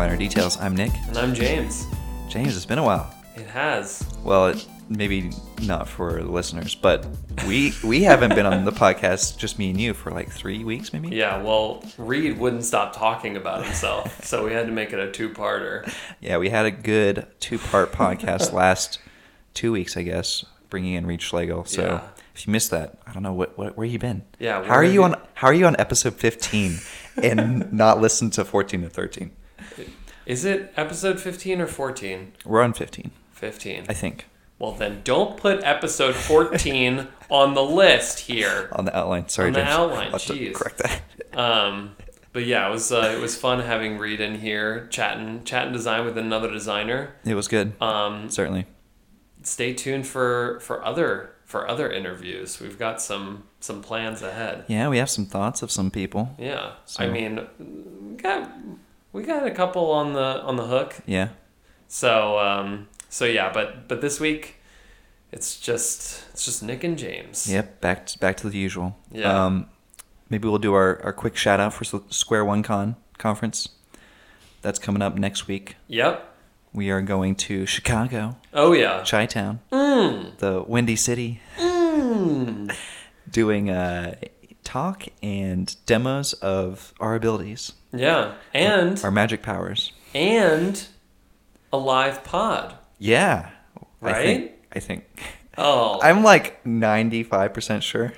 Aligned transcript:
Minor 0.00 0.16
Details. 0.16 0.58
I'm 0.58 0.74
Nick. 0.74 0.92
And 1.08 1.18
I'm 1.18 1.34
James. 1.34 1.86
James, 2.26 2.56
it's 2.56 2.64
been 2.64 2.78
a 2.78 2.82
while. 2.82 3.14
It 3.36 3.46
has. 3.48 4.02
Well, 4.24 4.46
it, 4.46 4.66
maybe 4.88 5.30
not 5.64 5.86
for 5.86 6.22
the 6.22 6.30
listeners, 6.30 6.74
but 6.74 7.06
we 7.46 7.74
we 7.84 8.02
haven't 8.02 8.34
been 8.34 8.46
on 8.46 8.64
the 8.64 8.72
podcast, 8.72 9.36
just 9.36 9.58
me 9.58 9.68
and 9.68 9.78
you, 9.78 9.92
for 9.92 10.10
like 10.10 10.30
three 10.30 10.64
weeks, 10.64 10.94
maybe. 10.94 11.10
Yeah, 11.14 11.42
well, 11.42 11.84
Reed 11.98 12.38
wouldn't 12.38 12.64
stop 12.64 12.96
talking 12.96 13.36
about 13.36 13.62
himself, 13.66 14.24
so 14.24 14.42
we 14.42 14.54
had 14.54 14.64
to 14.68 14.72
make 14.72 14.94
it 14.94 14.98
a 14.98 15.10
two-parter. 15.10 15.92
Yeah, 16.18 16.38
we 16.38 16.48
had 16.48 16.64
a 16.64 16.70
good 16.70 17.26
two-part 17.38 17.92
podcast 17.92 18.52
last 18.54 19.00
two 19.52 19.70
weeks, 19.70 19.98
I 19.98 20.02
guess, 20.02 20.46
bringing 20.70 20.94
in 20.94 21.06
Reed 21.06 21.20
Schlegel. 21.20 21.66
So 21.66 21.82
Yeah. 21.82 22.00
if 22.34 22.46
you 22.46 22.52
missed 22.54 22.70
that, 22.70 22.96
I 23.06 23.12
don't 23.12 23.22
know 23.22 23.34
what, 23.34 23.58
what 23.58 23.76
where 23.76 23.86
you 23.86 23.98
been. 23.98 24.22
Yeah, 24.38 24.64
How 24.64 24.76
are 24.76 24.82
where 24.82 24.84
you 24.84 25.02
on 25.02 25.16
How 25.34 25.48
are 25.48 25.54
you 25.54 25.66
on 25.66 25.76
episode 25.78 26.14
fifteen 26.14 26.78
and 27.22 27.70
not 27.70 28.00
listen 28.00 28.30
to 28.30 28.46
fourteen 28.46 28.82
and 28.82 28.90
thirteen? 28.90 29.32
Is 30.30 30.44
it 30.44 30.72
episode 30.76 31.18
15 31.18 31.60
or 31.60 31.66
14? 31.66 32.32
We're 32.44 32.62
on 32.62 32.72
fifteen, 32.72 33.10
15. 33.32 33.86
I 33.88 33.92
think, 33.94 34.26
Well, 34.60 34.72
then 34.72 35.00
don't 35.02 35.36
put 35.36 35.64
episode 35.64 36.14
14 36.14 37.08
on 37.30 37.54
the 37.54 37.62
list 37.64 38.20
here. 38.20 38.68
on 38.72 38.84
the 38.84 38.96
outline. 38.96 39.28
Sorry, 39.28 39.48
On 39.48 39.52
the 39.54 39.60
James. 39.60 39.70
outline, 39.72 40.12
jeez. 40.12 40.54
correct 40.54 40.78
that. 40.78 41.02
Um, 41.32 41.94
but 42.32 42.44
yeah, 42.44 42.66
it 42.68 42.70
was 42.72 42.90
uh, 42.92 43.12
it 43.16 43.20
was 43.20 43.36
fun 43.36 43.60
having 43.60 43.98
Reed 43.98 44.20
in 44.20 44.36
here 44.40 44.86
chatting 44.90 45.42
chatting 45.44 45.72
design 45.72 46.04
with 46.04 46.18
another 46.18 46.50
designer. 46.50 47.14
It 47.24 47.34
was 47.34 47.46
good. 47.48 47.72
Um, 47.80 48.28
Certainly. 48.30 48.66
stay 49.44 49.72
tuned 49.74 50.06
for 50.08 50.58
for 50.60 50.84
other 50.84 51.30
for 51.44 51.68
other 51.68 51.88
interviews. 51.90 52.60
We've 52.60 52.78
got 52.78 53.00
some 53.00 53.44
some 53.60 53.80
plans 53.80 54.22
ahead. 54.22 54.64
Yeah, 54.66 54.88
we 54.88 54.98
have 54.98 55.08
some 55.10 55.24
thoughts 55.26 55.62
of 55.62 55.70
some 55.70 55.90
people. 55.92 56.34
Yeah, 56.38 56.72
So- 56.84 57.04
I 57.04 57.08
mean, 57.08 58.16
got 58.16 58.50
we 59.12 59.22
got 59.22 59.46
a 59.46 59.50
couple 59.50 59.90
on 59.90 60.12
the 60.12 60.42
on 60.42 60.56
the 60.56 60.66
hook. 60.66 60.96
Yeah. 61.06 61.28
So 61.88 62.38
um, 62.38 62.88
so 63.08 63.24
yeah, 63.24 63.52
but 63.52 63.88
but 63.88 64.00
this 64.00 64.20
week, 64.20 64.56
it's 65.32 65.58
just 65.58 66.24
it's 66.32 66.44
just 66.44 66.62
Nick 66.62 66.84
and 66.84 66.96
James. 66.98 67.50
Yep. 67.50 67.80
Back 67.80 68.06
to, 68.06 68.18
back 68.18 68.36
to 68.38 68.48
the 68.48 68.58
usual. 68.58 68.96
Yeah. 69.10 69.44
Um, 69.46 69.66
maybe 70.28 70.48
we'll 70.48 70.58
do 70.58 70.74
our, 70.74 71.00
our 71.02 71.12
quick 71.12 71.36
shout 71.36 71.60
out 71.60 71.74
for 71.74 71.84
Square 72.10 72.44
One 72.44 72.62
Con 72.62 72.96
conference. 73.18 73.68
That's 74.62 74.78
coming 74.78 75.02
up 75.02 75.16
next 75.16 75.46
week. 75.48 75.76
Yep. 75.88 76.26
We 76.72 76.90
are 76.90 77.02
going 77.02 77.34
to 77.36 77.66
Chicago, 77.66 78.36
Oh 78.54 78.72
yeah. 78.72 79.02
Chi 79.04 79.26
Town, 79.26 79.58
Mm. 79.72 80.36
the 80.38 80.62
Windy 80.64 80.94
City, 80.94 81.40
Mm. 81.58 82.72
doing 83.30 83.70
a 83.70 84.16
talk 84.62 85.06
and 85.20 85.74
demos 85.86 86.32
of 86.34 86.94
our 87.00 87.16
abilities, 87.16 87.72
Yeah, 87.92 88.34
and 88.54 89.02
our 89.04 89.10
magic 89.10 89.42
powers. 89.42 89.92
and 90.14 90.86
a 91.72 91.76
live 91.76 92.22
pod. 92.24 92.74
Yeah. 92.98 93.50
I 94.02 94.12
think. 94.12 94.42
Right? 94.42 94.58
I 94.72 94.78
think. 94.80 95.04
Oh, 95.58 96.00
I'm 96.02 96.22
like 96.22 96.62
95% 96.64 97.82
sure. 97.82 98.12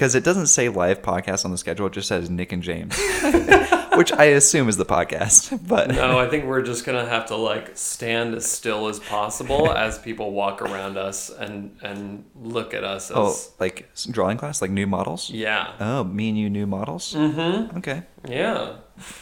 Because 0.00 0.14
it 0.14 0.24
doesn't 0.24 0.46
say 0.46 0.70
live 0.70 1.02
podcast 1.02 1.44
on 1.44 1.50
the 1.50 1.58
schedule, 1.58 1.86
it 1.88 1.92
just 1.92 2.08
says 2.08 2.30
Nick 2.30 2.52
and 2.52 2.62
James, 2.62 2.98
which 3.96 4.10
I 4.14 4.24
assume 4.32 4.70
is 4.70 4.78
the 4.78 4.86
podcast. 4.86 5.60
But 5.68 5.90
no, 5.90 6.18
I 6.18 6.26
think 6.26 6.46
we're 6.46 6.62
just 6.62 6.86
gonna 6.86 7.04
have 7.04 7.26
to 7.26 7.36
like 7.36 7.76
stand 7.76 8.34
as 8.34 8.50
still 8.50 8.88
as 8.88 8.98
possible 8.98 9.70
as 9.76 9.98
people 9.98 10.32
walk 10.32 10.62
around 10.62 10.96
us 10.96 11.28
and 11.28 11.76
and 11.82 12.24
look 12.34 12.72
at 12.72 12.82
us 12.82 13.10
as 13.10 13.16
oh, 13.18 13.36
like 13.60 13.90
drawing 14.10 14.38
class, 14.38 14.62
like 14.62 14.70
new 14.70 14.86
models. 14.86 15.28
yeah. 15.28 15.74
Oh, 15.78 16.02
me 16.04 16.30
and 16.30 16.38
you 16.38 16.48
new 16.48 16.66
models. 16.66 17.12
Mm-hmm. 17.12 17.76
Okay, 17.76 18.04
Yeah. 18.26 18.76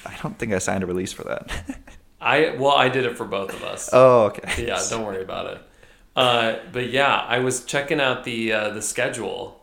I 0.06 0.16
don't 0.22 0.38
think 0.38 0.52
I 0.52 0.58
signed 0.58 0.84
a 0.84 0.86
release 0.86 1.12
for 1.12 1.24
that. 1.24 1.50
I 2.20 2.50
well, 2.56 2.76
I 2.76 2.88
did 2.88 3.04
it 3.04 3.16
for 3.16 3.24
both 3.24 3.52
of 3.52 3.64
us. 3.64 3.90
oh, 3.92 4.26
okay. 4.26 4.64
yeah, 4.64 4.80
don't 4.88 5.04
worry 5.04 5.24
about 5.24 5.46
it. 5.54 5.62
Uh, 6.14 6.58
but 6.72 6.90
yeah, 6.90 7.16
I 7.16 7.40
was 7.40 7.64
checking 7.64 8.00
out 8.00 8.22
the 8.22 8.52
uh, 8.52 8.68
the 8.70 8.82
schedule, 8.82 9.57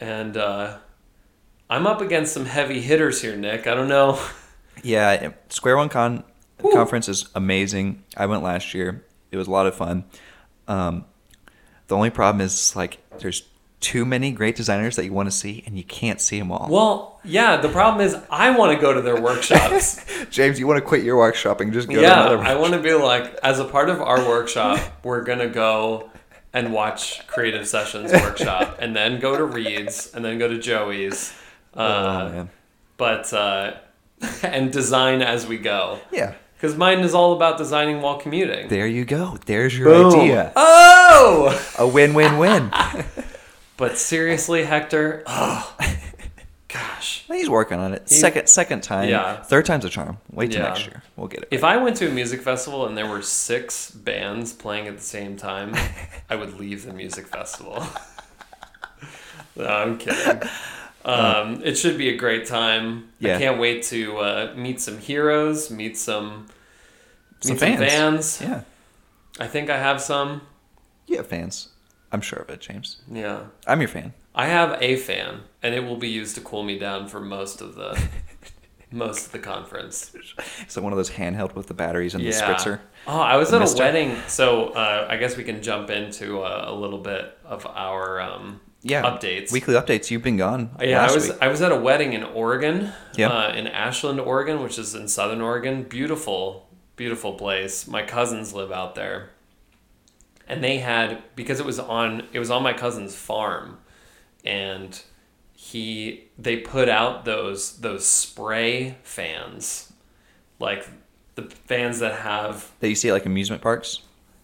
and 0.00 0.36
uh, 0.36 0.78
I'm 1.68 1.86
up 1.86 2.00
against 2.00 2.32
some 2.32 2.46
heavy 2.46 2.80
hitters 2.80 3.20
here, 3.22 3.36
Nick. 3.36 3.66
I 3.66 3.74
don't 3.74 3.88
know. 3.88 4.18
Yeah, 4.82 5.32
Square 5.50 5.76
One 5.76 5.90
Con 5.90 6.24
Woo. 6.62 6.72
conference 6.72 7.06
is 7.06 7.28
amazing. 7.34 8.02
I 8.16 8.24
went 8.24 8.42
last 8.42 8.72
year. 8.72 9.04
It 9.30 9.36
was 9.36 9.46
a 9.46 9.50
lot 9.50 9.66
of 9.66 9.74
fun. 9.74 10.04
Um, 10.68 11.04
the 11.88 11.96
only 11.96 12.08
problem 12.08 12.40
is 12.40 12.74
like 12.74 12.98
there's 13.18 13.42
too 13.80 14.04
many 14.04 14.30
great 14.30 14.56
designers 14.56 14.96
that 14.96 15.04
you 15.04 15.12
want 15.12 15.26
to 15.26 15.30
see, 15.36 15.62
and 15.66 15.76
you 15.76 15.84
can't 15.84 16.20
see 16.20 16.38
them 16.38 16.52
all. 16.52 16.68
Well, 16.70 17.20
yeah, 17.24 17.56
the 17.56 17.68
problem 17.68 18.06
is 18.06 18.16
I 18.30 18.56
want 18.56 18.74
to 18.74 18.80
go 18.80 18.92
to 18.92 19.02
their 19.02 19.20
workshops. 19.20 20.00
James, 20.30 20.58
you 20.58 20.66
want 20.66 20.78
to 20.78 20.84
quit 20.84 21.02
your 21.02 21.16
workshop 21.16 21.60
and 21.60 21.72
just 21.72 21.88
go 21.88 21.96
to 21.96 22.00
yeah, 22.00 22.24
I 22.26 22.54
want 22.54 22.72
to 22.74 22.80
be 22.80 22.94
like, 22.94 23.34
as 23.42 23.58
a 23.58 23.64
part 23.64 23.90
of 23.90 24.00
our 24.00 24.26
workshop, 24.26 24.78
we're 25.02 25.24
gonna 25.24 25.48
go 25.48 26.09
and 26.52 26.72
watch 26.72 27.26
Creative 27.26 27.66
Sessions 27.66 28.12
workshop, 28.12 28.76
and 28.80 28.94
then 28.96 29.20
go 29.20 29.36
to 29.36 29.44
Reed's, 29.44 30.12
and 30.14 30.24
then 30.24 30.38
go 30.38 30.48
to 30.48 30.58
Joey's. 30.58 31.32
Oh, 31.74 31.84
Uh, 31.84 32.28
man. 32.32 32.50
but 32.96 33.32
uh, 33.32 33.72
and 34.42 34.72
design 34.72 35.22
as 35.22 35.46
we 35.46 35.56
go. 35.58 36.00
Yeah. 36.10 36.34
Because 36.56 36.76
mine 36.76 36.98
is 37.00 37.14
all 37.14 37.32
about 37.32 37.56
designing 37.56 38.02
while 38.02 38.18
commuting. 38.18 38.68
There 38.68 38.86
you 38.86 39.04
go. 39.06 39.38
There's 39.46 39.76
your 39.78 39.88
Boom. 39.88 40.20
idea. 40.20 40.52
Oh! 40.56 41.58
A 41.78 41.86
win-win-win. 41.86 42.70
But 43.78 43.96
seriously, 43.96 44.64
Hector, 44.64 45.22
oh, 45.26 45.74
gosh. 46.72 47.24
He's 47.28 47.48
working 47.50 47.78
on 47.78 47.92
it. 47.94 48.08
Second 48.08 48.48
second 48.48 48.82
time. 48.82 49.08
Yeah. 49.08 49.42
Third 49.42 49.66
time's 49.66 49.84
a 49.84 49.88
charm. 49.90 50.18
Wait 50.32 50.50
till 50.52 50.62
Yeah. 50.62 50.68
next 50.68 50.86
year. 50.86 51.02
We'll 51.16 51.28
get 51.28 51.42
it. 51.42 51.48
If 51.50 51.64
I 51.64 51.76
went 51.76 51.96
to 51.96 52.08
a 52.08 52.10
music 52.10 52.42
festival 52.42 52.86
and 52.86 52.96
there 52.96 53.06
were 53.06 53.22
six 53.22 53.90
bands 53.90 54.52
playing 54.52 54.86
at 54.88 54.96
the 54.96 55.02
same 55.04 55.36
time, 55.36 55.74
I 56.30 56.36
would 56.36 56.54
leave 56.58 56.84
the 56.84 56.92
music 56.92 57.26
festival. 57.28 57.84
no, 59.56 59.66
I'm 59.66 59.98
kidding. 59.98 60.42
Um, 61.04 61.62
it 61.64 61.76
should 61.76 61.96
be 61.98 62.10
a 62.10 62.16
great 62.16 62.46
time. 62.46 63.08
Yeah. 63.18 63.36
I 63.36 63.38
can't 63.38 63.58
wait 63.58 63.82
to 63.84 64.18
uh, 64.18 64.52
meet 64.56 64.80
some 64.80 64.98
heroes, 64.98 65.70
meet 65.70 65.96
some, 65.96 66.46
Some 67.40 67.52
meet 67.54 67.58
some 67.60 67.76
fans. 67.76 67.92
fans. 67.92 68.40
Yeah. 68.42 68.60
I 69.38 69.46
think 69.46 69.70
I 69.70 69.78
have 69.78 70.00
some. 70.00 70.42
You 71.06 71.16
have 71.16 71.26
fans. 71.26 71.68
I'm 72.12 72.20
sure 72.20 72.40
of 72.40 72.50
it, 72.50 72.60
James. 72.60 73.00
Yeah. 73.10 73.44
I'm 73.66 73.80
your 73.80 73.88
fan. 73.88 74.12
I 74.34 74.46
have 74.46 74.78
a 74.80 74.96
fan, 74.96 75.40
and 75.62 75.74
it 75.74 75.84
will 75.84 75.96
be 75.96 76.08
used 76.08 76.34
to 76.36 76.40
cool 76.40 76.62
me 76.62 76.78
down 76.78 77.08
for 77.08 77.20
most 77.20 77.60
of 77.60 77.74
the 77.74 78.00
most 78.92 79.26
of 79.26 79.32
the 79.32 79.38
conference. 79.38 80.14
Is 80.14 80.34
So 80.68 80.80
one 80.82 80.92
of 80.92 80.96
those 80.96 81.10
handheld 81.10 81.54
with 81.54 81.66
the 81.66 81.74
batteries 81.74 82.14
and 82.14 82.24
the 82.24 82.28
Yeah. 82.30 82.40
spritzer. 82.54 82.80
Oh, 83.06 83.20
I 83.20 83.36
was 83.36 83.50
The 83.50 83.56
at 83.56 83.60
mister. 83.60 83.82
a 83.82 83.86
wedding, 83.86 84.16
so 84.28 84.68
uh, 84.68 85.06
I 85.10 85.16
guess 85.16 85.36
we 85.36 85.44
can 85.44 85.62
jump 85.62 85.90
into 85.90 86.40
uh, 86.42 86.64
a 86.68 86.74
little 86.74 86.98
bit 86.98 87.36
of 87.44 87.66
our 87.66 88.20
um, 88.20 88.60
Yeah. 88.82 89.02
updates. 89.02 89.50
Weekly 89.52 89.74
updates. 89.74 90.10
You've 90.10 90.22
been 90.22 90.36
gone. 90.36 90.70
yeah, 90.80 91.02
last 91.02 91.10
I 91.10 91.14
was 91.14 91.28
week. 91.28 91.38
I 91.42 91.48
was 91.48 91.62
at 91.62 91.72
a 91.72 91.76
wedding 91.76 92.12
in 92.12 92.22
Oregon, 92.24 92.92
Yep. 93.16 93.30
uh, 93.30 93.52
in 93.56 93.66
Ashland, 93.66 94.20
Oregon, 94.20 94.62
which 94.62 94.78
is 94.78 94.94
in 94.94 95.08
southern 95.08 95.40
Oregon. 95.40 95.82
Beautiful, 95.84 96.68
beautiful 96.96 97.32
place. 97.34 97.86
My 97.88 98.02
cousins 98.02 98.52
live 98.54 98.70
out 98.72 98.94
there, 98.94 99.30
and 100.48 100.62
they 100.62 100.78
had 100.78 101.22
because 101.36 101.58
it 101.60 101.66
was 101.66 101.78
on 101.80 102.28
it 102.32 102.38
was 102.38 102.50
on 102.50 102.62
my 102.62 102.72
cousin's 102.72 103.14
farm, 103.14 103.78
and 104.44 105.00
he 105.52 106.24
they 106.38 106.56
put 106.56 106.88
out 106.88 107.24
those 107.24 107.78
those 107.80 108.06
spray 108.06 108.96
fans, 109.02 109.92
like 110.58 110.86
the 111.34 111.42
fans 111.42 112.00
that 112.00 112.20
have 112.20 112.70
that 112.80 112.88
you 112.88 112.94
see 112.94 113.08
at 113.08 113.12
like 113.12 113.26
amusement 113.26 113.62
parks 113.62 114.02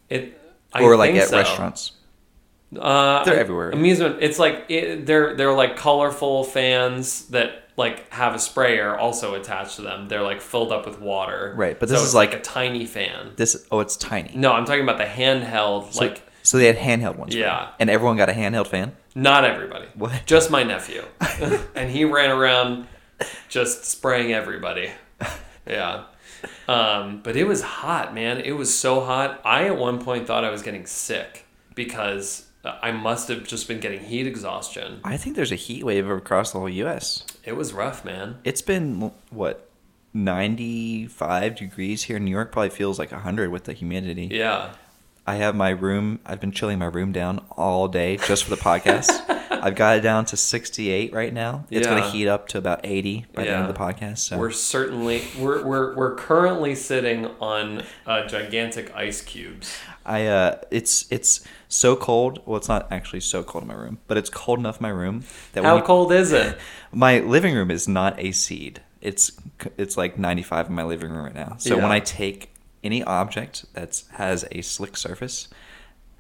it. 0.09 0.41
I 0.73 0.83
or 0.83 0.97
like 0.97 1.15
at 1.15 1.29
so. 1.29 1.39
restaurants. 1.39 1.93
Uh, 2.79 3.25
They're 3.25 3.39
everywhere. 3.39 3.71
Amusement. 3.71 4.17
It's 4.21 4.39
like 4.39 4.65
it, 4.69 5.07
they're 5.07 5.35
they're 5.37 5.53
like 5.55 5.77
colorful 5.77 6.45
fans 6.45 7.27
that 7.29 7.71
like 7.77 8.11
have 8.13 8.35
a 8.35 8.39
sprayer 8.39 8.99
also 8.99 9.35
attached 9.35 9.77
to 9.77 9.83
them. 9.83 10.09
They're 10.09 10.23
like 10.23 10.41
filled 10.41 10.73
up 10.73 10.87
with 10.87 11.01
water. 11.01 11.55
Right, 11.57 11.79
but 11.79 11.89
So 11.89 11.95
this 11.95 12.03
is 12.03 12.09
it's 12.09 12.15
like- 12.15 12.35
a 12.35 12.41
tiny 12.41 12.85
fan. 12.85 13.33
This 13.37 13.67
oh, 13.71 13.81
it's 13.81 13.97
tiny. 13.97 14.33
No, 14.35 14.53
I'm 14.53 14.65
talking 14.65 14.83
about 14.83 14.99
the 14.99 15.05
handheld. 15.05 15.93
So, 15.93 16.05
like 16.05 16.23
so 16.47 16.59
they 16.59 16.67
had 16.67 16.77
handheld 16.77 17.17
ones. 17.17 17.35
Yeah. 17.35 17.71
And 17.81 17.91
everyone 17.91 18.17
got 18.17 18.29
a 18.29 18.33
handheld 18.33 18.69
fan. 18.69 18.95
not 19.17 19.45
everybody. 19.45 19.87
What? 19.95 20.23
Just 20.27 20.49
my 20.51 20.63
nephew, 20.63 21.03
and 21.75 21.91
he 21.91 22.05
ran 22.05 22.31
around 22.31 22.87
just 23.49 23.85
spraying 23.85 24.33
everybody. 24.33 24.91
Yeah. 25.67 26.05
Um, 26.69 27.21
but 27.25 27.35
it 27.37 27.45
was 27.45 27.63
hot, 27.63 28.15
man. 28.15 28.41
It 28.41 28.53
was 28.53 28.73
so 28.73 29.01
hot. 29.01 29.41
I 29.45 29.65
at 29.65 29.77
one 29.77 29.99
point 29.99 30.27
thought 30.29 30.45
I 30.45 30.51
was 30.51 30.63
getting 30.63 30.87
sick 30.87 31.45
because 31.75 32.47
I 32.65 32.93
must 32.93 33.27
have 33.29 33.43
just 33.45 33.67
been 33.67 33.81
getting 33.81 34.01
heat 34.01 34.27
exhaustion. 34.29 35.01
I 35.03 35.17
think 35.17 35.35
there's 35.35 35.51
a 35.51 35.57
heat 35.57 35.83
wave 35.85 36.09
across 36.09 36.53
the 36.53 36.61
whole 36.61 36.69
U.S. 36.69 37.25
It 37.45 37.57
was 37.57 37.73
rough, 37.73 38.05
man. 38.05 38.39
It's 38.45 38.63
been 38.63 39.11
what 39.31 39.69
95 40.15 41.57
degrees 41.57 42.05
here 42.05 42.17
in 42.17 42.25
New 42.25 42.31
York. 42.31 42.53
Probably 42.53 42.71
feels 42.71 42.99
like 42.99 43.11
100 43.13 43.51
with 43.51 43.65
the 43.65 43.73
humidity. 43.73 44.29
Yeah. 44.31 44.73
I 45.27 45.37
have 45.37 45.57
my 45.57 45.71
room. 45.71 46.21
I've 46.25 46.41
been 46.41 46.53
chilling 46.53 46.79
my 46.79 46.87
room 46.87 47.13
down 47.13 47.45
all 47.51 47.89
day 47.89 48.17
just 48.17 48.45
for 48.45 48.51
the 48.51 48.57
podcast. 48.57 49.11
I've 49.51 49.75
got 49.75 49.97
it 49.97 50.01
down 50.03 50.25
to 50.27 50.37
68 50.37 51.13
right 51.13 51.33
now. 51.33 51.65
It's 51.71 51.87
going 51.87 52.01
to 52.03 52.09
heat 52.11 52.29
up 52.29 52.47
to 52.49 52.59
about 52.59 52.81
80 52.85 53.27
by 53.33 53.43
the 53.45 53.51
end 53.51 53.67
of 53.67 53.75
the 53.75 53.79
podcast. 53.79 54.19
So 54.19 54.39
We're 54.39 54.51
certainly 54.53 55.23
we're 55.39 55.65
we're 55.65 55.97
we're 55.97 56.15
currently 56.15 56.75
sitting 56.77 57.27
on 57.41 57.83
uh, 58.07 58.27
gigantic 58.27 58.95
ice 58.95 59.23
cubes. 59.23 59.77
I 60.05 60.27
uh, 60.27 60.59
it's 60.71 61.11
it's 61.11 61.45
so 61.69 61.97
cold. 61.97 62.43
Well, 62.47 62.57
it's 62.57 62.69
not 62.69 62.87
actually 62.93 63.21
so 63.21 63.43
cold 63.43 63.63
in 63.63 63.69
my 63.69 63.75
room, 63.75 63.99
but 64.07 64.17
it's 64.17 64.31
cold 64.31 64.61
enough 64.61 64.79
in 64.79 64.83
my 64.83 64.91
room 64.91 65.25
that 65.55 65.65
How 65.65 65.81
cold 65.81 66.13
is 66.13 66.33
it? 66.33 66.57
My 66.93 67.19
living 67.19 67.55
room 67.55 67.71
is 67.71 67.89
not 67.89 68.19
AC'd. 68.19 68.81
It's 69.01 69.33
it's 69.77 69.97
like 69.97 70.19
95 70.19 70.69
in 70.69 70.75
my 70.75 70.85
living 70.85 71.11
room 71.11 71.25
right 71.25 71.35
now. 71.35 71.57
So 71.59 71.77
Yeah. 71.77 71.83
when 71.83 71.93
I 71.93 72.01
take 72.01 72.51
any 72.87 73.03
object 73.05 73.67
that 73.75 74.03
has 74.13 74.45
a 74.51 74.63
slick 74.63 74.97
surface 74.97 75.49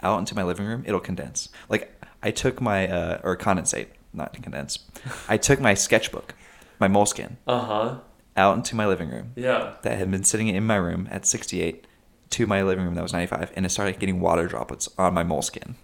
out 0.02 0.18
into 0.18 0.34
my 0.34 0.42
living 0.42 0.66
room, 0.66 0.82
it'll 0.86 1.00
condense. 1.00 1.48
Like 1.68 1.98
I 2.22 2.30
took 2.30 2.60
my 2.60 2.86
uh, 2.88 3.20
or 3.24 3.36
condensate, 3.36 3.86
not 4.12 4.32
condense. 4.42 4.80
I 5.28 5.36
took 5.38 5.60
my 5.60 5.74
sketchbook, 5.74 6.34
my 6.78 6.88
Moleskine, 6.88 7.36
Uh 7.46 7.60
huh. 7.60 7.98
out 8.36 8.56
into 8.56 8.76
my 8.76 8.86
living 8.86 9.08
room 9.10 9.32
Yeah. 9.36 9.74
that 9.82 9.96
had 9.98 10.10
been 10.10 10.24
sitting 10.24 10.48
in 10.48 10.66
my 10.66 10.76
room 10.76 11.08
at 11.10 11.24
68 11.24 11.86
to 12.28 12.46
my 12.46 12.62
living 12.62 12.84
room 12.84 12.94
that 12.96 13.02
was 13.02 13.12
95, 13.12 13.52
and 13.56 13.64
it 13.64 13.68
started 13.70 13.98
getting 14.00 14.18
water 14.20 14.46
droplets 14.48 14.88
on 14.98 15.14
my 15.14 15.22
Moleskine. 15.24 15.74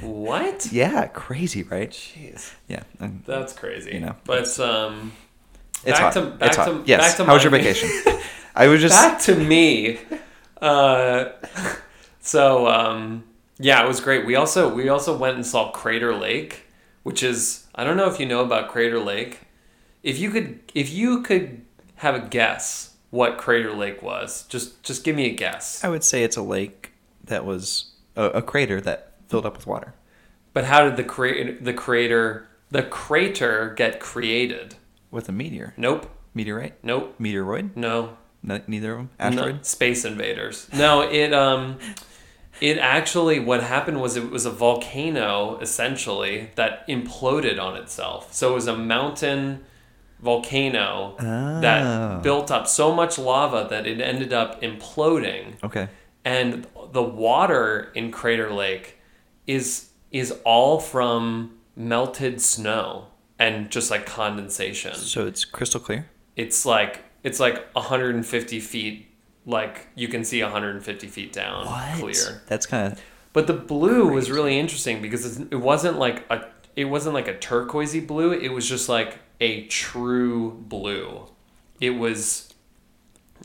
What? 0.00 0.68
Yeah, 0.72 1.06
crazy, 1.06 1.62
right? 1.62 1.90
Jeez, 1.90 2.52
Yeah, 2.68 2.82
and 3.00 3.22
that's 3.24 3.52
crazy. 3.52 3.92
You 3.94 4.00
know, 4.00 4.16
but 4.24 4.58
um, 4.60 5.12
it's 5.84 5.98
back 5.98 6.00
hot. 6.00 6.12
to 6.14 6.20
back 6.32 6.48
it's 6.48 6.56
hot. 6.56 6.64
to 6.66 6.82
yes. 6.86 7.00
back 7.00 7.16
to 7.18 7.24
How 7.24 7.34
was 7.34 7.42
your 7.44 7.52
vacation? 7.52 7.88
I 8.54 8.66
was 8.66 8.80
just 8.82 8.94
back 9.00 9.20
to 9.22 9.34
me. 9.36 9.98
Uh, 10.62 11.32
so 12.20 12.66
um, 12.68 13.24
yeah, 13.58 13.84
it 13.84 13.88
was 13.88 14.00
great. 14.00 14.24
We 14.24 14.36
also 14.36 14.72
we 14.72 14.88
also 14.88 15.16
went 15.16 15.36
and 15.36 15.44
saw 15.46 15.70
Crater 15.72 16.14
Lake, 16.14 16.66
which 17.02 17.22
is 17.22 17.66
I 17.74 17.84
don't 17.84 17.96
know 17.96 18.08
if 18.08 18.18
you 18.20 18.26
know 18.26 18.40
about 18.44 18.70
Crater 18.70 18.98
Lake. 19.00 19.40
If 20.02 20.18
you 20.18 20.30
could 20.30 20.60
if 20.74 20.90
you 20.90 21.22
could 21.22 21.62
have 21.96 22.14
a 22.14 22.20
guess 22.20 22.96
what 23.10 23.36
Crater 23.38 23.72
Lake 23.74 24.02
was, 24.02 24.44
just 24.48 24.82
just 24.82 25.04
give 25.04 25.16
me 25.16 25.26
a 25.26 25.34
guess. 25.34 25.84
I 25.84 25.88
would 25.88 26.04
say 26.04 26.22
it's 26.24 26.36
a 26.36 26.42
lake 26.42 26.92
that 27.24 27.44
was 27.44 27.92
a, 28.16 28.24
a 28.26 28.42
crater 28.42 28.80
that 28.80 29.12
filled 29.28 29.46
up 29.46 29.56
with 29.56 29.66
water 29.66 29.94
But 30.52 30.64
how 30.64 30.84
did 30.84 30.96
the 30.96 31.04
cra- 31.04 31.60
the 31.60 31.72
crater 31.74 32.48
the 32.70 32.82
crater 32.82 33.74
get 33.76 34.00
created? 34.00 34.76
with 35.10 35.28
a 35.28 35.32
meteor, 35.32 35.74
Nope. 35.76 36.10
meteorite, 36.34 36.82
Nope. 36.82 37.14
meteoroid. 37.20 37.76
No. 37.76 38.16
No, 38.42 38.60
neither 38.66 38.92
of 38.92 38.98
them. 38.98 39.10
No, 39.18 39.24
Asteroid. 39.26 39.66
Space 39.66 40.04
Invaders. 40.04 40.68
No, 40.72 41.02
it 41.02 41.32
um 41.32 41.78
it 42.60 42.78
actually 42.78 43.38
what 43.40 43.62
happened 43.62 44.00
was 44.00 44.16
it 44.16 44.30
was 44.30 44.46
a 44.46 44.50
volcano 44.50 45.58
essentially 45.60 46.50
that 46.56 46.86
imploded 46.88 47.60
on 47.60 47.76
itself. 47.76 48.32
So 48.34 48.50
it 48.52 48.54
was 48.54 48.66
a 48.68 48.76
mountain 48.76 49.64
volcano 50.20 51.16
Oh. 51.18 51.60
that 51.60 52.22
built 52.22 52.50
up 52.50 52.68
so 52.68 52.94
much 52.94 53.18
lava 53.18 53.66
that 53.70 53.86
it 53.86 54.00
ended 54.00 54.32
up 54.32 54.60
imploding 54.62 55.54
Okay. 55.64 55.88
and 56.24 56.66
the 56.92 57.02
water 57.02 57.90
in 57.94 58.10
Crater 58.12 58.52
Lake 58.52 58.98
is 59.46 59.88
is 60.12 60.32
all 60.44 60.78
from 60.78 61.54
melted 61.74 62.40
snow 62.40 63.06
and 63.38 63.70
just 63.70 63.90
like 63.90 64.06
condensation 64.06 64.94
So 64.94 65.26
it's 65.26 65.44
crystal 65.44 65.80
clear. 65.80 66.08
it's 66.36 66.64
like 66.64 67.02
it's 67.22 67.40
like 67.40 67.72
150 67.74 68.60
feet 68.60 69.08
like 69.44 69.88
you 69.94 70.08
can 70.08 70.24
see 70.24 70.42
150 70.42 71.06
feet 71.08 71.32
down 71.32 71.66
what? 71.66 71.98
clear. 71.98 72.42
That's 72.46 72.66
kind 72.66 72.92
of 72.92 73.00
but 73.32 73.46
the 73.46 73.54
blue 73.54 74.08
was 74.08 74.30
really 74.30 74.58
interesting 74.58 75.00
because 75.00 75.38
it 75.40 75.54
wasn't 75.54 75.98
like 75.98 76.24
a 76.30 76.46
it 76.76 76.84
wasn't 76.86 77.14
like 77.14 77.28
a 77.28 77.34
turquoisey 77.34 78.06
blue 78.06 78.32
it 78.32 78.52
was 78.52 78.68
just 78.68 78.88
like 78.88 79.18
a 79.40 79.66
true 79.66 80.52
blue. 80.68 81.26
It 81.80 81.90
was 81.90 82.52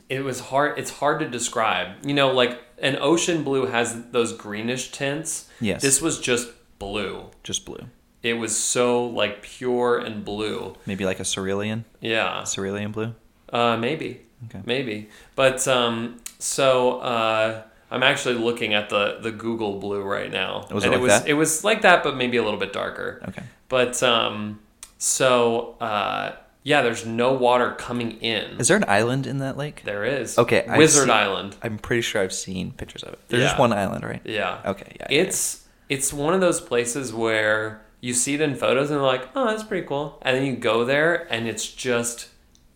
it 0.10 0.24
was 0.24 0.40
hard 0.40 0.78
it's 0.78 0.92
hard 0.92 1.20
to 1.22 1.30
describe. 1.30 2.06
You 2.06 2.14
know 2.14 2.32
like 2.32 2.62
an 2.80 2.98
ocean 3.02 3.44
blue 3.44 3.66
has 3.66 4.10
those 4.12 4.34
greenish 4.34 4.92
tints. 4.92 5.50
Yes. 5.60 5.82
this 5.82 6.02
was 6.02 6.20
just 6.20 6.50
blue. 6.78 7.32
Just 7.44 7.66
blue. 7.66 7.86
it 8.22 8.34
was 8.34 8.56
so 8.56 9.06
like 9.08 9.42
pure 9.42 9.98
and 9.98 10.24
blue. 10.24 10.76
Maybe 10.86 11.06
like 11.06 11.20
a 11.20 11.26
cerulean, 11.26 11.86
yeah. 12.02 12.44
Cerulean 12.44 12.92
blue. 12.92 13.16
Uh, 13.52 13.78
maybe. 13.78 14.22
Okay. 14.50 14.62
Maybe. 14.66 15.10
But 15.36 15.68
um, 15.68 16.18
so 16.40 17.00
uh, 17.00 17.64
I'm 17.90 18.04
actually 18.04 18.36
looking 18.36 18.74
at 18.74 18.90
the 18.90 19.18
the 19.22 19.32
Google 19.32 19.80
Blue 19.80 20.02
right 20.04 20.32
now, 20.32 20.68
Was 20.72 20.84
it 20.84 20.88
and 20.88 20.94
like 20.94 21.00
it 21.00 21.02
was 21.02 21.12
that? 21.22 21.28
it 21.28 21.34
was 21.34 21.64
like 21.64 21.82
that, 21.82 22.04
but 22.04 22.16
maybe 22.16 22.38
a 22.38 22.44
little 22.44 22.60
bit 22.60 22.74
darker. 22.74 23.22
Okay. 23.30 23.44
But 23.70 24.02
um, 24.04 24.60
so 24.98 25.76
uh, 25.82 26.36
yeah, 26.64 26.82
there's 26.82 27.06
no 27.06 27.34
water 27.34 27.72
coming 27.78 28.12
in. 28.22 28.60
Is 28.60 28.68
there 28.68 28.78
an 28.78 28.86
island 28.88 29.26
in 29.26 29.40
that 29.40 29.58
lake? 29.58 29.82
there 29.86 30.04
is. 30.06 30.38
Okay, 30.38 30.66
I've 30.68 30.78
Wizard 30.78 31.04
seen- 31.04 31.12
Island. 31.12 31.56
I'm 31.64 31.78
pretty 31.78 32.02
sure 32.02 32.22
I've 32.22 32.34
seen 32.34 32.72
pictures 32.72 33.04
of 33.04 33.14
it. 33.14 33.20
There's 33.30 33.44
just 33.44 33.58
one 33.60 33.74
island, 33.74 34.04
right? 34.04 34.22
Yeah. 34.26 34.60
Okay. 34.66 34.96
Yeah. 35.00 35.08
yeah, 35.10 35.22
It's 35.22 35.66
it's 35.90 36.12
one 36.14 36.34
of 36.34 36.42
those 36.42 36.60
places 36.62 37.14
where 37.14 37.82
you 38.02 38.14
see 38.14 38.36
it 38.36 38.42
in 38.42 38.54
photos 38.56 38.90
and 38.92 39.00
they're 39.00 39.06
like, 39.08 39.28
oh, 39.36 39.46
that's 39.46 39.64
pretty 39.64 39.88
cool, 39.88 40.20
and 40.22 40.36
then 40.38 40.46
you 40.46 40.56
go 40.56 40.86
there 40.86 41.26
and 41.34 41.48
it's 41.48 41.66
just 41.68 42.28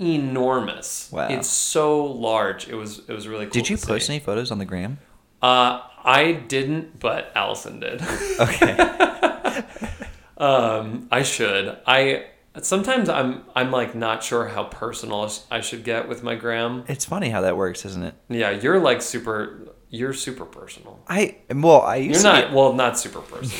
enormous. 0.02 1.10
Wow. 1.12 1.28
It's 1.30 1.48
so 1.50 2.04
large. 2.06 2.68
It 2.68 2.76
was 2.76 3.00
it 3.08 3.14
was 3.14 3.28
really 3.28 3.46
cool. 3.46 3.52
Did 3.54 3.70
you 3.70 3.78
post 3.78 4.08
see. 4.08 4.14
any 4.14 4.20
photos 4.20 4.52
on 4.52 4.58
the 4.58 4.66
gram? 4.66 4.98
Uh, 5.42 5.82
I 6.04 6.34
didn't, 6.48 7.00
but 7.00 7.32
Allison 7.36 7.80
did. 7.80 8.02
Okay. 8.40 8.72
um, 10.38 11.08
I 11.12 11.24
should. 11.24 11.78
I 11.86 12.26
sometimes 12.62 13.10
I'm 13.10 13.44
I'm 13.56 13.72
like 13.72 13.96
not 13.96 14.24
sure 14.24 14.48
how 14.48 14.64
personal 14.66 15.32
I 15.50 15.62
should 15.62 15.84
get 15.84 16.08
with 16.08 16.24
my 16.24 16.36
gram. 16.36 16.84
it's 16.88 17.06
funny 17.06 17.30
how 17.30 17.42
that 17.42 17.58
works, 17.58 17.86
isn't 17.86 18.04
it? 18.04 18.16
Yeah, 18.30 18.50
you're 18.52 18.80
like 18.80 19.02
super. 19.02 19.60
You're 19.94 20.14
super 20.14 20.46
personal. 20.46 21.04
I 21.08 21.38
well, 21.54 21.82
I 21.82 21.98
used 21.98 22.24
You're 22.24 22.34
to 22.34 22.42
not 22.42 22.50
be- 22.52 22.56
well, 22.56 22.74
not 22.74 22.98
super 22.98 23.20
personal, 23.20 23.60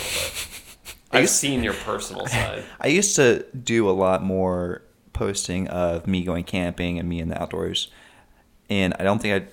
but 1.12 1.18
I've 1.18 1.22
used- 1.24 1.34
seen 1.36 1.62
your 1.64 1.74
personal 1.74 2.26
side. 2.28 2.64
I 2.80 2.88
used 2.88 3.16
to 3.18 3.46
do 3.52 3.90
a 3.90 3.92
lot 3.92 4.24
more 4.24 4.82
posting 5.14 5.68
of 5.68 6.08
me 6.08 6.24
going 6.24 6.44
camping 6.44 7.00
and 7.00 7.08
me 7.08 7.20
in 7.20 7.30
the 7.30 7.42
outdoors, 7.42 7.90
and 8.70 8.94
I 9.00 9.04
don't 9.04 9.22
think 9.22 9.44
I. 9.44 9.48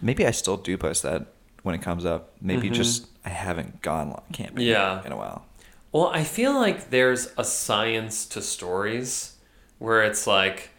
Maybe 0.00 0.26
I 0.26 0.30
still 0.30 0.56
do 0.56 0.76
post 0.78 1.02
that 1.02 1.26
when 1.62 1.74
it 1.74 1.82
comes 1.82 2.04
up. 2.06 2.32
Maybe 2.40 2.70
just 2.70 3.06
I 3.24 3.28
haven't 3.30 3.82
gone 3.82 4.20
camping 4.32 4.56
Mm-hmm. 4.64 4.70
Yeah. 4.70 5.04
in 5.04 5.12
a 5.12 5.16
while. 5.16 5.44
Well, 5.92 6.06
I 6.06 6.24
feel 6.24 6.54
like 6.54 6.90
there's 6.90 7.32
a 7.38 7.44
science 7.44 8.26
to 8.26 8.42
stories 8.42 9.36
where 9.78 10.02
it's 10.02 10.26
like, 10.26 10.70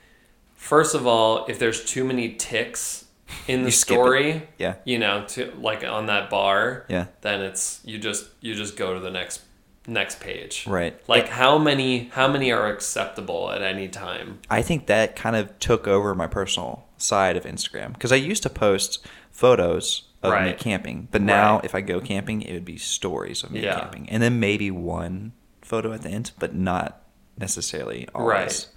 first 0.56 0.94
of 0.96 1.06
all, 1.08 1.46
if 1.48 1.58
there's 1.60 1.84
too 1.86 2.04
many 2.04 2.34
ticks 2.34 3.06
in 3.48 3.64
the 3.66 3.72
story, 3.72 4.48
Yeah. 4.58 4.76
you 4.86 4.98
know, 5.00 5.26
to 5.30 5.52
like 5.60 5.84
on 5.84 6.08
that 6.08 6.30
bar, 6.30 6.86
Yeah. 6.90 7.08
then 7.22 7.42
it's 7.42 7.80
you 7.84 7.98
just 8.00 8.26
you 8.42 8.56
just 8.56 8.76
go 8.78 8.94
to 8.94 9.00
the 9.00 9.12
next 9.12 9.42
next 9.88 10.20
page. 10.20 10.66
Right. 10.68 11.00
Like 11.08 11.30
how 11.30 11.58
many 11.58 12.10
how 12.14 12.28
many 12.28 12.52
are 12.52 12.68
acceptable 12.68 13.50
at 13.52 13.62
any 13.62 13.88
time? 13.88 14.40
I 14.50 14.62
think 14.62 14.88
that 14.88 15.16
kind 15.16 15.36
of 15.36 15.58
took 15.60 15.88
over 15.88 16.14
my 16.14 16.28
personal 16.28 16.86
side 16.98 17.38
of 17.38 17.46
Instagram 17.46 17.94
because 17.94 18.12
I 18.12 18.18
used 18.18 18.44
to 18.44 18.50
post 18.50 19.06
photos 19.32 20.04
of 20.24 20.34
me 20.44 20.52
camping, 20.54 21.08
but 21.12 21.22
now 21.22 21.56
Right. 21.58 21.66
if 21.66 21.74
I 21.76 21.82
go 21.82 22.02
camping, 22.02 22.42
it 22.42 22.52
would 22.54 22.66
be 22.66 22.78
stories 22.78 23.44
of 23.44 23.52
me 23.52 23.62
Yeah. 23.64 23.80
camping, 23.80 24.10
and 24.10 24.22
then 24.22 24.40
maybe 24.40 24.70
one 24.72 25.32
photo 25.62 25.94
at 25.94 26.02
the 26.02 26.10
end, 26.10 26.32
but 26.40 26.54
not 26.54 27.02
necessarily 27.38 28.08
always. 28.14 28.28
Right. 28.34 28.68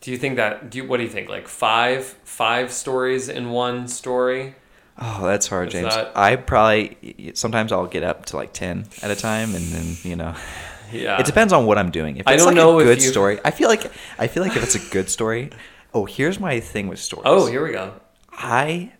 Do 0.00 0.10
you 0.12 0.16
think 0.16 0.36
that 0.36 0.70
do 0.70 0.78
you, 0.78 0.86
what 0.86 0.98
do 0.98 1.02
you 1.02 1.08
think 1.10 1.28
like 1.28 1.48
five 1.48 2.04
five 2.24 2.72
stories 2.72 3.28
in 3.28 3.50
one 3.50 3.88
story? 3.88 4.54
Oh, 5.00 5.26
that's 5.26 5.46
hard, 5.46 5.70
James. 5.70 5.94
I 5.94 6.36
probably 6.36 7.30
sometimes 7.34 7.70
I'll 7.72 7.86
get 7.86 8.02
up 8.02 8.26
to 8.26 8.36
like 8.36 8.52
ten 8.52 8.86
at 9.02 9.10
a 9.10 9.16
time, 9.16 9.54
and 9.54 9.64
then 9.66 9.96
you 10.02 10.16
know, 10.16 10.34
Yeah. 10.92 11.20
it 11.20 11.26
depends 11.26 11.52
on 11.52 11.66
what 11.66 11.76
I'm 11.78 11.90
doing. 11.90 12.16
If 12.16 12.22
it's 12.22 12.30
I 12.30 12.36
don't 12.36 12.46
like 12.46 12.56
know 12.56 12.78
a 12.80 12.84
good 12.84 13.02
you- 13.02 13.10
story, 13.10 13.38
I 13.44 13.50
feel 13.50 13.68
like 13.68 13.90
I 14.18 14.26
feel 14.26 14.42
like 14.42 14.56
if 14.56 14.62
it's 14.62 14.74
a 14.74 14.90
good 14.90 15.08
story. 15.08 15.50
Oh, 15.94 16.04
here's 16.04 16.38
my 16.38 16.60
thing 16.60 16.86
with 16.88 16.98
stories. 16.98 17.24
Oh, 17.26 17.46
here 17.46 17.64
we 17.64 17.72
go. 17.72 17.94
I 18.30 18.92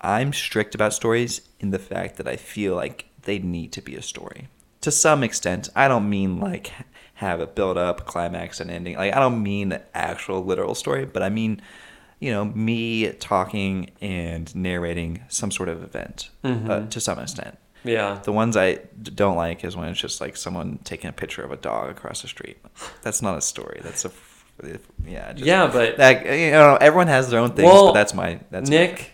I'm 0.00 0.32
strict 0.32 0.74
about 0.74 0.92
stories 0.92 1.40
in 1.60 1.70
the 1.70 1.78
fact 1.78 2.16
that 2.16 2.26
I 2.28 2.36
feel 2.36 2.74
like 2.74 3.06
they 3.22 3.38
need 3.38 3.72
to 3.72 3.80
be 3.82 3.94
a 3.94 4.02
story 4.02 4.48
to 4.80 4.90
some 4.90 5.22
extent. 5.22 5.68
I 5.76 5.86
don't 5.88 6.08
mean 6.08 6.40
like 6.40 6.72
have 7.14 7.40
a 7.40 7.46
build 7.46 7.76
up, 7.76 8.06
climax, 8.06 8.60
and 8.60 8.70
ending. 8.70 8.96
Like 8.96 9.14
I 9.14 9.20
don't 9.20 9.42
mean 9.42 9.70
the 9.70 9.82
actual 9.96 10.44
literal 10.44 10.74
story, 10.74 11.04
but 11.04 11.22
I 11.22 11.28
mean, 11.28 11.60
you 12.20 12.32
know, 12.32 12.44
me 12.44 13.10
talking 13.12 13.90
and 14.00 14.54
narrating 14.54 15.22
some 15.28 15.50
sort 15.50 15.68
of 15.68 15.82
event 15.82 16.30
uh, 16.44 16.86
to 16.86 17.00
some 17.00 17.18
extent. 17.18 17.58
Yeah. 17.84 18.20
The 18.22 18.32
ones 18.32 18.56
I 18.56 18.80
don't 19.02 19.36
like 19.36 19.64
is 19.64 19.76
when 19.76 19.88
it's 19.88 20.00
just 20.00 20.20
like 20.20 20.36
someone 20.36 20.78
taking 20.84 21.08
a 21.08 21.12
picture 21.12 21.42
of 21.42 21.52
a 21.52 21.56
dog 21.56 21.90
across 21.90 22.22
the 22.22 22.28
street. 22.28 22.58
That's 23.02 23.22
not 23.22 23.38
a 23.38 23.40
story. 23.40 23.80
That's 23.82 24.04
a 24.04 24.10
yeah. 25.06 25.32
Just, 25.32 25.44
Yeah, 25.46 25.68
but 25.72 25.96
that 25.98 26.26
you 26.26 26.50
know 26.50 26.76
everyone 26.80 27.06
has 27.06 27.30
their 27.30 27.40
own 27.40 27.52
things, 27.52 27.66
Well, 27.70 27.86
but 27.86 27.92
that's 27.92 28.14
my 28.14 28.40
that's 28.50 28.68
my- 28.68 28.76
Nick, 28.76 29.12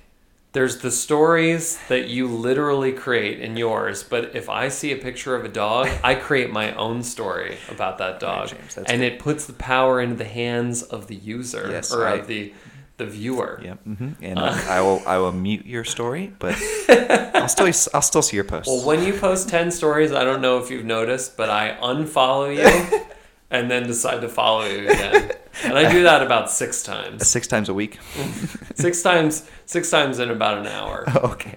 there's 0.53 0.79
the 0.79 0.91
stories 0.91 1.79
that 1.89 2.09
you 2.09 2.29
literally 2.29 2.93
create 2.93 3.41
in 3.41 3.57
yours, 3.57 4.03
but 4.03 4.35
if 4.37 4.49
I 4.49 4.69
see 4.69 4.93
a 4.93 4.97
picture 4.97 5.35
of 5.35 5.45
a 5.45 5.49
dog, 5.49 5.89
I 6.03 6.15
create 6.15 6.51
my 6.51 6.75
own 6.77 7.03
story 7.03 7.59
about 7.71 7.99
that 7.99 8.21
dog, 8.21 8.49
James, 8.49 8.77
that's 8.77 8.91
and 8.91 9.03
it 9.03 9.19
puts 9.19 9.47
the 9.47 9.53
power 9.53 10.01
into 10.01 10.15
the 10.15 10.25
hands 10.25 10.83
of 10.83 11.09
the 11.09 11.17
user 11.17 11.69
Yes, 11.71 11.93
or 11.93 12.07
of 12.07 12.27
the 12.29 12.55
the 12.97 13.07
viewer. 13.07 13.61
Yep. 13.63 13.83
hmm 13.85 14.09
And 14.23 14.39
Uh. 14.39 14.57
I 14.69 14.81
will 14.81 15.03
I 15.07 15.19
will 15.19 15.33
mute 15.33 15.67
your 15.67 15.85
story, 15.85 16.33
but 16.39 16.55
I'll 17.35 17.49
still 17.49 17.67
I'll 17.95 18.03
still 18.03 18.23
see 18.23 18.37
your 18.37 18.45
posts. 18.45 18.69
Well, 18.69 18.85
when 18.87 19.03
you 19.03 19.13
post 19.19 19.49
10 19.49 19.71
stories, 19.71 20.13
I 20.13 20.23
don't 20.25 20.41
know 20.41 20.59
if 20.59 20.71
you've 20.71 20.85
noticed, 20.85 21.37
but 21.37 21.51
I 21.51 21.77
unfollow 21.83 22.55
you 22.55 23.01
and 23.51 23.71
then 23.71 23.87
decide 23.87 24.21
to 24.21 24.29
follow 24.29 24.65
you 24.65 24.89
again. 24.89 25.33
And 25.65 25.79
I 25.79 25.91
do 25.91 26.03
that 26.05 26.23
about 26.23 26.51
six 26.51 26.83
times. 26.83 27.27
Six 27.29 27.47
times 27.47 27.69
a 27.69 27.75
week. 27.75 27.99
Six 28.75 29.03
times 29.03 29.49
six 29.67 29.89
times 29.91 30.19
in 30.19 30.31
about 30.31 30.59
an 30.59 30.67
hour. 30.67 31.05
okay. 31.33 31.57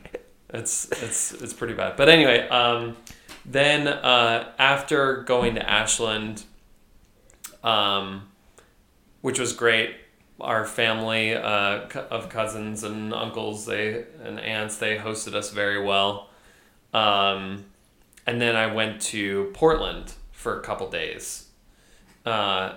It's 0.49 0.87
it's 1.03 1.33
it's 1.33 1.53
pretty 1.53 1.73
bad. 1.73 1.97
But 1.97 2.07
anyway, 2.09 2.47
um, 2.49 2.95
then 3.45 3.87
uh, 3.87 4.51
after 4.57 5.23
going 5.23 5.55
to 5.55 5.69
Ashland, 5.69 6.43
um, 7.63 8.27
which 9.21 9.39
was 9.39 9.53
great, 9.53 9.95
our 10.39 10.65
family 10.65 11.33
uh, 11.35 11.87
of 12.11 12.29
cousins 12.29 12.83
and 12.83 13.13
uncles 13.13 13.65
they 13.65 14.05
and 14.23 14.39
aunts 14.39 14.77
they 14.77 14.97
hosted 14.97 15.33
us 15.33 15.51
very 15.51 15.81
well. 15.83 16.29
Um, 16.93 17.65
and 18.25 18.39
then 18.41 18.55
I 18.55 18.67
went 18.73 19.01
to 19.03 19.51
Portland 19.53 20.13
for 20.31 20.59
a 20.59 20.63
couple 20.63 20.89
days, 20.89 21.47
uh, 22.25 22.73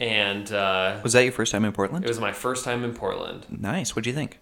and 0.00 0.50
uh, 0.52 1.00
Was 1.02 1.12
that 1.12 1.22
your 1.24 1.32
first 1.32 1.52
time 1.52 1.64
in 1.64 1.72
Portland? 1.72 2.04
it 2.04 2.08
was 2.08 2.20
my 2.20 2.32
first 2.32 2.64
time 2.64 2.84
in 2.84 2.94
Portland. 2.94 3.46
nice. 3.50 3.94
what 3.94 4.04
do 4.04 4.10
you 4.10 4.16
think? 4.16 4.38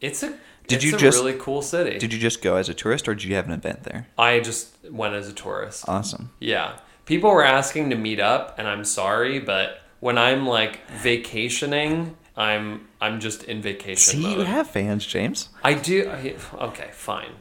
It's 0.00 0.22
a 0.22 0.28
Did 0.66 0.76
it's 0.76 0.84
you 0.84 0.94
a 0.96 0.98
just- 0.98 1.18
really 1.18 1.34
cool 1.38 1.62
city. 1.62 1.98
Did 1.98 2.12
you 2.12 2.18
just 2.18 2.42
go 2.42 2.56
as 2.56 2.68
a 2.68 2.74
tourist 2.74 3.08
or 3.08 3.14
did 3.14 3.24
you 3.24 3.34
have 3.34 3.46
an 3.46 3.52
event 3.52 3.84
there? 3.84 4.08
I 4.18 4.40
just 4.40 4.74
went 4.90 5.14
as 5.14 5.28
a 5.28 5.32
tourist. 5.32 5.84
Awesome. 5.88 6.30
Yeah. 6.40 6.78
People 7.06 7.30
were 7.30 7.44
asking 7.44 7.90
to 7.90 7.96
meet 7.96 8.20
up 8.20 8.58
and 8.58 8.66
I'm 8.68 8.84
sorry, 8.84 9.38
but 9.38 9.80
when 10.00 10.18
I'm 10.18 10.46
like 10.46 10.88
vacationing, 10.90 12.16
I'm 12.36 12.88
I'm 13.00 13.20
just 13.20 13.44
in 13.44 13.62
vacation 13.62 14.20
See, 14.20 14.32
you 14.32 14.40
have 14.40 14.68
fans, 14.68 15.06
James. 15.06 15.48
I 15.64 15.74
do 15.74 16.08
I, 16.10 16.36
okay, 16.54 16.90
fine. 16.92 17.32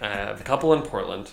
I 0.00 0.08
have 0.08 0.40
a 0.40 0.44
couple 0.44 0.72
in 0.72 0.82
Portland. 0.82 1.30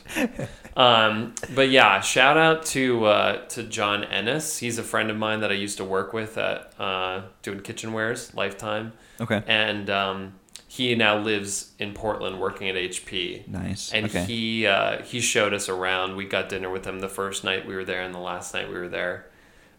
Um, 0.80 1.34
but 1.56 1.70
yeah, 1.70 2.00
shout 2.00 2.38
out 2.38 2.64
to 2.68 3.06
uh, 3.06 3.46
to 3.48 3.64
John 3.64 4.06
Ennis. 4.06 4.60
He's 4.60 4.78
a 4.78 4.84
friend 4.84 5.12
of 5.12 5.18
mine 5.18 5.42
that 5.42 5.52
I 5.52 5.56
used 5.56 5.76
to 5.78 5.84
work 5.84 6.14
with 6.14 6.38
at 6.38 6.74
uh, 6.80 7.24
doing 7.42 7.60
kitchenwares, 7.60 8.34
Lifetime. 8.34 8.94
Okay. 9.20 9.44
And 9.46 9.90
um, 9.90 10.36
he 10.70 10.96
now 10.96 11.18
lives 11.18 11.72
in 11.80 11.94
Portland 11.94 12.40
working 12.40 12.70
at 12.70 12.76
HP. 12.76 13.46
Nice. 13.48 13.92
And 13.92 14.06
okay. 14.06 14.24
he 14.24 14.68
uh, 14.68 15.04
he 15.04 15.20
showed 15.20 15.54
us 15.54 15.68
around. 15.68 16.16
We 16.16 16.26
got 16.26 16.48
dinner 16.48 16.70
with 16.70 16.86
him 16.86 17.00
the 17.00 17.10
first 17.10 17.44
night 17.44 17.68
we 17.68 17.76
were 17.76 17.84
there, 17.84 18.02
and 18.02 18.14
the 18.14 18.20
last 18.20 18.54
night 18.54 18.70
we 18.70 18.76
were 18.76 18.88
there, 18.88 19.26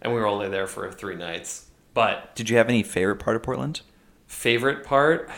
and 0.02 0.12
we 0.14 0.20
were 0.20 0.26
only 0.26 0.48
there 0.48 0.66
for 0.66 0.90
three 0.92 1.16
nights. 1.16 1.66
But 1.94 2.34
Did 2.36 2.48
you 2.50 2.56
have 2.56 2.68
any 2.68 2.82
favorite 2.82 3.16
part 3.16 3.36
of 3.36 3.42
Portland? 3.42 3.80
favorite 4.26 4.84
part, 4.84 5.28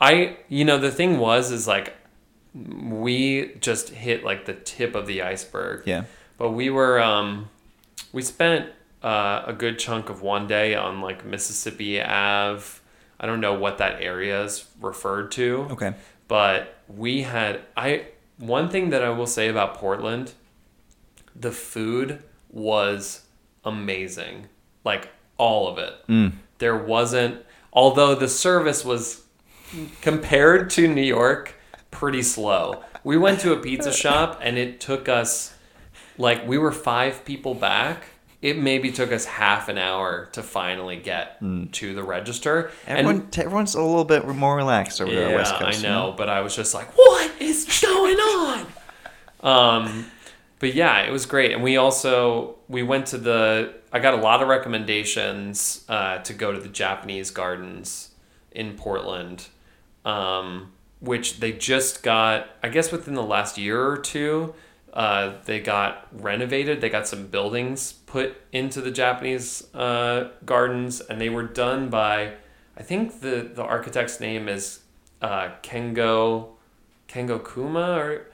I 0.00 0.36
you 0.48 0.64
know 0.64 0.78
the 0.78 0.90
thing 0.92 1.18
was 1.18 1.50
is 1.50 1.66
like 1.66 1.94
we 2.54 3.54
just 3.60 3.90
hit 3.90 4.24
like 4.24 4.46
the 4.46 4.54
tip 4.54 4.94
of 4.94 5.06
the 5.06 5.22
iceberg. 5.22 5.82
Yeah. 5.86 6.04
But 6.38 6.50
we 6.52 6.70
were 6.70 7.00
um, 7.00 7.50
we 8.12 8.22
spent 8.22 8.70
uh, 9.02 9.42
a 9.46 9.52
good 9.52 9.78
chunk 9.78 10.08
of 10.08 10.22
one 10.22 10.46
day 10.46 10.74
on 10.74 11.00
like 11.00 11.24
Mississippi 11.24 12.00
Ave. 12.00 12.64
I 13.20 13.26
don't 13.26 13.40
know 13.40 13.54
what 13.54 13.78
that 13.78 14.00
area 14.00 14.44
is 14.44 14.64
referred 14.80 15.32
to 15.32 15.66
Okay. 15.72 15.94
but 16.28 16.78
we 16.86 17.22
had 17.22 17.62
I 17.76 18.06
one 18.38 18.68
thing 18.68 18.90
that 18.90 19.02
I 19.02 19.10
will 19.10 19.26
say 19.26 19.48
about 19.48 19.74
Portland, 19.74 20.32
the 21.34 21.50
food 21.50 22.22
was 22.50 23.22
amazing. 23.68 24.48
Like 24.84 25.10
all 25.36 25.68
of 25.68 25.78
it. 25.78 25.94
Mm. 26.08 26.32
There 26.58 26.76
wasn't 26.76 27.44
although 27.72 28.14
the 28.14 28.28
service 28.28 28.84
was 28.84 29.22
compared 30.00 30.70
to 30.70 30.88
New 30.88 31.02
York 31.02 31.54
pretty 31.90 32.22
slow. 32.22 32.82
We 33.04 33.16
went 33.16 33.40
to 33.40 33.52
a 33.52 33.56
pizza 33.58 33.92
shop 34.04 34.40
and 34.42 34.58
it 34.58 34.80
took 34.80 35.08
us 35.08 35.54
like 36.16 36.46
we 36.46 36.58
were 36.58 36.72
5 36.72 37.24
people 37.24 37.54
back. 37.54 38.04
It 38.40 38.56
maybe 38.56 38.92
took 38.92 39.10
us 39.12 39.24
half 39.24 39.68
an 39.68 39.78
hour 39.78 40.28
to 40.32 40.42
finally 40.44 40.96
get 40.96 41.40
to 41.72 41.94
the 41.94 42.02
register. 42.04 42.70
And- 42.86 42.98
Everyone, 43.00 43.26
t- 43.30 43.42
everyone's 43.42 43.74
a 43.74 43.82
little 43.82 44.04
bit 44.04 44.26
more 44.28 44.56
relaxed 44.56 45.00
over 45.00 45.10
there 45.10 45.26
on 45.26 45.30
the 45.32 45.36
West 45.38 45.54
Coast. 45.56 45.64
I 45.64 45.76
you 45.76 45.82
know, 45.82 46.14
but 46.16 46.28
I 46.28 46.40
was 46.40 46.54
just 46.54 46.72
like, 46.72 46.86
what 46.96 47.30
is 47.40 47.64
going 47.82 48.16
on? 48.16 48.66
um, 49.40 50.06
but 50.58 50.74
yeah, 50.74 51.02
it 51.02 51.10
was 51.10 51.26
great, 51.26 51.52
and 51.52 51.62
we 51.62 51.76
also 51.76 52.56
we 52.68 52.82
went 52.82 53.06
to 53.06 53.18
the. 53.18 53.74
I 53.92 54.00
got 54.00 54.14
a 54.14 54.18
lot 54.18 54.42
of 54.42 54.48
recommendations 54.48 55.84
uh, 55.88 56.18
to 56.18 56.34
go 56.34 56.52
to 56.52 56.60
the 56.60 56.68
Japanese 56.68 57.30
gardens 57.30 58.10
in 58.50 58.74
Portland, 58.74 59.46
um, 60.04 60.72
which 61.00 61.40
they 61.40 61.52
just 61.52 62.02
got. 62.02 62.50
I 62.62 62.68
guess 62.70 62.90
within 62.90 63.14
the 63.14 63.22
last 63.22 63.56
year 63.56 63.86
or 63.86 63.98
two, 63.98 64.54
uh, 64.92 65.34
they 65.44 65.60
got 65.60 66.08
renovated. 66.12 66.80
They 66.80 66.88
got 66.88 67.06
some 67.06 67.28
buildings 67.28 67.92
put 67.92 68.36
into 68.52 68.80
the 68.80 68.90
Japanese 68.90 69.72
uh, 69.74 70.30
gardens, 70.44 71.00
and 71.00 71.20
they 71.20 71.30
were 71.30 71.44
done 71.44 71.88
by. 71.88 72.34
I 72.76 72.82
think 72.82 73.20
the 73.20 73.48
the 73.54 73.62
architect's 73.62 74.18
name 74.18 74.48
is 74.48 74.80
uh, 75.22 75.50
Kengo 75.62 76.48
Kengo 77.08 77.38
Kuma, 77.38 77.98
or 77.98 78.26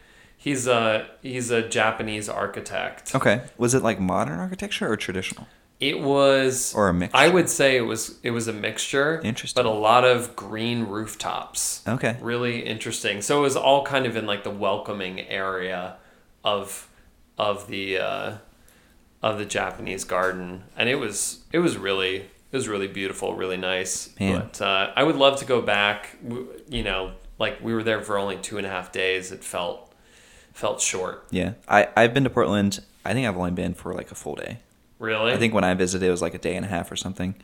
he's 0.45 0.67
a 0.67 1.07
he's 1.23 1.51
a 1.51 1.67
Japanese 1.67 2.29
architect. 2.29 3.15
Okay. 3.15 3.43
Was 3.57 3.73
it 3.73 3.83
like 3.83 3.99
modern 3.99 4.39
architecture 4.39 4.91
or 4.91 4.97
traditional? 4.97 5.49
It 5.81 6.01
was 6.01 6.75
Or 6.75 6.89
a 6.89 6.95
mixture? 6.95 7.17
I 7.17 7.29
would 7.29 7.49
say 7.49 7.77
it 7.77 7.81
was 7.83 8.19
it 8.23 8.31
was 8.31 8.47
a 8.47 8.53
mixture. 8.53 9.21
Interesting. 9.25 9.61
But 9.63 9.69
a 9.69 9.73
lot 9.73 10.05
of 10.05 10.37
green 10.37 10.85
rooftops. 10.85 11.83
Okay. 11.89 12.17
Really 12.21 12.61
interesting. 12.61 13.23
So 13.23 13.39
it 13.39 13.43
was 13.43 13.57
all 13.57 13.85
kind 13.85 14.05
of 14.07 14.17
in 14.17 14.27
like 14.27 14.45
the 14.45 14.51
welcoming 14.51 15.21
area 15.21 15.97
of 16.45 16.89
of 17.39 17.67
the 17.67 17.99
uh, 17.99 18.37
of 19.23 19.39
the 19.39 19.47
Japanese 19.47 20.05
garden, 20.05 20.65
and 20.77 20.89
it 20.89 20.97
was 20.97 21.45
it 21.53 21.59
was 21.59 21.79
really 21.79 22.17
it 22.17 22.57
was 22.57 22.69
really 22.69 22.87
beautiful, 22.87 23.35
really 23.35 23.57
nice. 23.57 24.15
Man. 24.21 24.41
But 24.41 24.61
uh, 24.61 24.93
I 24.95 25.03
would 25.03 25.17
love 25.17 25.39
to 25.41 25.47
go 25.47 25.63
back. 25.63 26.17
You 26.69 26.85
know, 26.85 27.13
like 27.39 27.63
we 27.63 27.75
were 27.75 27.83
there 27.83 28.03
for 28.03 28.19
only 28.19 28.37
two 28.37 28.59
and 28.59 28.67
a 28.67 28.71
half 28.71 28.93
days. 28.93 29.33
It 29.33 29.43
felt 29.43 29.94
felt 30.55 30.81
short. 30.81 31.27
Yeah. 31.31 31.53
I, 31.69 31.89
I've 31.97 32.15
been 32.15 32.25
to 32.25 32.31
Portland. 32.31 32.81
I 33.05 33.13
think 33.13 33.29
I've 33.29 33.37
only 33.37 33.51
been 33.51 33.75
for 33.75 33.93
like 33.93 34.11
a 34.11 34.15
full 34.15 34.35
day. 34.37 34.61
Really, 34.99 35.33
I 35.33 35.37
think 35.37 35.53
when 35.53 35.65
I 35.65 35.75
visited, 35.75 36.07
it 36.07 36.11
was 36.11 36.23
like 36.23 36.33
a 36.35 36.39
day 36.39 36.57
and 36.57 36.65
a 36.65 36.69
half 36.69 36.91
or 36.91 36.97
something. 36.97 37.35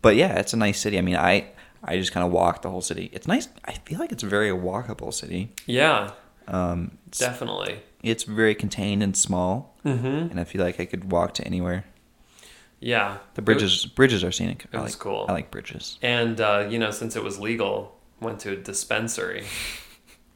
But 0.00 0.16
yeah, 0.16 0.38
it's 0.38 0.54
a 0.54 0.56
nice 0.56 0.78
city. 0.80 0.96
I 0.96 1.02
mean, 1.02 1.16
I 1.16 1.50
I 1.84 1.96
just 1.98 2.12
kind 2.12 2.24
of 2.24 2.32
walked 2.32 2.62
the 2.62 2.70
whole 2.70 2.80
city. 2.80 3.10
It's 3.12 3.26
nice. 3.26 3.48
I 3.66 3.72
feel 3.84 3.98
like 3.98 4.12
it's 4.12 4.22
a 4.22 4.26
very 4.28 4.48
walkable 4.50 5.12
city. 5.12 5.52
Yeah, 5.66 6.12
Um, 6.48 6.96
it's, 7.08 7.18
definitely. 7.18 7.80
it's 8.02 8.22
very 8.24 8.54
contained 8.54 9.02
and 9.02 9.16
small, 9.16 9.74
Mm-hmm. 9.84 10.30
and 10.30 10.40
I 10.40 10.44
feel 10.44 10.62
like 10.64 10.80
I 10.80 10.86
could 10.86 11.10
walk 11.12 11.34
to 11.34 11.44
anywhere. 11.44 11.84
Yeah, 12.80 13.18
The 13.34 13.42
bridges 13.42 13.86
bridges 13.86 14.22
are 14.24 14.32
scenic. 14.32 14.64
it 14.72 14.76
I 14.76 14.80
was 14.82 14.92
like, 14.94 15.00
cool. 15.00 15.26
I 15.28 15.32
like 15.32 15.50
bridges. 15.50 15.98
And 16.02 16.40
uh, 16.40 16.66
you 16.70 16.78
know, 16.78 16.90
since 16.92 17.16
it 17.16 17.22
was 17.24 17.38
legal, 17.38 17.96
went 18.20 18.38
to 18.40 18.52
a 18.52 18.56
dispensary, 18.56 19.44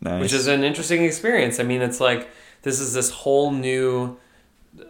Nice. 0.02 0.22
which 0.22 0.32
is 0.32 0.46
an 0.46 0.64
interesting 0.64 1.04
experience. 1.04 1.60
I 1.60 1.62
mean, 1.64 1.82
it's 1.82 2.00
like 2.00 2.28
this 2.62 2.80
is 2.80 2.94
this 2.94 3.10
whole 3.10 3.50
new, 3.50 4.16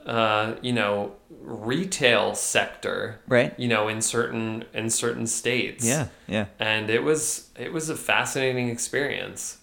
uh, 0.06 0.54
you 0.62 0.72
know, 0.72 1.12
retail 1.42 2.34
sector, 2.34 3.20
right. 3.26 3.52
you 3.58 3.66
know, 3.68 3.88
in 3.88 4.00
certain 4.02 4.64
in 4.74 4.88
certain 4.90 5.26
states. 5.26 5.84
Yeah. 5.84 6.08
Yeah. 6.28 6.46
and 6.58 6.90
it 6.90 7.02
was 7.02 7.48
it 7.58 7.72
was 7.72 7.88
a 7.90 7.96
fascinating 7.96 8.68
experience. 8.68 9.58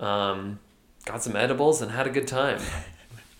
Um, 0.00 0.60
got 1.06 1.22
some 1.22 1.34
edibles 1.34 1.82
and 1.82 1.90
had 1.90 2.06
a 2.06 2.10
good 2.10 2.28
time. 2.28 2.60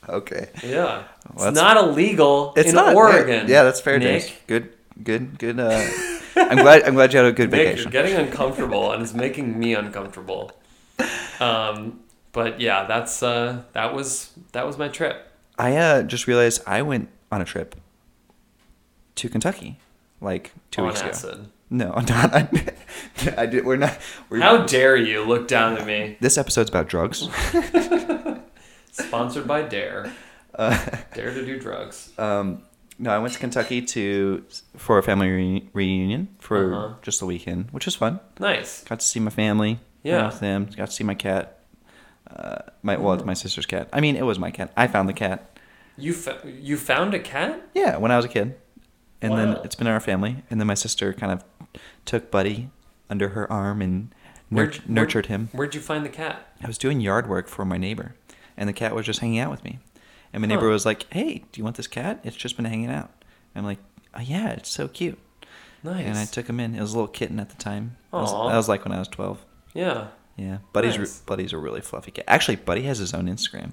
Okay. 0.09 0.49
Yeah, 0.64 1.02
Well, 1.35 1.49
it's 1.49 1.54
not 1.61 1.76
illegal 1.76 2.54
It's 2.57 2.71
in 2.71 2.75
not 2.75 2.95
Oregon. 2.95 3.47
Yeah, 3.47 3.64
that's 3.64 3.78
fair. 3.83 3.99
Nick. 3.99 4.23
James. 4.23 4.38
Good. 4.47 4.73
Good. 5.04 5.38
Good. 5.38 5.61
Uh, 5.61 5.87
I'm 6.37 6.57
glad. 6.57 6.85
I'm 6.85 6.95
glad 6.95 7.12
you 7.12 7.18
had 7.18 7.26
a 7.26 7.33
good 7.33 7.50
Nick, 7.50 7.59
you're 7.59 7.66
vacation. 7.73 7.90
getting 7.90 8.14
uncomfortable, 8.14 8.90
and 8.92 9.02
it's 9.02 9.12
making 9.12 9.59
me 9.59 9.75
uncomfortable. 9.75 10.52
Um, 11.40 12.00
but 12.33 12.61
yeah, 12.61 12.85
that's 12.87 13.23
uh, 13.23 13.62
that 13.73 13.95
was 13.95 14.33
that 14.52 14.67
was 14.67 14.76
my 14.78 14.88
trip. 14.88 15.31
I 15.59 15.76
uh, 15.76 16.02
just 16.02 16.26
realized 16.26 16.62
I 16.67 16.83
went 16.83 17.09
on 17.33 17.40
a 17.40 17.45
trip 17.45 17.75
to 19.17 19.28
Kentucky 19.28 19.78
like 20.21 20.52
two 20.71 20.83
on 20.83 20.88
weeks 20.88 21.00
ago. 21.00 21.11
acid. 21.11 21.47
No, 21.71 21.90
not. 22.09 22.35
I, 22.35 22.49
I 23.37 23.47
did. 23.47 23.64
We're 23.64 23.76
not. 23.76 23.99
We're, 24.31 24.40
How 24.40 24.64
dare 24.67 24.97
you 24.97 25.23
look 25.25 25.49
down 25.49 25.76
at 25.78 25.87
me? 25.87 26.17
this 26.21 26.38
episode's 26.38 26.71
about 26.71 26.88
drugs. 26.88 27.28
Sponsored 28.93 29.47
by 29.47 29.62
Dare. 29.62 30.12
Uh, 30.55 30.76
Dare 31.14 31.33
to 31.33 31.45
do 31.45 31.59
drugs. 31.61 32.11
um, 32.19 32.62
no, 33.00 33.11
I 33.11 33.19
went 33.19 33.33
to 33.35 33.38
Kentucky 33.38 33.81
to 33.83 34.45
for 34.76 34.99
a 34.99 35.02
family 35.05 35.28
re- 35.31 35.69
reunion 35.73 36.28
for 36.40 36.75
Uh-huh. 36.75 36.95
just 37.02 37.21
the 37.21 37.26
weekend, 37.26 37.71
which 37.71 37.85
was 37.85 37.95
fun. 37.95 38.19
Nice. 38.40 38.83
Got 38.83 38.99
to 39.00 39.07
see 39.07 39.21
my 39.21 39.31
family. 39.31 39.78
Yeah. 40.02 40.26
with 40.26 40.40
them. 40.40 40.67
Got 40.76 40.87
to 40.87 40.93
see 40.93 41.05
my 41.05 41.14
cat. 41.14 41.59
Uh, 42.28 42.59
my 42.83 42.97
well, 42.97 43.14
it's 43.14 43.25
my 43.25 43.35
sister's 43.35 43.67
cat. 43.67 43.88
I 43.93 44.00
mean, 44.00 44.17
it 44.17 44.25
was 44.25 44.38
my 44.38 44.50
cat. 44.50 44.73
I 44.76 44.87
found 44.87 45.09
the 45.09 45.12
cat. 45.14 45.59
You 45.97 46.14
you 46.45 46.76
found 46.76 47.14
a 47.14 47.19
cat? 47.19 47.61
Yeah, 47.75 47.97
when 47.97 48.11
I 48.11 48.17
was 48.17 48.25
a 48.25 48.28
kid, 48.28 48.55
and 49.23 49.37
then 49.37 49.59
it's 49.64 49.75
been 49.75 49.87
in 49.87 49.93
our 49.93 50.00
family. 50.00 50.45
And 50.50 50.61
then 50.61 50.67
my 50.67 50.75
sister 50.75 51.12
kind 51.12 51.33
of 51.33 51.43
took 52.05 52.31
Buddy 52.31 52.71
under 53.11 53.31
her 53.31 53.50
arm 53.50 53.81
and 53.83 54.14
Where'd- 54.50 54.73
nurt- 54.73 54.76
where'd- 54.87 54.90
nurtured 54.90 55.26
him. 55.26 55.49
Where'd 55.52 55.75
you 55.75 55.81
find 55.81 56.05
the 56.05 56.09
cat? 56.11 56.47
I 56.62 56.67
was 56.67 56.78
doing 56.78 57.00
yard 57.00 57.28
work 57.28 57.49
for 57.49 57.64
my 57.64 57.78
neighbor, 57.78 58.14
and 58.57 58.69
the 58.69 58.73
cat 58.75 58.95
was 58.95 59.07
just 59.07 59.21
hanging 59.21 59.38
out 59.40 59.50
with 59.50 59.64
me. 59.64 59.78
And 60.33 60.43
my 60.43 60.47
neighbor 60.47 60.67
Huh. 60.67 60.73
was 60.73 60.85
like, 60.87 61.07
"Hey, 61.12 61.45
do 61.50 61.59
you 61.59 61.64
want 61.64 61.76
this 61.76 61.87
cat? 61.87 62.21
It's 62.23 62.37
just 62.37 62.57
been 62.57 62.67
hanging 62.67 62.90
out." 62.90 63.11
I'm 63.57 63.64
like, 63.64 63.78
oh, 64.14 64.21
"Yeah, 64.21 64.50
it's 64.50 64.69
so 64.69 64.87
cute." 64.87 65.19
Nice. 65.83 66.05
And 66.07 66.19
I 66.19 66.25
took 66.26 66.49
him 66.49 66.61
in. 66.61 66.75
It 66.75 66.81
was 66.81 66.93
a 66.93 66.97
little 66.97 67.09
kitten 67.09 67.40
at 67.40 67.49
the 67.49 67.57
time. 67.57 67.97
That 68.12 68.19
was, 68.19 68.31
that 68.33 68.57
was 68.57 68.69
like 68.69 68.85
when 68.85 68.93
I 68.93 68.99
was 68.99 69.09
12. 69.09 69.38
Yeah. 69.75 70.08
Yeah, 70.37 70.58
Buddy's 70.72 70.98
re- 70.98 71.06
Buddy's 71.26 71.52
a 71.52 71.58
really 71.58 71.80
fluffy 71.80 72.12
cat. 72.12 72.25
Actually, 72.28 72.56
Buddy 72.56 72.82
has 72.82 72.98
his 72.98 73.12
own 73.12 73.26
Instagram. 73.26 73.72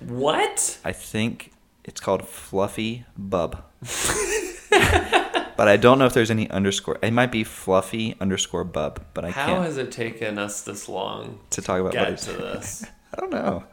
What? 0.00 0.78
I 0.84 0.92
think 0.92 1.52
it's 1.84 2.00
called 2.00 2.26
Fluffy 2.26 3.04
Bub. 3.18 3.62
but 4.70 5.68
I 5.68 5.76
don't 5.76 5.98
know 5.98 6.06
if 6.06 6.14
there's 6.14 6.30
any 6.30 6.48
underscore. 6.50 6.98
It 7.02 7.12
might 7.12 7.32
be 7.32 7.44
Fluffy 7.44 8.16
underscore 8.20 8.64
Bub, 8.64 9.04
but 9.14 9.24
I 9.24 9.30
How 9.30 9.46
can't 9.46 9.64
has 9.64 9.76
it 9.78 9.92
taken 9.92 10.38
us 10.38 10.62
this 10.62 10.88
long 10.88 11.40
to 11.50 11.62
talk 11.62 11.80
about 11.80 11.92
get 11.92 12.04
Buddy's. 12.04 12.24
to 12.26 12.32
this? 12.32 12.84
I 13.14 13.20
don't 13.20 13.30
know, 13.30 13.64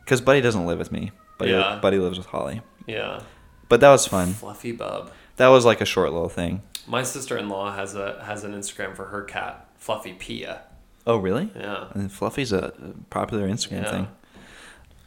because 0.00 0.20
Buddy 0.20 0.40
doesn't 0.40 0.66
live 0.66 0.78
with 0.78 0.92
me. 0.92 1.10
Buddy, 1.38 1.52
Yeah. 1.52 1.78
Buddy 1.82 1.98
lives 1.98 2.18
with 2.18 2.26
Holly. 2.28 2.62
Yeah. 2.86 3.22
But 3.68 3.80
that 3.80 3.90
was 3.90 4.06
fun. 4.06 4.32
Fluffy 4.34 4.72
bub. 4.72 5.10
That 5.36 5.48
was 5.48 5.64
like 5.64 5.80
a 5.80 5.84
short 5.86 6.12
little 6.12 6.28
thing. 6.28 6.62
My 6.86 7.02
sister-in-law 7.02 7.74
has 7.76 7.94
a 7.94 8.22
has 8.24 8.44
an 8.44 8.52
Instagram 8.54 8.94
for 8.94 9.06
her 9.06 9.22
cat, 9.22 9.68
Fluffy 9.76 10.12
Pia. 10.12 10.62
Oh, 11.06 11.16
really? 11.16 11.50
Yeah. 11.56 11.86
And 11.94 12.10
Fluffy's 12.12 12.52
a 12.52 12.72
popular 13.10 13.48
Instagram 13.48 13.82
Yeah. 13.82 13.90
thing. 13.90 14.08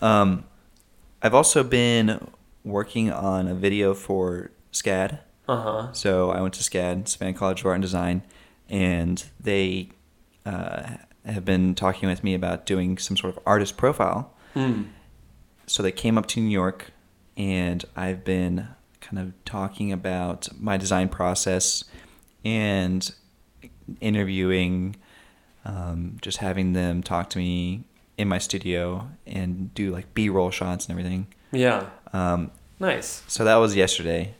Um, 0.01 0.43
I've 1.21 1.33
also 1.33 1.63
been 1.63 2.27
working 2.63 3.11
on 3.11 3.47
a 3.47 3.55
video 3.55 3.93
for 3.93 4.51
SCAD. 4.73 5.19
Uh 5.47 5.61
huh. 5.61 5.93
So 5.93 6.31
I 6.31 6.41
went 6.41 6.53
to 6.55 6.63
SCAD, 6.63 7.07
Savannah 7.07 7.33
College 7.33 7.61
of 7.61 7.67
Art 7.67 7.75
and 7.75 7.81
Design, 7.81 8.23
and 8.69 9.23
they 9.39 9.89
uh, 10.45 10.97
have 11.25 11.45
been 11.45 11.75
talking 11.75 12.09
with 12.09 12.23
me 12.23 12.33
about 12.33 12.65
doing 12.65 12.97
some 12.97 13.15
sort 13.15 13.35
of 13.35 13.41
artist 13.45 13.77
profile. 13.77 14.33
Hmm. 14.53 14.83
So 15.67 15.81
they 15.81 15.91
came 15.91 16.17
up 16.17 16.25
to 16.27 16.39
New 16.39 16.49
York, 16.49 16.91
and 17.37 17.83
I've 17.95 18.23
been 18.23 18.67
kind 19.01 19.19
of 19.19 19.33
talking 19.45 19.91
about 19.91 20.47
my 20.59 20.77
design 20.77 21.09
process 21.09 21.83
and 22.43 23.11
interviewing, 24.01 24.95
um, 25.65 26.17
just 26.21 26.37
having 26.37 26.73
them 26.73 27.01
talk 27.03 27.29
to 27.31 27.37
me 27.37 27.83
in 28.17 28.27
my 28.27 28.37
studio 28.37 29.09
and 29.27 29.73
do 29.73 29.91
like 29.91 30.13
B-roll 30.13 30.51
shots 30.51 30.85
and 30.85 30.91
everything. 30.97 31.27
Yeah. 31.51 31.89
Um, 32.13 32.51
Nice. 32.79 33.23
so 33.27 33.43
that 33.43 33.55
was 33.55 33.75
yesterday. 33.75 34.35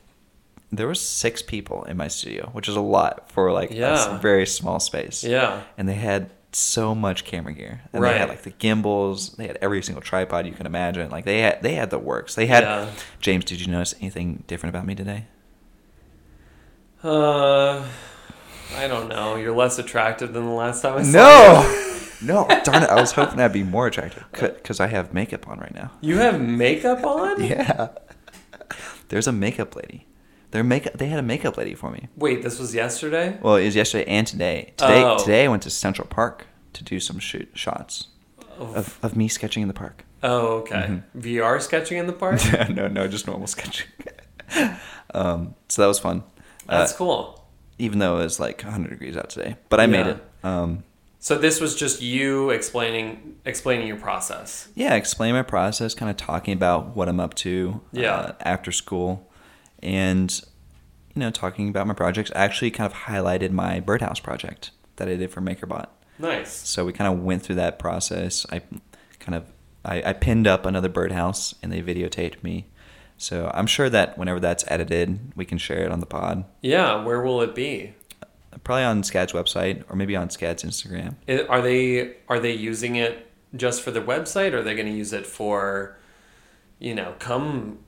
There 0.71 0.87
was 0.87 0.99
six 1.01 1.41
people 1.41 1.83
in 1.85 1.95
my 1.97 2.07
studio, 2.07 2.49
which 2.53 2.67
is 2.67 2.75
a 2.75 2.81
lot 2.81 3.31
for 3.31 3.51
like 3.51 3.71
a 3.71 3.75
Yeah. 3.75 4.17
very 4.19 4.45
small 4.45 4.79
space. 4.79 5.23
Yeah. 5.23 5.61
And 5.77 5.87
they 5.89 5.93
had 5.95 6.29
so 6.51 6.95
much 6.95 7.25
camera 7.25 7.53
gear. 7.53 7.81
And 7.91 8.01
they 8.03 8.07
Right. 8.09 8.17
had 8.17 8.29
like 8.29 8.43
the 8.43 8.49
gimbals. 8.51 9.31
They 9.35 9.47
had 9.47 9.57
every 9.61 9.81
single 9.83 10.01
tripod 10.01 10.45
you 10.45 10.53
can 10.53 10.65
imagine. 10.65 11.09
Like 11.11 11.25
they 11.25 11.39
had 11.41 11.61
they 11.61 11.75
had 11.75 11.89
the 11.89 11.99
works. 11.99 12.35
They 12.35 12.47
had 12.47 12.63
Yeah. 12.63 12.87
James, 13.19 13.43
did 13.45 13.59
you 13.61 13.67
notice 13.67 13.93
anything 13.99 14.43
different 14.47 14.73
about 14.75 14.85
me 14.85 14.95
today? 14.95 15.25
Uh, 17.03 17.83
I 18.77 18.87
don't 18.87 19.07
know. 19.09 19.35
You're 19.35 19.55
less 19.55 19.77
attractive 19.79 20.33
than 20.33 20.45
the 20.45 20.51
last 20.51 20.81
time 20.81 20.97
I 20.97 21.03
saw 21.03 21.61
you. 21.61 22.25
No. 22.27 22.45
no. 22.47 22.61
Darn 22.63 22.83
it. 22.83 22.89
I 22.89 22.95
was 22.99 23.11
hoping 23.13 23.39
I'd 23.39 23.53
be 23.53 23.63
more 23.63 23.87
attractive 23.87 24.25
because 24.31 24.79
I 24.79 24.87
have 24.87 25.13
makeup 25.13 25.47
on 25.47 25.59
right 25.59 25.73
now. 25.73 25.91
You 26.01 26.17
have 26.17 26.39
makeup 26.41 27.03
on? 27.05 27.43
Yeah. 27.43 27.89
There's 29.09 29.27
a 29.27 29.31
makeup 29.31 29.75
lady. 29.75 30.07
Their 30.51 30.63
makeup. 30.63 30.93
They 30.93 31.07
had 31.07 31.19
a 31.19 31.23
makeup 31.23 31.57
lady 31.57 31.75
for 31.75 31.91
me. 31.91 32.07
Wait, 32.15 32.41
this 32.41 32.59
was 32.59 32.73
yesterday? 32.73 33.37
Well, 33.41 33.55
it 33.57 33.65
was 33.65 33.75
yesterday 33.75 34.05
and 34.09 34.25
today. 34.25 34.73
Today, 34.77 35.03
Oh. 35.03 35.17
today 35.19 35.45
I 35.45 35.47
went 35.47 35.63
to 35.63 35.69
Central 35.69 36.07
Park 36.07 36.47
to 36.73 36.83
do 36.83 36.99
some 36.99 37.19
shoot 37.19 37.49
shots 37.53 38.07
Oh, 38.59 38.73
of, 38.73 38.97
of 39.03 39.15
me 39.15 39.27
sketching 39.27 39.61
in 39.61 39.67
the 39.67 39.73
park. 39.73 40.03
oh, 40.23 40.47
okay. 40.59 41.01
VR 41.17 41.61
sketching 41.61 41.97
in 41.97 42.07
the 42.07 42.13
park? 42.13 42.41
no, 42.69 42.87
no, 42.87 43.07
just 43.07 43.27
normal 43.27 43.47
sketching. 43.47 43.87
um, 45.13 45.55
so 45.69 45.81
that 45.81 45.87
was 45.87 45.99
fun. 45.99 46.23
That's 46.67 46.93
Uh, 46.93 46.97
cool. 46.97 47.34
Even 47.77 47.99
though 47.99 48.19
it 48.19 48.23
was 48.23 48.39
like 48.39 48.61
100 48.63 48.89
degrees 48.89 49.17
out 49.17 49.29
today, 49.29 49.57
but 49.69 49.79
I 49.79 49.85
made 49.87 50.07
it. 50.07 50.23
Um, 50.43 50.83
So 51.19 51.37
this 51.37 51.59
was 51.59 51.75
just 51.75 52.01
you 52.01 52.51
explaining 52.51 53.35
explaining 53.45 53.87
your 53.87 53.97
process. 53.97 54.69
yeah, 54.75 54.93
explain 54.95 55.33
my 55.33 55.41
process, 55.43 55.93
kind 55.93 56.09
of 56.09 56.17
talking 56.17 56.53
about 56.53 56.95
what 56.95 57.09
I'm 57.09 57.19
up 57.19 57.33
to 57.35 57.81
Yeah. 57.91 58.15
uh, 58.15 58.31
after 58.41 58.71
school, 58.71 59.29
and 59.83 60.31
you 61.13 61.19
know, 61.21 61.31
talking 61.31 61.69
about 61.69 61.87
my 61.87 61.93
projects. 61.93 62.31
I 62.35 62.43
actually 62.43 62.71
kind 62.71 62.91
of 62.91 62.97
highlighted 62.99 63.51
my 63.51 63.79
birdhouse 63.79 64.19
project 64.19 64.71
that 64.97 65.07
I 65.07 65.15
did 65.15 65.31
for 65.31 65.41
MakerBot. 65.41 65.87
Nice. 66.19 66.51
So 66.51 66.85
we 66.85 66.91
kind 66.93 67.11
of 67.13 67.23
went 67.23 67.41
through 67.43 67.55
that 67.55 67.79
process. 67.79 68.45
I 68.51 68.61
kind 69.19 69.35
of 69.35 69.45
I, 69.83 70.01
I 70.09 70.13
pinned 70.13 70.47
up 70.47 70.65
another 70.65 70.89
birdhouse 70.89 71.55
and 71.61 71.71
they 71.71 71.81
videotaped 71.81 72.41
me. 72.43 72.67
So 73.17 73.49
I'm 73.53 73.67
sure 73.67 73.89
that 73.89 74.17
whenever 74.17 74.39
that's 74.39 74.63
edited, 74.67 75.19
we 75.35 75.45
can 75.45 75.57
share 75.57 75.83
it 75.85 75.91
on 75.91 75.99
the 75.99 76.05
pod. 76.05 76.43
Yeah, 76.61 77.03
where 77.03 77.21
will 77.21 77.41
it 77.41 77.55
be? 77.55 77.93
Probably 78.63 78.83
on 78.83 79.03
SCAD's 79.03 79.31
website 79.33 79.83
or 79.89 79.95
maybe 79.95 80.15
on 80.15 80.27
SCAD's 80.29 80.63
Instagram. 80.63 81.15
I- 81.27 81.45
Are 81.47 81.61
they 81.61 82.15
are 82.27 82.39
they 82.39 82.53
using 82.53 82.95
it 82.95 83.31
just 83.55 83.81
for 83.81 83.91
the 83.91 84.01
website 84.01 84.53
or 84.53 84.57
are 84.59 84.63
they 84.63 84.73
going 84.75 84.87
to 84.87 84.93
use 84.93 85.13
it 85.13 85.25
for 85.25 85.97
you 86.79 86.93
know, 86.95 87.15
come 87.19 87.79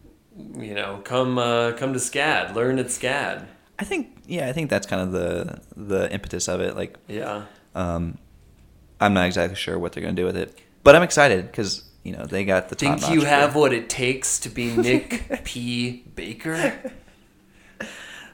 you 0.55 0.73
know, 0.75 1.01
come 1.03 1.37
uh, 1.39 1.71
come 1.73 1.93
to 1.93 1.99
SCAD, 1.99 2.53
learn 2.53 2.77
at 2.79 2.87
SCAD. 2.87 3.45
I 3.79 3.83
think 3.83 4.21
yeah, 4.27 4.47
I 4.47 4.53
think 4.53 4.69
that's 4.69 4.85
kind 4.87 5.01
of 5.01 5.11
the 5.11 5.59
the 5.75 6.11
impetus 6.13 6.47
of 6.47 6.61
it. 6.61 6.75
Like 6.75 6.95
Yeah. 7.07 7.45
um, 7.75 8.17
I'm 9.01 9.13
not 9.13 9.25
exactly 9.25 9.55
sure 9.55 9.77
what 9.79 9.93
they're 9.93 10.03
gonna 10.03 10.13
do 10.15 10.25
with 10.25 10.37
it, 10.37 10.57
but 10.83 10.95
I'm 10.95 11.03
excited 11.03 11.47
because 11.47 11.83
you 12.07 12.13
know 12.15 12.25
they 12.25 12.45
got 12.45 12.69
the 12.69 12.75
Think 12.75 13.09
you 13.09 13.21
have 13.21 13.53
what 13.55 13.73
it 13.73 13.89
takes 13.89 14.39
to 14.39 14.49
be 14.49 14.75
Nick 14.87 15.43
P. 15.43 16.03
Baker? 16.15 16.73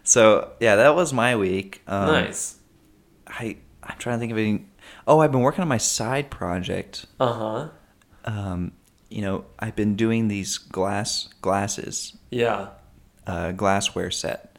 So 0.04 0.52
yeah, 0.60 0.76
that 0.78 0.96
was 0.96 1.14
my 1.14 1.36
week. 1.36 1.82
Um, 1.88 2.08
nice. 2.08 2.58
I 3.28 3.58
I'm 3.82 3.98
trying 3.98 4.18
to 4.18 4.20
think 4.20 4.32
of 4.32 4.38
any. 4.38 4.66
Oh, 5.08 5.20
I've 5.20 5.32
been 5.32 5.42
working 5.42 5.62
on 5.62 5.68
my 5.68 5.78
side 5.78 6.30
project. 6.30 7.06
Uh 7.20 7.34
huh. 7.34 7.70
um, 8.26 8.72
you 9.10 9.22
know, 9.22 9.46
I've 9.60 9.76
been 9.76 9.96
doing 9.96 10.28
these 10.28 10.58
glass 10.58 11.30
glasses, 11.42 12.18
Yeah. 12.32 12.70
uh, 13.28 13.52
glassware 13.52 14.12
set, 14.12 14.58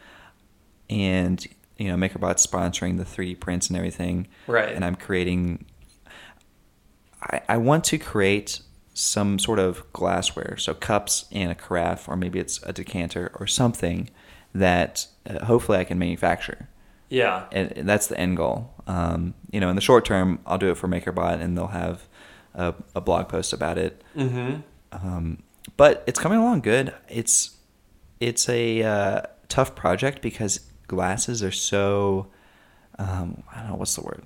and 0.89 1.45
you 1.77 1.89
know, 1.89 1.97
MakerBot's 1.97 2.47
sponsoring 2.47 2.99
the 2.99 3.05
3D 3.05 3.41
prints 3.41 3.69
and 3.69 3.77
everything. 3.77 4.29
Right. 4.47 4.73
And 4.75 4.85
I'm 4.85 4.95
creating. 4.97 5.67
I 7.23 7.41
I 7.49 7.57
want 7.59 7.85
to 7.85 7.99
create 7.99 8.61
some 8.95 9.39
sort 9.39 9.59
of 9.59 9.85
glassware, 9.93 10.57
so 10.57 10.73
cups 10.73 11.27
and 11.33 11.51
a 11.51 11.55
carafe, 11.55 12.09
or 12.09 12.17
maybe 12.17 12.39
it's 12.39 12.63
a 12.63 12.73
decanter 12.73 13.31
or 13.41 13.47
something 13.47 14.09
that 14.55 15.07
uh, 15.29 15.45
hopefully 15.45 15.79
I 15.79 15.85
can 15.85 15.99
manufacture 15.99 16.69
Yeah. 17.11 17.47
and 17.53 17.73
and 17.73 17.89
that's 17.89 18.07
the 18.07 18.17
end 18.19 18.37
goal. 18.37 18.73
Um, 18.87 19.35
you 19.51 19.59
know, 19.61 19.69
in 19.69 19.75
the 19.77 19.83
short 19.83 20.05
term, 20.05 20.39
I'll 20.47 20.59
do 20.59 20.71
it 20.71 20.77
for 20.79 20.87
MakerBot, 20.89 21.41
and 21.41 21.59
they'll 21.59 21.67
have 21.69 22.07
a, 22.55 22.73
a 22.95 23.01
blog 23.01 23.29
post 23.29 23.53
about 23.53 23.79
it. 23.79 24.03
Mm-hmm. 24.17 24.61
Um, 24.93 25.43
but 25.77 26.05
it's 26.07 26.21
coming 26.21 26.39
along 26.39 26.61
good. 26.61 26.95
It's 27.09 27.57
it's 28.21 28.49
a 28.49 28.83
uh, 28.83 29.23
tough 29.49 29.75
project 29.75 30.23
because 30.23 30.61
glasses 30.87 31.43
are 31.43 31.51
so 31.51 32.29
um, 32.99 33.43
I 33.53 33.59
don't 33.61 33.71
know 33.71 33.75
what's 33.77 33.97
the 33.97 34.03
word 34.03 34.23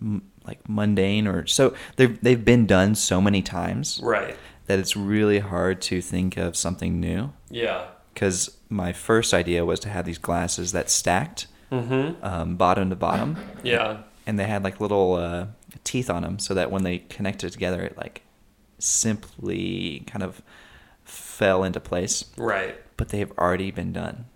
M- 0.00 0.22
like 0.46 0.66
mundane 0.68 1.26
or 1.26 1.46
so 1.46 1.74
they've 1.96 2.20
they've 2.22 2.44
been 2.44 2.66
done 2.66 2.94
so 2.94 3.20
many 3.20 3.42
times 3.42 4.00
Right. 4.02 4.36
that 4.66 4.78
it's 4.78 4.96
really 4.96 5.38
hard 5.40 5.80
to 5.82 6.00
think 6.00 6.36
of 6.36 6.56
something 6.56 7.00
new. 7.00 7.32
Yeah. 7.50 7.86
Because 8.14 8.56
my 8.70 8.92
first 8.92 9.34
idea 9.34 9.64
was 9.64 9.78
to 9.80 9.88
have 9.88 10.04
these 10.06 10.18
glasses 10.18 10.72
that 10.72 10.90
stacked 10.90 11.46
Mm-hmm. 11.72 12.24
um, 12.24 12.56
bottom 12.56 12.90
to 12.90 12.96
bottom. 12.96 13.36
Yeah. 13.64 14.02
and 14.26 14.38
they 14.38 14.44
had 14.44 14.62
like 14.64 14.80
little 14.80 15.14
uh, 15.14 15.46
teeth 15.84 16.08
on 16.10 16.22
them 16.22 16.38
so 16.38 16.54
that 16.54 16.70
when 16.70 16.84
they 16.84 16.98
connected 16.98 17.50
together 17.52 17.82
it 17.82 17.96
like 17.96 18.22
simply 18.78 20.02
kind 20.06 20.22
of 20.22 20.42
fell 21.04 21.64
into 21.64 21.80
place 21.80 22.24
Right. 22.36 22.76
but 22.96 23.08
they've 23.10 23.30
already 23.38 23.70
been 23.70 23.92
done 23.92 24.26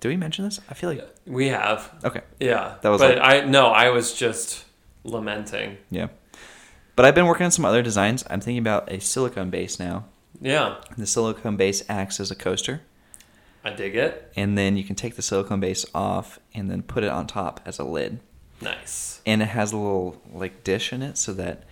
did 0.00 0.08
we 0.08 0.16
mention 0.16 0.44
this 0.44 0.60
i 0.70 0.74
feel 0.74 0.90
like 0.90 1.04
We 1.26 1.48
have. 1.48 1.90
okay 2.04 2.22
Yeah. 2.40 2.76
That 2.82 2.88
was 2.90 3.00
But 3.00 3.18
like- 3.18 3.42
I 3.44 3.46
no, 3.46 3.66
I 3.68 3.90
was 3.90 4.14
just 4.14 4.64
lamenting. 5.04 5.78
yeah 5.90 6.08
but 6.96 7.04
i've 7.04 7.14
been 7.14 7.26
working 7.26 7.44
on 7.46 7.50
some 7.50 7.64
other 7.64 7.82
designs 7.82 8.24
i'm 8.30 8.40
thinking 8.40 8.58
about 8.60 8.90
a 8.92 9.00
silicone 9.00 9.50
base 9.50 9.78
now 9.78 10.04
Yeah. 10.40 10.76
the 10.96 11.06
silicone 11.06 11.56
base 11.56 11.82
acts 11.88 12.20
as 12.20 12.30
a 12.30 12.34
coaster 12.34 12.82
I 13.64 13.70
dig 13.70 13.96
it. 13.96 14.32
and 14.36 14.56
then 14.56 14.76
you 14.76 14.84
can 14.84 14.94
take 14.96 15.16
the 15.16 15.22
silicone 15.22 15.60
base 15.60 15.84
off 15.94 16.38
and 16.54 16.70
then 16.70 16.82
put 16.82 17.02
it 17.04 17.10
on 17.10 17.26
top 17.26 17.60
as 17.66 17.78
a 17.78 17.84
lid 17.84 18.20
Nice. 18.60 19.20
and 19.26 19.42
it 19.42 19.46
has 19.48 19.72
a 19.72 19.76
little 19.76 20.20
like 20.32 20.64
dish 20.64 20.92
in 20.92 21.02
it 21.02 21.16
so 21.18 21.32
that 21.34 21.64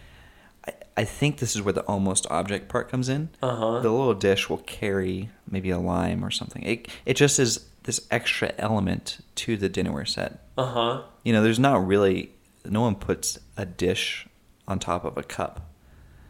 I, 0.67 0.73
I 0.99 1.05
think 1.05 1.39
this 1.39 1.55
is 1.57 1.63
where 1.63 1.73
the 1.73 1.83
almost 1.83 2.27
object 2.31 2.69
part 2.69 2.89
comes 2.91 3.09
in. 3.09 3.29
Uh-huh. 3.43 3.81
The 3.81 3.91
little 3.91 4.15
dish 4.15 4.49
will 4.49 4.59
carry 4.59 5.31
maybe 5.49 5.71
a 5.71 5.79
lime 5.79 6.25
or 6.25 6.31
something. 6.31 6.63
It 6.65 6.89
it 7.05 7.15
just 7.15 7.39
is 7.39 7.67
this 7.87 8.07
extra 8.11 8.53
element 8.59 9.19
to 9.37 9.57
the 9.57 9.71
dinnerware 9.71 10.07
set. 10.07 10.47
Uh 10.59 10.67
huh. 10.67 11.03
You 11.25 11.33
know, 11.33 11.43
there's 11.43 11.59
not 11.59 11.87
really 11.87 12.33
no 12.65 12.83
one 12.83 12.97
puts 12.97 13.39
a 13.57 13.65
dish 13.65 14.29
on 14.69 14.79
top 14.79 15.05
of 15.05 15.17
a 15.17 15.23
cup. 15.23 15.71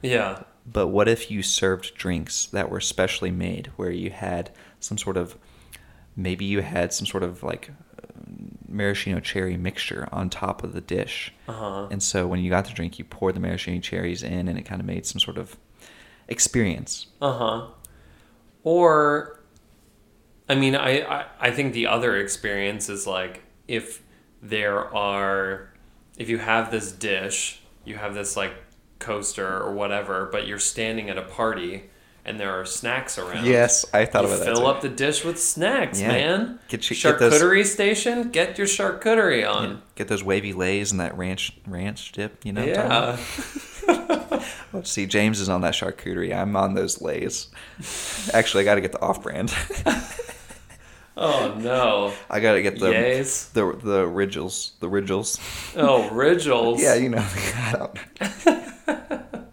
Yeah. 0.03 0.43
But 0.67 0.89
what 0.89 1.09
if 1.09 1.31
you 1.31 1.43
served 1.43 1.95
drinks 1.95 2.47
that 2.47 2.71
were 2.71 2.81
specially 2.81 3.31
made 3.31 3.71
where 3.77 3.91
you 3.91 4.11
had 4.11 4.51
some 4.81 4.99
sort 4.99 5.17
of 5.17 5.37
maybe 6.15 6.45
you 6.45 6.61
had 6.61 6.93
some 6.93 7.07
sort 7.07 7.23
of 7.23 7.43
like 7.43 7.71
maraschino 8.69 9.21
cherry 9.21 9.57
mixture 9.57 10.09
on 10.13 10.29
top 10.29 10.65
of 10.65 10.73
the 10.73 10.81
dish. 10.81 11.33
Uh-huh. 11.49 11.89
And 11.91 12.03
so 12.03 12.27
when 12.27 12.41
you 12.41 12.51
got 12.51 12.65
the 12.67 12.73
drink, 12.73 12.99
you 12.99 13.05
poured 13.05 13.37
the 13.37 13.41
maraschino 13.41 13.81
cherries 13.81 14.23
in 14.23 14.49
and 14.49 14.59
it 14.59 14.63
kind 14.63 14.81
of 14.81 14.87
made 14.87 15.07
some 15.07 15.21
sort 15.21 15.39
of 15.39 15.57
experience. 16.29 17.07
Uh 17.21 17.33
huh. 17.33 17.67
Or, 18.65 19.36
I 20.49 20.55
mean, 20.55 20.75
I, 20.77 21.01
I 21.03 21.25
I 21.41 21.51
think 21.51 21.73
the 21.75 21.87
other 21.89 22.17
experience 22.17 22.89
is 22.89 23.07
like 23.07 23.43
if 23.69 24.03
there 24.43 24.95
are, 24.95 25.71
if 26.17 26.29
you 26.29 26.39
have 26.39 26.71
this 26.71 26.93
dish, 26.93 27.61
you 27.85 27.97
have 27.97 28.15
this 28.15 28.37
like 28.37 28.53
coaster 28.99 29.47
or 29.47 29.73
whatever, 29.73 30.29
but 30.31 30.47
you're 30.47 30.59
standing 30.59 31.11
at 31.11 31.19
a 31.19 31.23
party 31.23 31.91
and 32.25 32.41
there 32.41 32.51
are 32.59 32.65
snacks 32.65 33.19
around. 33.19 33.45
Yes, 33.47 33.85
I 33.95 34.05
thought 34.05 34.23
you 34.25 34.29
about 34.31 34.39
that 34.45 34.47
Fill 34.57 34.67
up 34.67 34.81
the 34.83 34.89
dish 34.89 35.25
with 35.25 35.41
snacks, 35.41 36.01
Yeah. 36.01 36.09
man. 36.09 36.59
Get 36.69 36.91
your- 36.91 37.13
get 37.13 37.21
those- 37.21 37.41
charcuterie 37.41 37.65
station. 37.65 38.31
Get 38.31 38.59
your 38.59 38.67
charcuterie 38.67 39.49
on. 39.49 39.71
Yeah, 39.71 39.77
Get 39.95 40.09
those 40.09 40.25
wavy 40.25 40.53
lays 40.53 40.91
and 40.91 41.01
that 41.01 41.17
ranch 41.17 41.53
ranch 41.67 42.11
dip, 42.13 42.45
you 42.45 42.53
know? 42.53 42.65
Yeah. 42.65 43.17
Let's 44.73 44.91
see, 44.91 45.07
James 45.07 45.39
is 45.41 45.49
on 45.49 45.61
that 45.61 45.75
charcuterie. 45.75 46.37
I'm 46.37 46.57
on 46.57 46.75
those 46.75 47.01
lays. 47.01 47.49
Actually, 48.33 48.63
I 48.63 48.65
got 48.65 48.75
to 48.75 48.81
get 48.81 48.91
the 48.93 49.01
off-brand. 49.01 49.55
Oh 51.17 51.55
no. 51.59 52.13
I 52.29 52.41
got 52.41 52.55
to 52.55 52.63
get 52.63 52.79
the 52.79 52.91
Yays. 52.91 53.53
the 53.53 53.73
the 53.73 54.07
Ridgels, 54.07 54.73
the 54.81 54.89
Ridgels. 54.89 55.39
Oh, 55.75 56.11
Ridgels. 56.11 56.83
Yeah, 56.83 56.95
you 56.95 57.09
know. 57.09 57.25
I 57.57 57.73
don't. 57.73 59.47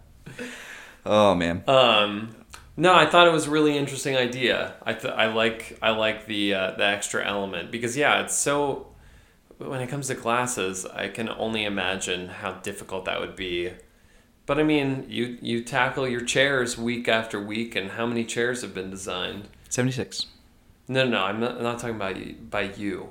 oh 1.06 1.34
man. 1.34 1.64
Um, 1.66 2.36
no, 2.76 2.94
I 2.94 3.06
thought 3.06 3.26
it 3.26 3.32
was 3.32 3.46
a 3.46 3.50
really 3.50 3.76
interesting 3.78 4.16
idea. 4.16 4.74
I 4.84 4.92
th- 4.94 5.14
I 5.14 5.26
like 5.26 5.78
I 5.80 5.90
like 5.90 6.26
the 6.26 6.54
uh, 6.54 6.70
the 6.72 6.84
extra 6.84 7.24
element 7.26 7.70
because 7.70 7.96
yeah, 7.96 8.22
it's 8.22 8.34
so. 8.36 8.88
When 9.58 9.80
it 9.80 9.86
comes 9.86 10.08
to 10.08 10.14
glasses, 10.14 10.84
I 10.84 11.06
can 11.08 11.28
only 11.28 11.64
imagine 11.64 12.28
how 12.28 12.54
difficult 12.54 13.04
that 13.04 13.20
would 13.20 13.36
be. 13.36 13.70
But 14.46 14.58
I 14.58 14.64
mean, 14.64 15.06
you 15.08 15.38
you 15.40 15.62
tackle 15.62 16.08
your 16.08 16.20
chairs 16.20 16.76
week 16.76 17.08
after 17.08 17.40
week, 17.40 17.76
and 17.76 17.92
how 17.92 18.04
many 18.04 18.24
chairs 18.24 18.62
have 18.62 18.74
been 18.74 18.90
designed? 18.90 19.48
76. 19.70 20.26
No, 20.26 20.33
no, 20.88 21.06
no 21.06 21.24
I'm 21.24 21.40
not, 21.40 21.56
I'm 21.56 21.62
not 21.62 21.78
talking 21.78 21.96
about 21.96 22.16
you, 22.16 22.34
by 22.34 22.62
you 22.62 23.10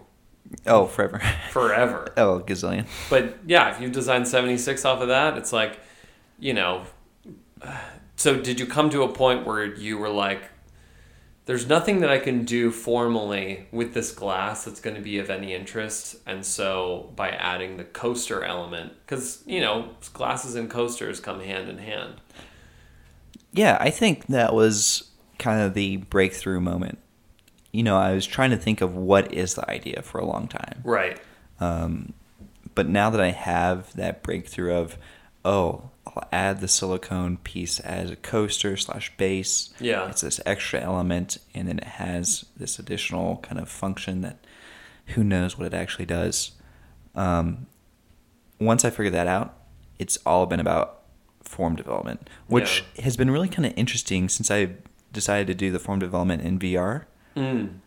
Oh, 0.67 0.85
forever. 0.85 1.21
forever. 1.51 2.13
oh, 2.17 2.43
gazillion. 2.45 2.85
But 3.09 3.39
yeah, 3.45 3.73
if 3.73 3.81
you 3.81 3.89
designed 3.89 4.27
76 4.27 4.85
off 4.85 5.01
of 5.01 5.07
that, 5.07 5.37
it's 5.37 5.53
like, 5.53 5.79
you 6.39 6.53
know. 6.53 6.85
So 8.15 8.39
did 8.39 8.59
you 8.59 8.67
come 8.67 8.91
to 8.91 9.01
a 9.01 9.09
point 9.09 9.45
where 9.45 9.65
you 9.65 9.97
were 9.97 10.07
like, 10.07 10.43
there's 11.45 11.67
nothing 11.67 11.99
that 12.01 12.11
I 12.11 12.19
can 12.19 12.45
do 12.45 12.69
formally 12.71 13.67
with 13.71 13.95
this 13.95 14.11
glass 14.11 14.63
that's 14.63 14.79
going 14.79 14.95
to 14.95 15.01
be 15.01 15.17
of 15.17 15.31
any 15.31 15.53
interest. 15.53 16.17
And 16.27 16.45
so 16.45 17.11
by 17.15 17.31
adding 17.31 17.77
the 17.77 17.83
coaster 17.83 18.43
element, 18.43 18.93
because, 19.03 19.43
you 19.47 19.59
know, 19.59 19.89
glasses 20.13 20.53
and 20.55 20.69
coasters 20.69 21.19
come 21.19 21.41
hand 21.41 21.67
in 21.67 21.79
hand. 21.79 22.21
Yeah, 23.51 23.77
I 23.81 23.89
think 23.89 24.27
that 24.27 24.53
was 24.53 25.09
kind 25.39 25.59
of 25.59 25.73
the 25.73 25.97
breakthrough 25.97 26.61
moment. 26.61 26.99
You 27.73 27.83
know, 27.83 27.97
I 27.97 28.13
was 28.13 28.25
trying 28.25 28.51
to 28.51 28.57
think 28.57 28.79
of 28.79 28.95
what 28.95 29.33
is 29.33 29.55
the 29.55 29.69
idea 29.69 30.01
for 30.01 30.19
a 30.19 30.25
long 30.25 30.47
time. 30.47 30.79
Right. 30.85 31.19
Um, 31.59 32.13
but 32.75 32.87
now 32.87 33.09
that 33.09 33.19
I 33.19 33.31
have 33.31 33.93
that 33.95 34.23
breakthrough 34.23 34.73
of, 34.73 34.97
oh, 35.43 35.89
I'll 36.07 36.27
add 36.31 36.61
the 36.61 36.67
silicone 36.67 37.37
piece 37.37 37.79
as 37.79 38.11
a 38.11 38.15
coaster 38.15 38.77
slash 38.77 39.15
base. 39.17 39.73
Yeah. 39.79 40.09
It's 40.09 40.21
this 40.21 40.39
extra 40.45 40.79
element, 40.79 41.37
and 41.53 41.67
then 41.67 41.79
it 41.79 41.85
has 41.85 42.45
this 42.55 42.79
additional 42.79 43.37
kind 43.37 43.59
of 43.59 43.69
function 43.69 44.21
that 44.21 44.45
who 45.07 45.23
knows 45.23 45.57
what 45.57 45.67
it 45.67 45.73
actually 45.73 46.05
does. 46.05 46.51
Um, 47.15 47.67
once 48.59 48.85
I 48.85 48.89
figured 48.89 49.13
that 49.13 49.27
out, 49.27 49.57
it's 49.99 50.17
all 50.25 50.45
been 50.45 50.59
about 50.59 51.01
form 51.41 51.75
development, 51.75 52.29
which 52.47 52.83
has 53.01 53.17
been 53.17 53.29
really 53.29 53.49
kind 53.49 53.65
of 53.65 53.73
interesting 53.75 54.29
since 54.29 54.49
I 54.49 54.69
decided 55.11 55.47
to 55.47 55.53
do 55.53 55.71
the 55.71 55.79
form 55.79 55.99
development 55.99 56.41
in 56.43 56.57
VR. 56.57 57.05
Mm. 57.35 57.79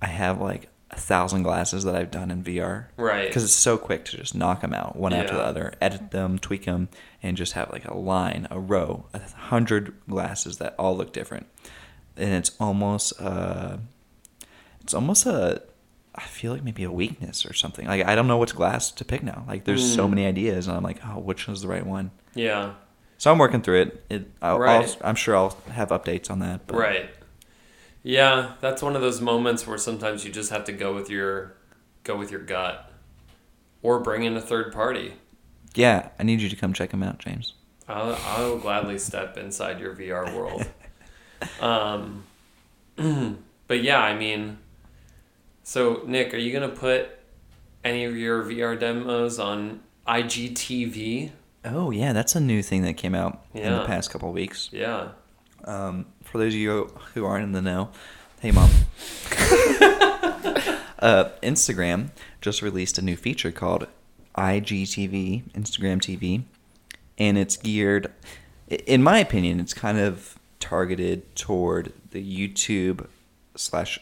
I 0.00 0.06
have 0.06 0.40
like 0.40 0.68
a 0.90 0.96
thousand 0.96 1.42
glasses 1.42 1.84
that 1.84 1.94
I've 1.94 2.10
done 2.10 2.30
in 2.30 2.42
VR. 2.44 2.86
Right. 2.96 3.26
Because 3.28 3.44
it's 3.44 3.54
so 3.54 3.78
quick 3.78 4.04
to 4.06 4.16
just 4.16 4.34
knock 4.34 4.60
them 4.60 4.74
out 4.74 4.94
one 4.96 5.12
after 5.14 5.34
the 5.34 5.42
other, 5.42 5.72
edit 5.80 6.10
them, 6.10 6.38
tweak 6.38 6.66
them, 6.66 6.88
and 7.22 7.36
just 7.36 7.54
have 7.54 7.70
like 7.72 7.86
a 7.86 7.96
line, 7.96 8.46
a 8.50 8.58
row, 8.60 9.06
a 9.14 9.20
hundred 9.20 9.94
glasses 10.08 10.58
that 10.58 10.74
all 10.78 10.96
look 10.96 11.12
different. 11.12 11.46
And 12.16 12.34
it's 12.34 12.50
almost, 12.60 13.18
uh, 13.20 13.78
it's 14.82 14.92
almost 14.92 15.24
a, 15.24 15.62
I 16.14 16.22
feel 16.24 16.52
like 16.52 16.62
maybe 16.62 16.84
a 16.84 16.90
weakness 16.92 17.46
or 17.46 17.54
something. 17.54 17.86
Like 17.86 18.04
I 18.06 18.14
don't 18.14 18.26
know 18.28 18.36
which 18.36 18.54
glass 18.54 18.90
to 18.92 19.04
pick 19.04 19.22
now. 19.22 19.44
Like 19.48 19.64
there's 19.64 19.94
so 19.94 20.06
Mm. 20.06 20.10
many 20.10 20.26
ideas, 20.26 20.66
and 20.68 20.76
I'm 20.76 20.82
like, 20.82 20.98
oh, 21.06 21.18
which 21.20 21.48
one's 21.48 21.62
the 21.62 21.68
right 21.68 21.86
one? 21.86 22.10
Yeah. 22.34 22.74
So 23.16 23.30
I'm 23.32 23.38
working 23.38 23.62
through 23.62 23.80
it. 23.82 24.04
It, 24.10 24.30
I'll, 24.42 24.58
Right. 24.58 24.84
I'll, 24.84 25.08
I'm 25.08 25.14
sure 25.14 25.34
I'll 25.36 25.56
have 25.70 25.88
updates 25.88 26.30
on 26.30 26.40
that. 26.40 26.66
But 26.66 26.76
Right. 26.76 27.10
Yeah, 28.02 28.54
that's 28.60 28.82
one 28.82 28.96
of 28.96 29.02
those 29.02 29.20
moments 29.20 29.66
where 29.66 29.78
sometimes 29.78 30.24
you 30.24 30.32
just 30.32 30.50
have 30.50 30.64
to 30.64 30.72
go 30.72 30.94
with 30.94 31.08
your 31.08 31.54
go 32.04 32.16
with 32.16 32.30
your 32.30 32.40
gut 32.40 32.90
or 33.82 34.00
bring 34.00 34.24
in 34.24 34.36
a 34.36 34.40
third 34.40 34.72
party. 34.72 35.14
Yeah, 35.74 36.10
I 36.18 36.22
need 36.24 36.40
you 36.40 36.48
to 36.48 36.56
come 36.56 36.72
check 36.72 36.90
them 36.90 37.02
out, 37.02 37.18
James. 37.18 37.54
I'll, 37.88 38.18
I'll 38.26 38.58
gladly 38.58 38.98
step 38.98 39.36
inside 39.36 39.80
your 39.80 39.94
VR 39.94 40.34
world. 40.34 40.66
um, 41.60 42.24
but 43.66 43.82
yeah, 43.82 44.00
I 44.00 44.16
mean, 44.16 44.58
so 45.62 46.02
Nick, 46.06 46.34
are 46.34 46.38
you 46.38 46.52
gonna 46.52 46.68
put 46.68 47.10
any 47.84 48.04
of 48.04 48.16
your 48.16 48.42
VR 48.44 48.78
demos 48.78 49.38
on 49.38 49.80
IGTV? 50.06 51.30
Oh 51.64 51.90
yeah, 51.90 52.12
that's 52.12 52.34
a 52.34 52.40
new 52.40 52.62
thing 52.62 52.82
that 52.82 52.94
came 52.94 53.14
out 53.14 53.44
in 53.54 53.72
the 53.72 53.84
past 53.84 54.10
couple 54.10 54.28
of 54.28 54.34
weeks. 54.34 54.68
Yeah. 54.72 55.10
Um, 55.64 56.06
for 56.22 56.38
those 56.38 56.54
of 56.54 56.60
you 56.60 56.92
who 57.14 57.24
aren't 57.24 57.44
in 57.44 57.52
the 57.52 57.62
know, 57.62 57.90
hey 58.40 58.50
mom. 58.50 58.70
uh, 60.98 61.30
Instagram 61.42 62.10
just 62.40 62.62
released 62.62 62.98
a 62.98 63.02
new 63.02 63.16
feature 63.16 63.52
called 63.52 63.86
IGTV, 64.36 65.50
Instagram 65.52 65.98
TV, 65.98 66.44
and 67.18 67.38
it's 67.38 67.56
geared, 67.56 68.10
in 68.68 69.02
my 69.02 69.18
opinion, 69.18 69.60
it's 69.60 69.74
kind 69.74 69.98
of 69.98 70.38
targeted 70.58 71.34
toward 71.36 71.92
the 72.10 72.22
YouTube 72.22 73.06
slash, 73.54 73.98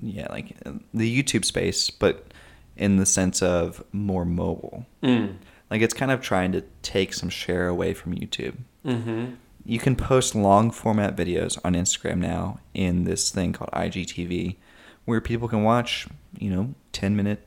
yeah, 0.00 0.26
like 0.30 0.56
uh, 0.64 0.72
the 0.94 1.22
YouTube 1.22 1.44
space, 1.44 1.90
but 1.90 2.32
in 2.76 2.96
the 2.96 3.06
sense 3.06 3.42
of 3.42 3.84
more 3.92 4.24
mobile. 4.24 4.86
Mm. 5.02 5.36
Like 5.70 5.82
it's 5.82 5.94
kind 5.94 6.10
of 6.10 6.20
trying 6.20 6.52
to 6.52 6.62
take 6.82 7.12
some 7.12 7.28
share 7.28 7.68
away 7.68 7.94
from 7.94 8.14
YouTube 8.14 8.56
Mm-hmm. 8.86 9.34
You 9.66 9.78
can 9.78 9.96
post 9.96 10.34
long 10.34 10.70
format 10.70 11.16
videos 11.16 11.58
on 11.64 11.74
Instagram 11.74 12.18
now 12.18 12.60
in 12.72 13.04
this 13.04 13.30
thing 13.30 13.52
called 13.52 13.70
IGTV 13.72 14.56
where 15.04 15.20
people 15.20 15.48
can 15.48 15.62
watch, 15.62 16.06
you 16.38 16.50
know, 16.50 16.74
10 16.92 17.16
minute, 17.16 17.46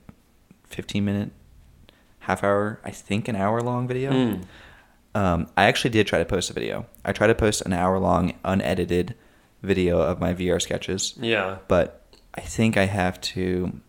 15 0.65 1.03
minute, 1.03 1.31
half 2.19 2.43
hour, 2.43 2.79
I 2.83 2.91
think 2.91 3.27
an 3.27 3.35
hour 3.35 3.61
long 3.61 3.87
video. 3.87 4.11
Mm. 4.11 4.43
Um, 5.15 5.47
I 5.57 5.63
actually 5.65 5.89
did 5.91 6.07
try 6.07 6.19
to 6.19 6.25
post 6.25 6.49
a 6.49 6.53
video. 6.53 6.85
I 7.03 7.11
tried 7.13 7.27
to 7.27 7.35
post 7.35 7.61
an 7.61 7.73
hour 7.73 7.97
long 7.99 8.33
unedited 8.43 9.15
video 9.63 9.99
of 9.99 10.19
my 10.19 10.33
VR 10.33 10.61
sketches, 10.61 11.15
Yeah. 11.19 11.57
but 11.67 12.15
I 12.35 12.41
think 12.41 12.77
I 12.77 12.85
have 12.85 13.19
to 13.21 13.79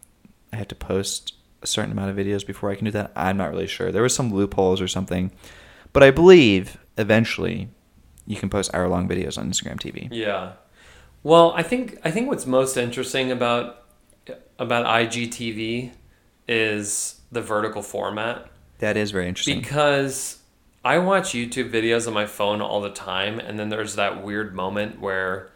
I 0.52 0.56
have 0.56 0.68
to 0.68 0.74
post 0.74 1.34
a 1.62 1.66
certain 1.66 1.92
amount 1.92 2.10
of 2.10 2.16
videos 2.16 2.44
before 2.44 2.70
I 2.70 2.74
can 2.74 2.86
do 2.86 2.90
that. 2.92 3.12
I'm 3.14 3.36
not 3.36 3.50
really 3.50 3.66
sure. 3.68 3.92
There 3.92 4.02
was 4.02 4.14
some 4.14 4.32
loopholes 4.32 4.80
or 4.80 4.88
something. 4.88 5.30
But 5.92 6.02
I 6.02 6.10
believe 6.10 6.76
eventually 6.96 7.68
you 8.26 8.37
can 8.37 8.48
post 8.48 8.72
hour 8.74 8.88
long 8.88 9.09
videos 9.09 9.38
on 9.38 9.50
Instagram 9.50 9.78
TV. 9.80 10.09
Yeah. 10.11 10.52
Well, 11.22 11.52
I 11.54 11.62
think 11.62 11.98
I 12.04 12.11
think 12.11 12.28
what's 12.28 12.46
most 12.46 12.76
interesting 12.76 13.30
about 13.30 13.85
about 14.59 14.87
IGTV 14.87 15.92
is 16.48 17.20
the 17.33 17.40
vertical 17.40 17.83
format 17.83 18.50
That 18.78 18.96
is 18.96 19.11
very 19.11 19.28
interesting. 19.28 19.61
because 19.61 20.38
I 20.85 20.98
watch 20.98 21.30
YouTube 21.30 21.70
videos 21.70 22.06
on 22.06 22.14
my 22.14 22.26
phone 22.26 22.61
all 22.61 22.80
the 22.80 22.90
time 22.90 23.38
and 23.38 23.59
then 23.59 23.68
there's 23.68 23.96
that 23.96 24.22
weird 24.22 24.54
moment 24.54 25.00
where 25.00 25.50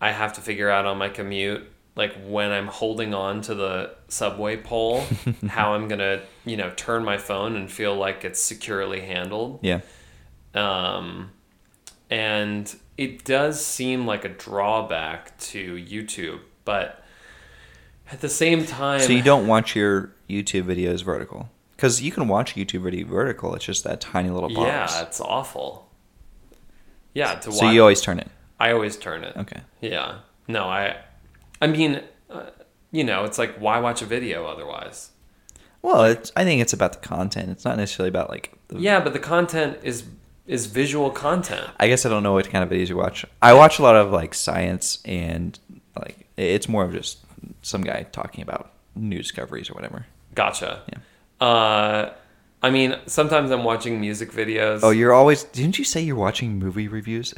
I 0.00 0.12
have 0.12 0.32
to 0.34 0.40
figure 0.40 0.70
out 0.70 0.86
on 0.86 0.98
my 0.98 1.08
commute 1.08 1.70
like 1.96 2.14
when 2.26 2.50
I'm 2.50 2.66
holding 2.66 3.14
on 3.14 3.40
to 3.42 3.54
the 3.54 3.94
subway 4.08 4.56
pole, 4.56 5.04
how 5.48 5.74
I'm 5.74 5.86
gonna, 5.86 6.22
you 6.44 6.56
know, 6.56 6.72
turn 6.76 7.04
my 7.04 7.18
phone 7.18 7.54
and 7.56 7.70
feel 7.70 7.94
like 7.94 8.24
it's 8.24 8.40
securely 8.40 9.00
handled. 9.00 9.60
Yeah. 9.62 9.80
Um, 10.54 11.30
and 12.14 12.76
it 12.96 13.24
does 13.24 13.64
seem 13.64 14.06
like 14.06 14.24
a 14.24 14.28
drawback 14.28 15.36
to 15.38 15.74
YouTube, 15.74 16.38
but 16.64 17.02
at 18.12 18.20
the 18.20 18.28
same 18.28 18.64
time, 18.64 19.00
So 19.00 19.12
you 19.12 19.22
don't 19.22 19.48
watch 19.48 19.74
your 19.74 20.12
YouTube 20.30 20.62
videos 20.62 21.02
vertical 21.02 21.50
because 21.72 22.00
you 22.02 22.12
can 22.12 22.28
watch 22.28 22.54
YouTube 22.54 22.82
video 22.82 23.04
vertical. 23.04 23.52
It's 23.56 23.64
just 23.64 23.82
that 23.82 24.00
tiny 24.00 24.30
little 24.30 24.48
box. 24.48 24.92
yeah, 24.94 25.02
it's 25.02 25.20
awful. 25.20 25.90
Yeah, 27.14 27.34
to 27.34 27.50
So 27.50 27.64
watch, 27.64 27.74
you 27.74 27.80
always 27.80 28.00
turn 28.00 28.20
it. 28.20 28.30
I 28.60 28.70
always 28.70 28.96
turn 28.96 29.24
it. 29.24 29.36
Okay. 29.36 29.62
Yeah. 29.80 30.18
No, 30.46 30.68
I, 30.68 30.98
I 31.60 31.66
mean, 31.66 32.00
uh, 32.30 32.50
you 32.92 33.02
know, 33.02 33.24
it's 33.24 33.38
like 33.38 33.56
why 33.56 33.80
watch 33.80 34.02
a 34.02 34.06
video 34.06 34.46
otherwise? 34.46 35.10
Well, 35.82 36.04
it's, 36.04 36.30
I 36.36 36.44
think 36.44 36.62
it's 36.62 36.72
about 36.72 36.92
the 36.92 37.00
content. 37.00 37.50
It's 37.50 37.64
not 37.64 37.76
necessarily 37.76 38.08
about 38.08 38.30
like. 38.30 38.52
The, 38.68 38.78
Yeah, 38.78 39.00
but 39.00 39.14
the 39.14 39.18
content 39.18 39.78
is 39.82 40.04
is 40.46 40.66
visual 40.66 41.10
content. 41.10 41.68
I 41.78 41.88
guess 41.88 42.04
I 42.04 42.08
don't 42.08 42.22
know 42.22 42.34
what 42.34 42.48
kind 42.50 42.62
of 42.62 42.70
videos 42.70 42.88
you 42.88 42.96
watch. 42.96 43.24
I 43.40 43.54
watch 43.54 43.78
a 43.78 43.82
lot 43.82 43.96
of 43.96 44.12
like 44.12 44.34
science 44.34 44.98
and 45.04 45.58
like 45.98 46.26
it's 46.36 46.68
more 46.68 46.84
of 46.84 46.92
just 46.92 47.18
some 47.62 47.82
guy 47.82 48.04
talking 48.12 48.42
about 48.42 48.72
new 48.94 49.18
discoveries 49.18 49.70
or 49.70 49.74
whatever. 49.74 50.06
Gotcha. 50.34 50.82
Yeah. 50.88 51.46
Uh, 51.46 52.12
I 52.62 52.70
mean, 52.70 52.96
sometimes 53.06 53.50
I'm 53.50 53.64
watching 53.64 54.00
music 54.00 54.32
videos. 54.32 54.80
Oh, 54.82 54.90
you're 54.90 55.12
always. 55.12 55.44
Didn't 55.44 55.78
you 55.78 55.84
say 55.84 56.00
you're 56.00 56.16
watching 56.16 56.58
movie 56.58 56.88
reviews? 56.88 57.34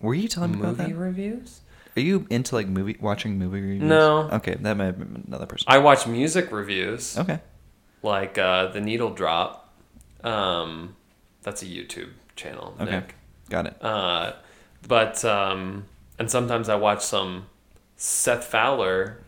Were 0.00 0.14
you 0.14 0.28
telling 0.28 0.52
me 0.52 0.58
about 0.58 0.78
movie 0.78 0.92
that? 0.92 0.98
reviews? 0.98 1.60
Are 1.94 2.00
you 2.00 2.26
into 2.30 2.54
like 2.54 2.68
movie 2.68 2.96
watching 3.00 3.38
movie 3.38 3.60
reviews? 3.60 3.82
No. 3.82 4.30
Okay, 4.30 4.56
that 4.60 4.76
might 4.76 4.86
have 4.86 4.98
been 4.98 5.24
another 5.26 5.46
person. 5.46 5.66
I 5.68 5.78
watch 5.78 6.06
music 6.06 6.50
reviews, 6.50 7.18
okay. 7.18 7.40
like 8.02 8.38
uh, 8.38 8.68
the 8.68 8.80
Needle 8.80 9.10
Drop. 9.10 9.74
Um, 10.24 10.96
that's 11.42 11.62
a 11.62 11.66
YouTube 11.66 12.08
channel. 12.36 12.74
Okay. 12.80 12.90
Nick. 12.90 13.14
Got 13.48 13.66
it. 13.66 13.84
Uh, 13.84 14.32
but 14.86 15.24
um, 15.24 15.84
and 16.18 16.30
sometimes 16.30 16.68
I 16.68 16.76
watch 16.76 17.02
some 17.04 17.46
Seth 17.96 18.44
Fowler. 18.44 19.18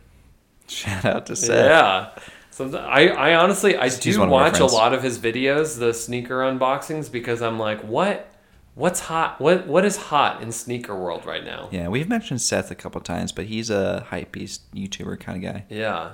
Shout 0.67 1.05
out 1.05 1.25
to 1.27 1.35
Seth. 1.35 1.65
Yeah. 1.65 2.09
Sometimes 2.49 2.85
I, 2.85 3.07
I 3.07 3.35
honestly 3.35 3.75
I 3.75 3.85
He's 3.85 3.99
do 3.99 4.19
one 4.19 4.29
of 4.29 4.31
my 4.31 4.43
watch 4.43 4.59
a 4.59 4.65
lot 4.65 4.93
of 4.93 5.03
his 5.03 5.19
videos, 5.19 5.77
the 5.77 5.93
sneaker 5.93 6.39
unboxings, 6.39 7.11
because 7.11 7.41
I'm 7.41 7.59
like, 7.59 7.81
what 7.81 8.31
what's 8.75 9.01
hot? 9.01 9.41
What 9.41 9.67
what 9.67 9.83
is 9.85 9.97
hot 9.97 10.41
in 10.41 10.51
sneaker 10.51 10.95
world 10.95 11.25
right 11.25 11.43
now? 11.43 11.69
Yeah, 11.71 11.89
we've 11.89 12.07
mentioned 12.07 12.41
Seth 12.41 12.71
a 12.71 12.75
couple 12.75 13.01
times, 13.01 13.31
but 13.31 13.45
he's 13.45 13.69
a 13.69 14.01
hype 14.09 14.31
beast 14.31 14.73
YouTuber 14.73 15.19
kind 15.19 15.43
of 15.43 15.53
guy. 15.53 15.65
Yeah. 15.69 16.11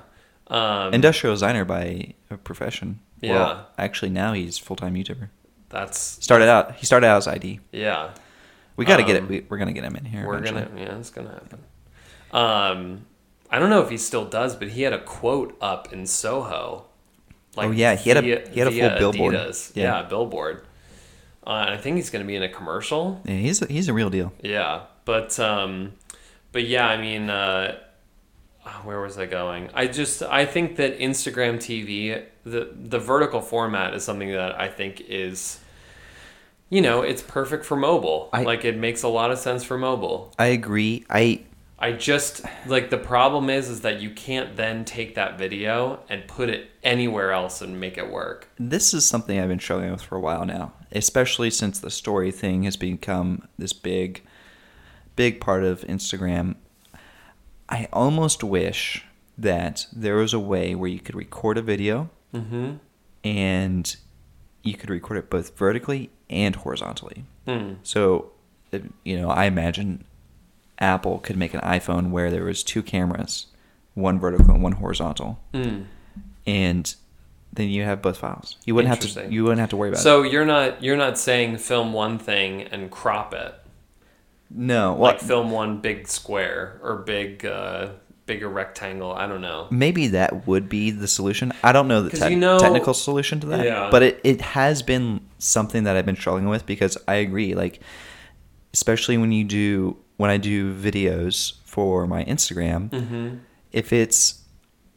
Um, 0.47 0.93
Industrial 0.93 1.33
designer 1.33 1.63
by 1.63 2.15
profession. 2.43 2.99
Yeah. 3.21 3.31
Well, 3.31 3.67
actually, 3.77 4.09
now 4.09 4.33
he's 4.33 4.57
full 4.57 4.75
time 4.75 4.95
YouTuber. 4.95 5.29
That's 5.71 5.97
Started 5.99 6.47
out. 6.49 6.75
He 6.75 6.85
started 6.85 7.07
out 7.07 7.17
as 7.17 7.27
ID. 7.27 7.59
yeah. 7.71 8.11
We 8.77 8.85
got 8.85 8.97
to 8.97 9.03
get 9.03 9.15
it. 9.17 9.23
Um, 9.23 9.27
We, 9.27 9.45
we're 9.47 9.57
gonna 9.57 9.73
get 9.73 9.83
him 9.83 9.95
in 9.95 10.05
here. 10.05 10.25
We're 10.25 10.37
eventually. 10.37 10.63
gonna 10.63 10.81
yeah, 10.81 10.97
it's 10.97 11.09
gonna 11.11 11.29
happen. 11.29 11.59
Um, 12.31 13.05
I 13.49 13.59
don't 13.59 13.69
know 13.69 13.81
if 13.81 13.89
he 13.89 13.97
still 13.97 14.25
does, 14.25 14.55
but 14.55 14.69
he 14.69 14.81
had 14.83 14.93
a 14.93 14.99
quote 15.03 15.55
up 15.61 15.91
in 15.93 16.07
Soho. 16.07 16.85
Oh, 17.57 17.71
yeah, 17.71 17.95
he 17.95 18.09
had 18.09 18.17
a- 18.17 18.21
via- 18.21 18.49
he 18.49 18.59
had 18.59 18.67
a 18.69 18.71
full 18.71 19.11
billboard. 19.11 19.35
Adidas. 19.35 19.71
Yeah. 19.75 20.01
Yeah, 20.01 20.07
billboard. 20.07 20.65
Uh, 21.45 21.63
and 21.65 21.69
I 21.71 21.77
think 21.77 21.97
he's 21.97 22.09
gonna 22.09 22.23
be 22.25 22.35
in 22.35 22.43
a 22.43 22.49
commercial. 22.49 23.21
Yeah, 23.25 23.35
he's 23.35 23.61
a, 23.61 23.65
he's 23.65 23.87
a 23.89 23.93
real 23.93 24.09
deal. 24.09 24.31
Yeah, 24.41 24.81
but 25.05 25.37
um, 25.39 25.93
but 26.53 26.63
yeah, 26.65 26.87
I 26.87 26.97
mean, 26.97 27.29
uh, 27.29 27.77
Ah, 28.65 28.81
where 28.83 29.01
was 29.01 29.17
I 29.17 29.25
going? 29.25 29.69
I 29.73 29.87
just 29.87 30.21
I 30.23 30.45
think 30.45 30.75
that 30.75 30.99
Instagram 30.99 31.55
TV, 31.57 32.23
the 32.43 32.69
the 32.75 32.99
vertical 32.99 33.41
format 33.41 33.93
is 33.93 34.03
something 34.03 34.31
that 34.31 34.59
I 34.59 34.67
think 34.67 35.01
is, 35.01 35.59
you 36.69 36.81
know, 36.81 37.01
it's 37.01 37.21
perfect 37.23 37.65
for 37.65 37.75
mobile. 37.75 38.29
I- 38.31 38.43
like 38.43 38.63
it 38.65 38.77
makes 38.77 39.03
a 39.03 39.07
lot 39.07 39.31
of 39.31 39.39
sense 39.39 39.63
for 39.63 39.77
mobile. 39.77 40.33
I 40.37 40.47
agree. 40.47 41.05
I 41.09 41.41
I 41.79 41.93
just 41.93 42.41
like 42.67 42.91
the 42.91 42.99
problem 42.99 43.49
is 43.49 43.67
is 43.67 43.81
that 43.81 43.99
you 43.99 44.11
can't 44.11 44.55
then 44.55 44.85
take 44.85 45.15
that 45.15 45.39
video 45.39 45.99
and 46.09 46.27
put 46.27 46.47
it 46.49 46.69
anywhere 46.83 47.31
else 47.31 47.61
and 47.63 47.79
make 47.79 47.97
it 47.97 48.11
work. 48.11 48.47
this 48.59 48.93
is 48.93 49.03
something 49.05 49.39
I've 49.39 49.49
been 49.49 49.59
struggling 49.59 49.91
with 49.91 50.03
for 50.03 50.15
a 50.15 50.19
while 50.19 50.45
now, 50.45 50.73
especially 50.91 51.49
since 51.49 51.79
the 51.79 51.89
story 51.89 52.29
thing 52.31 52.63
has 52.63 52.77
become 52.77 53.47
this 53.57 53.73
big, 53.73 54.21
big 55.15 55.41
part 55.41 55.63
of 55.63 55.81
Instagram. 55.81 56.55
I 57.71 57.87
almost 57.93 58.43
wish 58.43 59.05
that 59.37 59.87
there 59.93 60.15
was 60.17 60.33
a 60.33 60.39
way 60.39 60.75
where 60.75 60.89
you 60.89 60.99
could 60.99 61.15
record 61.15 61.57
a 61.57 61.61
video 61.61 62.09
Mm-hmm. 62.33 62.73
and 63.25 63.95
you 64.63 64.75
could 64.75 64.89
record 64.89 65.17
it 65.17 65.29
both 65.29 65.57
vertically 65.57 66.09
and 66.29 66.55
horizontally. 66.55 67.25
Hmm. 67.45 67.73
So, 67.83 68.31
you 69.03 69.19
know, 69.19 69.29
I 69.29 69.45
imagine 69.45 70.05
Apple 70.79 71.19
could 71.19 71.35
make 71.35 71.53
an 71.53 71.59
iPhone 71.61 72.11
where 72.11 72.31
there 72.31 72.43
was 72.45 72.63
two 72.63 72.81
cameras, 72.83 73.47
one 73.95 74.17
vertical 74.19 74.53
and 74.53 74.63
one 74.63 74.73
horizontal, 74.73 75.39
Mm. 75.53 75.85
and 76.47 76.95
then 77.51 77.67
you 77.69 77.83
have 77.83 78.01
both 78.01 78.17
files. 78.17 78.55
You 78.65 78.75
wouldn't 78.75 78.95
have 78.95 79.13
to. 79.13 79.29
You 79.29 79.43
wouldn't 79.43 79.59
have 79.59 79.71
to 79.71 79.75
worry 79.77 79.89
about 79.89 79.99
it. 79.99 80.03
So 80.03 80.23
you're 80.23 80.45
not 80.45 80.81
you're 80.81 80.95
not 80.95 81.17
saying 81.17 81.57
film 81.57 81.91
one 81.91 82.17
thing 82.17 82.61
and 82.63 82.89
crop 82.89 83.33
it. 83.33 83.53
No, 84.53 84.93
well, 84.93 85.11
like 85.13 85.21
film 85.21 85.51
one 85.51 85.79
big 85.81 86.07
square 86.07 86.79
or 86.83 86.97
big 86.97 87.45
uh, 87.45 87.89
bigger 88.25 88.49
rectangle. 88.49 89.13
I 89.13 89.25
don't 89.27 89.41
know. 89.41 89.67
maybe 89.71 90.07
that 90.07 90.45
would 90.47 90.67
be 90.69 90.91
the 90.91 91.07
solution. 91.07 91.51
I 91.63 91.71
don't 91.71 91.87
know 91.87 92.01
the 92.01 92.09
te- 92.17 92.29
you 92.31 92.35
know- 92.37 92.59
technical 92.59 92.93
solution 92.93 93.39
to 93.41 93.47
that, 93.47 93.65
Yeah. 93.65 93.87
but 93.91 94.03
it, 94.03 94.19
it 94.23 94.41
has 94.41 94.81
been 94.81 95.21
something 95.39 95.83
that 95.85 95.95
I've 95.95 96.05
been 96.05 96.15
struggling 96.15 96.47
with 96.49 96.65
because 96.65 96.97
I 97.07 97.15
agree. 97.15 97.55
Like, 97.55 97.79
especially 98.73 99.17
when 99.17 99.31
you 99.31 99.43
do 99.43 99.97
when 100.17 100.29
I 100.29 100.37
do 100.37 100.73
videos 100.73 101.53
for 101.65 102.05
my 102.07 102.23
Instagram, 102.25 102.89
Mm-hmm. 102.89 103.35
if 103.71 103.91
it's 103.93 104.43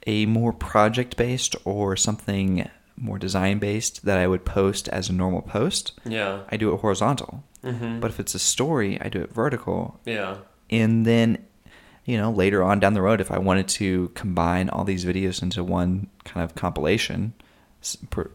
a 0.06 0.26
more 0.26 0.52
project 0.52 1.16
based 1.16 1.56
or 1.64 1.96
something 1.96 2.68
more 2.96 3.18
design 3.18 3.58
based 3.58 4.04
that 4.04 4.18
I 4.18 4.26
would 4.26 4.44
post 4.44 4.88
as 4.88 5.08
a 5.08 5.12
normal 5.12 5.42
post, 5.42 5.92
Yeah. 6.04 6.40
I 6.50 6.56
do 6.56 6.72
it 6.74 6.80
horizontal. 6.80 7.42
Mm-hmm. 7.64 8.00
But 8.00 8.10
if 8.10 8.20
it's 8.20 8.34
a 8.34 8.38
story, 8.38 9.00
I 9.00 9.08
do 9.08 9.20
it 9.22 9.32
vertical. 9.32 10.00
yeah. 10.04 10.36
And 10.70 11.04
then, 11.04 11.44
you 12.04 12.16
know, 12.16 12.30
later 12.30 12.62
on 12.62 12.80
down 12.80 12.94
the 12.94 13.02
road, 13.02 13.20
if 13.20 13.30
I 13.30 13.38
wanted 13.38 13.68
to 13.68 14.10
combine 14.14 14.68
all 14.70 14.84
these 14.84 15.04
videos 15.04 15.42
into 15.42 15.62
one 15.62 16.08
kind 16.24 16.42
of 16.44 16.54
compilation, 16.54 17.34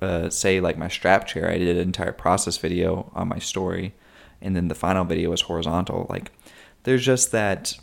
uh, 0.01 0.29
say 0.29 0.59
like 0.59 0.77
my 0.77 0.87
strap 0.87 1.25
chair, 1.27 1.49
I 1.49 1.57
did 1.57 1.75
an 1.75 1.81
entire 1.81 2.11
process 2.11 2.57
video 2.57 3.11
on 3.15 3.27
my 3.27 3.39
story, 3.39 3.93
and 4.41 4.55
then 4.55 4.67
the 4.67 4.75
final 4.75 5.03
video 5.05 5.31
was 5.31 5.41
horizontal. 5.41 6.05
Like, 6.09 6.31
there's 6.83 7.03
just 7.03 7.31
that, 7.31 7.73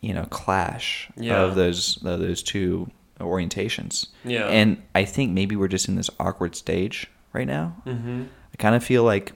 you 0.00 0.12
know, 0.12 0.24
clash 0.30 1.08
Yeah. 1.16 1.40
of 1.42 1.54
those 1.54 2.02
of 2.04 2.18
those 2.20 2.42
two 2.42 2.90
orientations. 3.20 4.08
Yeah. 4.24 4.46
And 4.48 4.82
I 4.94 5.04
think 5.04 5.32
maybe 5.32 5.56
we're 5.56 5.68
just 5.68 5.88
in 5.88 5.94
this 5.96 6.10
awkward 6.20 6.54
stage 6.54 7.06
right 7.32 7.46
now. 7.46 7.76
Mm-hmm. 7.86 8.24
I 8.52 8.56
kind 8.58 8.74
of 8.74 8.82
feel 8.84 9.04
like 9.04 9.32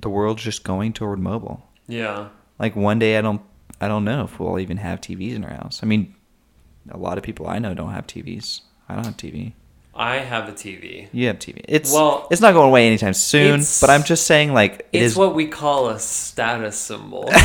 the 0.00 0.08
world's 0.10 0.42
just 0.42 0.64
going 0.64 0.92
toward 0.92 1.18
mobile. 1.18 1.66
Yeah. 1.88 2.28
Like 2.58 2.74
one 2.76 2.98
day, 2.98 3.16
I 3.18 3.20
don't, 3.22 3.42
I 3.80 3.88
don't 3.88 4.04
know 4.04 4.24
if 4.24 4.38
we'll 4.40 4.58
even 4.58 4.78
have 4.78 5.00
TVs 5.00 5.34
in 5.34 5.44
our 5.44 5.52
house. 5.54 5.80
I 5.82 5.86
mean, 5.86 6.14
a 6.90 6.96
lot 6.96 7.18
of 7.18 7.24
people 7.24 7.46
I 7.46 7.58
know 7.58 7.74
don't 7.74 7.92
have 7.92 8.06
TVs. 8.06 8.62
I 8.88 8.94
don't 8.94 9.04
have 9.04 9.16
TV. 9.16 9.52
I 9.94 10.16
have 10.16 10.48
a 10.48 10.52
TV. 10.52 11.08
You 11.12 11.26
have 11.28 11.38
TV. 11.38 11.62
It's 11.66 11.92
Well, 11.92 12.28
it's 12.30 12.40
not 12.42 12.52
going 12.52 12.68
away 12.68 12.86
anytime 12.86 13.14
soon. 13.14 13.62
But 13.80 13.88
I'm 13.90 14.04
just 14.04 14.26
saying, 14.26 14.52
like, 14.52 14.80
it 14.92 15.02
It's 15.02 15.12
is. 15.12 15.16
what 15.16 15.34
we 15.34 15.46
call 15.46 15.88
a 15.88 15.98
status 15.98 16.76
symbol. 16.78 17.30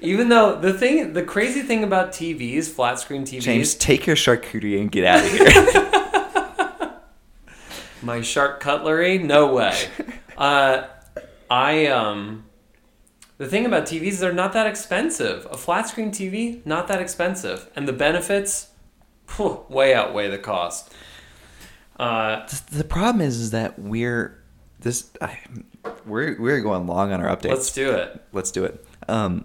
Even 0.00 0.28
though 0.30 0.56
the 0.60 0.72
thing, 0.72 1.12
the 1.12 1.22
crazy 1.22 1.62
thing 1.62 1.84
about 1.84 2.10
TVs, 2.10 2.68
flat 2.68 2.98
screen 2.98 3.22
TVs, 3.22 3.40
James, 3.42 3.74
take 3.76 4.04
your 4.06 4.16
charcuterie 4.16 4.80
and 4.80 4.90
get 4.90 5.04
out 5.04 5.24
of 5.24 5.30
here. 5.30 5.88
my 8.02 8.20
shark 8.20 8.60
cutlery, 8.60 9.18
no 9.18 9.52
way. 9.54 9.76
Uh, 10.34 10.88
I 11.50 11.86
um, 11.86 12.46
the 13.36 13.46
thing 13.46 13.66
about 13.66 13.84
TVs, 13.84 14.18
they're 14.18 14.32
not 14.32 14.54
that 14.54 14.66
expensive. 14.66 15.46
A 15.50 15.58
flat 15.58 15.88
screen 15.88 16.10
TV, 16.10 16.64
not 16.64 16.88
that 16.88 17.00
expensive, 17.00 17.68
and 17.76 17.86
the 17.86 17.92
benefits, 17.92 18.68
phew, 19.26 19.64
way 19.68 19.94
outweigh 19.94 20.30
the 20.30 20.38
cost. 20.38 20.92
Uh, 21.98 22.48
the 22.72 22.82
problem 22.82 23.20
is, 23.20 23.38
is 23.38 23.50
that 23.50 23.78
we're 23.78 24.42
this. 24.80 25.10
I, 25.20 25.38
we're 26.06 26.40
we're 26.40 26.60
going 26.60 26.86
long 26.86 27.12
on 27.12 27.20
our 27.20 27.36
updates. 27.36 27.50
let's 27.50 27.72
do 27.72 27.92
it. 27.92 28.24
Let's 28.32 28.50
do 28.50 28.64
it. 28.64 28.84
Um, 29.06 29.44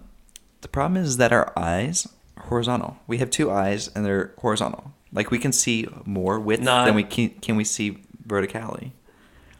the 0.62 0.68
problem 0.68 1.02
is 1.02 1.18
that 1.18 1.32
our 1.32 1.52
eyes 1.56 2.08
are 2.36 2.44
horizontal. 2.44 2.96
We 3.06 3.18
have 3.18 3.30
two 3.30 3.50
eyes 3.50 3.88
and 3.94 4.04
they're 4.04 4.32
horizontal. 4.38 4.92
Like 5.12 5.30
we 5.30 5.38
can 5.38 5.52
see 5.52 5.86
more 6.04 6.40
width 6.40 6.62
Not- 6.62 6.86
than 6.86 6.94
we 6.94 7.04
can. 7.04 7.30
Can 7.30 7.56
we 7.56 7.64
see 7.64 7.98
verticality? 8.28 8.92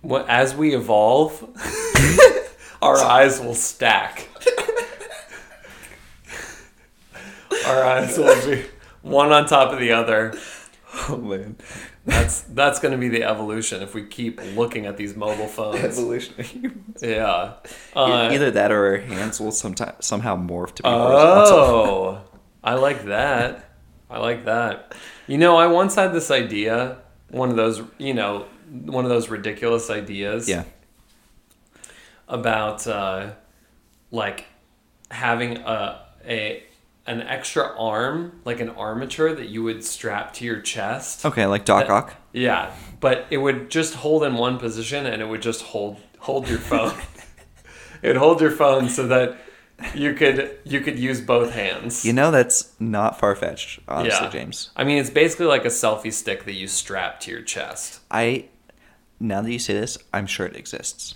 What 0.02 0.28
as 0.28 0.54
we 0.54 0.74
evolve, 0.74 1.42
our 2.82 2.98
eyes 2.98 3.40
will 3.40 3.54
stack. 3.54 4.28
Our 7.66 7.84
eyes 7.84 8.16
will 8.16 8.46
be 8.46 8.64
one 9.02 9.32
on 9.32 9.46
top 9.46 9.72
of 9.72 9.78
the 9.80 9.92
other. 9.92 10.34
Oh 11.08 11.16
man, 11.16 11.56
That's 12.06 12.40
that's 12.42 12.78
going 12.80 12.92
to 12.92 12.98
be 12.98 13.08
the 13.08 13.22
evolution 13.24 13.82
if 13.82 13.94
we 13.94 14.04
keep 14.06 14.40
looking 14.56 14.86
at 14.86 14.96
these 14.96 15.14
mobile 15.16 15.46
phones. 15.48 15.84
evolutionary. 15.84 16.72
Yeah. 17.02 17.54
Uh, 17.94 18.30
Either 18.32 18.50
that 18.52 18.72
or 18.72 18.86
our 18.86 18.96
hands 18.98 19.38
will 19.40 19.52
sometime 19.52 19.94
somehow 20.00 20.36
morph 20.36 20.74
to 20.76 20.82
be. 20.82 20.88
Oh, 20.88 22.22
I 22.64 22.74
like 22.74 23.04
that. 23.04 23.70
I 24.10 24.18
like 24.18 24.46
that. 24.46 24.94
You 25.26 25.36
know, 25.38 25.56
I 25.56 25.66
once 25.66 25.94
had 25.94 26.12
this 26.14 26.30
idea, 26.30 26.98
one 27.30 27.50
of 27.50 27.56
those, 27.56 27.82
you 27.98 28.14
know, 28.14 28.46
one 28.70 29.04
of 29.04 29.10
those 29.10 29.28
ridiculous 29.28 29.90
ideas 29.90 30.48
Yeah. 30.48 30.64
about 32.28 32.86
uh, 32.86 33.30
like 34.10 34.44
having 35.10 35.58
a 35.58 36.04
a 36.26 36.62
an 37.06 37.22
extra 37.22 37.74
arm, 37.78 38.40
like 38.44 38.60
an 38.60 38.68
armature 38.70 39.34
that 39.34 39.48
you 39.48 39.62
would 39.62 39.82
strap 39.82 40.34
to 40.34 40.44
your 40.44 40.60
chest. 40.60 41.24
Okay, 41.24 41.46
like 41.46 41.64
Doc 41.64 41.86
That- 41.86 41.92
Ock. 41.92 42.14
Yeah, 42.32 42.70
but 43.00 43.26
it 43.30 43.38
would 43.38 43.70
just 43.70 43.94
hold 43.94 44.22
in 44.24 44.34
one 44.34 44.58
position, 44.58 45.06
and 45.06 45.22
it 45.22 45.26
would 45.26 45.42
just 45.42 45.62
hold 45.62 45.98
hold 46.18 46.48
your 46.48 46.58
phone. 46.58 46.94
it 48.02 48.08
would 48.08 48.16
hold 48.16 48.40
your 48.40 48.50
phone 48.50 48.88
so 48.90 49.06
that 49.08 49.38
you 49.94 50.12
could 50.12 50.58
you 50.64 50.80
could 50.80 50.98
use 50.98 51.20
both 51.22 51.52
hands. 51.52 52.04
You 52.04 52.12
know 52.12 52.30
that's 52.30 52.72
not 52.78 53.18
far 53.18 53.34
fetched, 53.34 53.80
honestly, 53.88 54.26
Yeah. 54.26 54.30
James. 54.30 54.70
I 54.76 54.84
mean, 54.84 54.98
it's 54.98 55.08
basically 55.10 55.46
like 55.46 55.64
a 55.64 55.68
selfie 55.68 56.12
stick 56.12 56.44
that 56.44 56.54
you 56.54 56.68
strap 56.68 57.20
to 57.20 57.30
your 57.30 57.42
chest. 57.42 58.00
I 58.10 58.46
now 59.20 59.42
that 59.42 59.50
you 59.52 59.58
say 59.58 59.74
this, 59.74 59.98
I'm 60.12 60.26
sure 60.26 60.46
it 60.46 60.56
exists. 60.56 61.14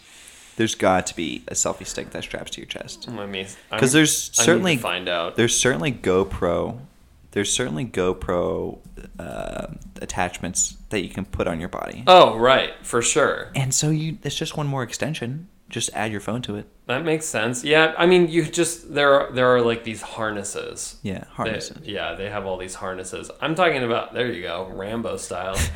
There's 0.57 0.75
got 0.75 1.07
to 1.07 1.17
be 1.17 1.45
a 1.49 1.55
selfie 1.55 1.87
stick 1.87 2.11
that 2.11 2.23
straps 2.25 2.51
to 2.53 2.61
your 2.61 2.67
chest. 2.69 3.09
I 3.09 3.27
mean, 3.27 3.47
Because 3.71 3.93
there's 3.93 4.29
I 4.29 4.33
need 4.33 4.37
to 4.37 4.43
certainly 4.45 4.77
find 4.77 5.09
out. 5.09 5.37
there's 5.37 5.57
certainly 5.57 5.93
GoPro, 5.93 6.79
there's 7.31 7.51
certainly 7.53 7.87
GoPro 7.87 8.79
uh, 9.19 9.69
attachments 10.03 10.77
that 10.91 11.01
you 11.01 11.09
can 11.09 11.25
put 11.25 11.47
on 11.49 11.59
your 11.59 11.71
body, 11.71 12.05
Oh, 12.07 12.37
right, 12.39 12.73
for 12.83 13.01
sure. 13.01 13.51
and 13.55 13.73
so 13.73 13.89
you 13.91 14.19
it's 14.23 14.35
just 14.37 14.57
one 14.57 14.67
more 14.67 14.83
extension. 14.83 15.49
Just 15.71 15.89
add 15.95 16.13
your 16.13 16.21
phone 16.21 16.43
to 16.43 16.57
it. 16.57 16.67
That 16.87 17.03
makes 17.03 17.25
sense. 17.25 17.65
Yeah, 17.65 17.95
I 17.97 18.05
mean, 18.05 18.29
you 18.29 18.45
just 18.45 18.93
there 18.93 19.15
are 19.15 19.33
there 19.33 19.47
are 19.57 19.63
like 19.63 19.85
these 19.85 20.03
harnesses. 20.03 20.97
Yeah, 21.03 21.21
They- 21.21 21.27
harnesses. 21.31 21.79
yeah, 21.87 22.15
they 22.15 22.29
have 22.29 22.45
all 22.45 22.59
these 22.59 22.75
harnesses. 22.75 23.31
I'm 23.41 23.55
talking 23.55 23.83
about 23.83 24.13
there 24.13 24.31
you 24.31 24.43
go, 24.43 24.69
Rambo 24.71 25.17
style. 25.17 25.57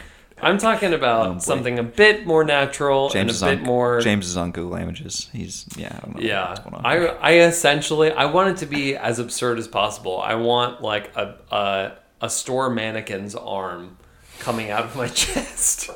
I'm 0.43 0.59
talking 0.59 0.93
about 0.93 1.27
Oh, 1.27 1.39
something 1.39 1.79
a 1.79 1.83
bit 1.83 2.27
more 2.27 2.45
natural 2.45 3.09
James 3.09 3.37
is 3.37 3.43
and 3.43 3.49
a 3.51 3.53
on 3.53 3.59
bit 3.59 3.67
more. 3.67 4.01
James 4.01 4.27
is 4.27 4.37
on 4.37 4.51
Google 4.53 4.77
Images. 4.77 5.31
He's 5.33 5.67
yeah. 5.77 5.97
I 5.97 6.05
don't 6.05 6.17
know 6.17 6.21
Yeah, 6.21 6.49
what's 6.51 6.61
going 6.61 6.75
on. 6.75 6.85
I 6.87 6.97
I 7.07 7.33
essentially 7.41 8.13
I 8.13 8.27
want 8.27 8.51
it 8.51 8.57
to 8.59 8.67
be 8.67 8.97
as 8.97 9.19
absurd 9.19 9.59
as 9.59 9.67
possible. 9.67 10.21
I 10.21 10.35
want 10.35 10.83
like 10.83 11.15
a 11.17 11.37
a, 11.51 11.93
a 12.21 12.31
store 12.31 12.69
mannequin's 12.71 13.35
arm 13.35 13.97
coming 14.39 14.71
out 14.71 14.85
of 14.85 14.95
my 14.97 15.09
chest 15.23 15.91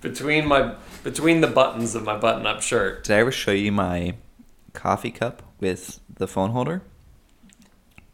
between 0.00 0.46
my 0.46 0.74
between 1.04 1.40
the 1.40 1.46
buttons 1.46 1.94
of 1.94 2.02
my 2.02 2.16
button-up 2.16 2.62
shirt. 2.62 3.04
Did 3.04 3.14
I 3.16 3.20
ever 3.20 3.30
show 3.32 3.52
you 3.52 3.70
my 3.70 4.14
coffee 4.72 5.10
cup 5.12 5.42
with 5.60 6.00
the 6.12 6.26
phone 6.26 6.50
holder? 6.50 6.82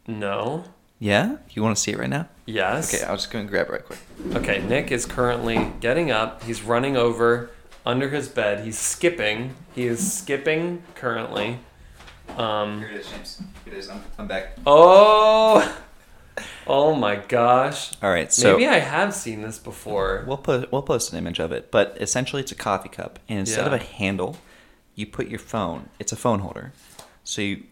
No. 0.07 0.63
Yeah, 1.01 1.37
you 1.49 1.63
want 1.63 1.75
to 1.75 1.81
see 1.81 1.91
it 1.91 1.97
right 1.97 2.07
now? 2.07 2.27
Yes. 2.45 2.93
Okay, 2.93 3.03
I 3.03 3.11
was 3.11 3.21
just 3.21 3.33
gonna 3.33 3.45
grab 3.45 3.69
it 3.69 3.71
right 3.71 3.83
quick. 3.83 3.97
Okay, 4.35 4.61
Nick 4.61 4.91
is 4.91 5.07
currently 5.07 5.71
getting 5.79 6.11
up. 6.11 6.43
He's 6.43 6.61
running 6.61 6.95
over 6.95 7.49
under 7.87 8.09
his 8.09 8.29
bed. 8.29 8.63
He's 8.63 8.77
skipping. 8.77 9.55
He 9.73 9.87
is 9.87 10.13
skipping 10.13 10.83
currently. 10.93 11.57
Um, 12.37 12.83
it 12.83 12.91
is, 12.97 13.09
James. 13.09 13.41
It 13.65 13.73
is. 13.73 13.89
I'm, 13.89 14.03
I'm 14.19 14.27
back. 14.27 14.55
oh, 14.67 15.75
oh 16.67 16.93
my 16.93 17.15
gosh. 17.15 17.93
All 18.03 18.11
right, 18.11 18.31
so 18.31 18.53
Maybe 18.53 18.67
I 18.67 18.77
have 18.77 19.15
seen 19.15 19.41
this 19.41 19.57
before. 19.57 20.23
we'll 20.27 20.37
put 20.37 20.71
we'll 20.71 20.83
post 20.83 21.11
an 21.13 21.17
image 21.17 21.39
of 21.39 21.51
it, 21.51 21.71
but 21.71 21.97
essentially 21.99 22.43
it's 22.43 22.51
a 22.51 22.55
coffee 22.55 22.89
cup, 22.89 23.17
and 23.27 23.39
instead 23.39 23.65
of 23.65 23.73
a 23.73 23.79
handle, 23.79 24.37
you 24.93 25.07
put 25.07 25.29
your 25.29 25.39
phone. 25.39 25.89
It's 25.97 26.11
a 26.11 26.15
phone 26.15 26.41
holder. 26.41 26.73
So 27.23 27.41
you 27.41 27.63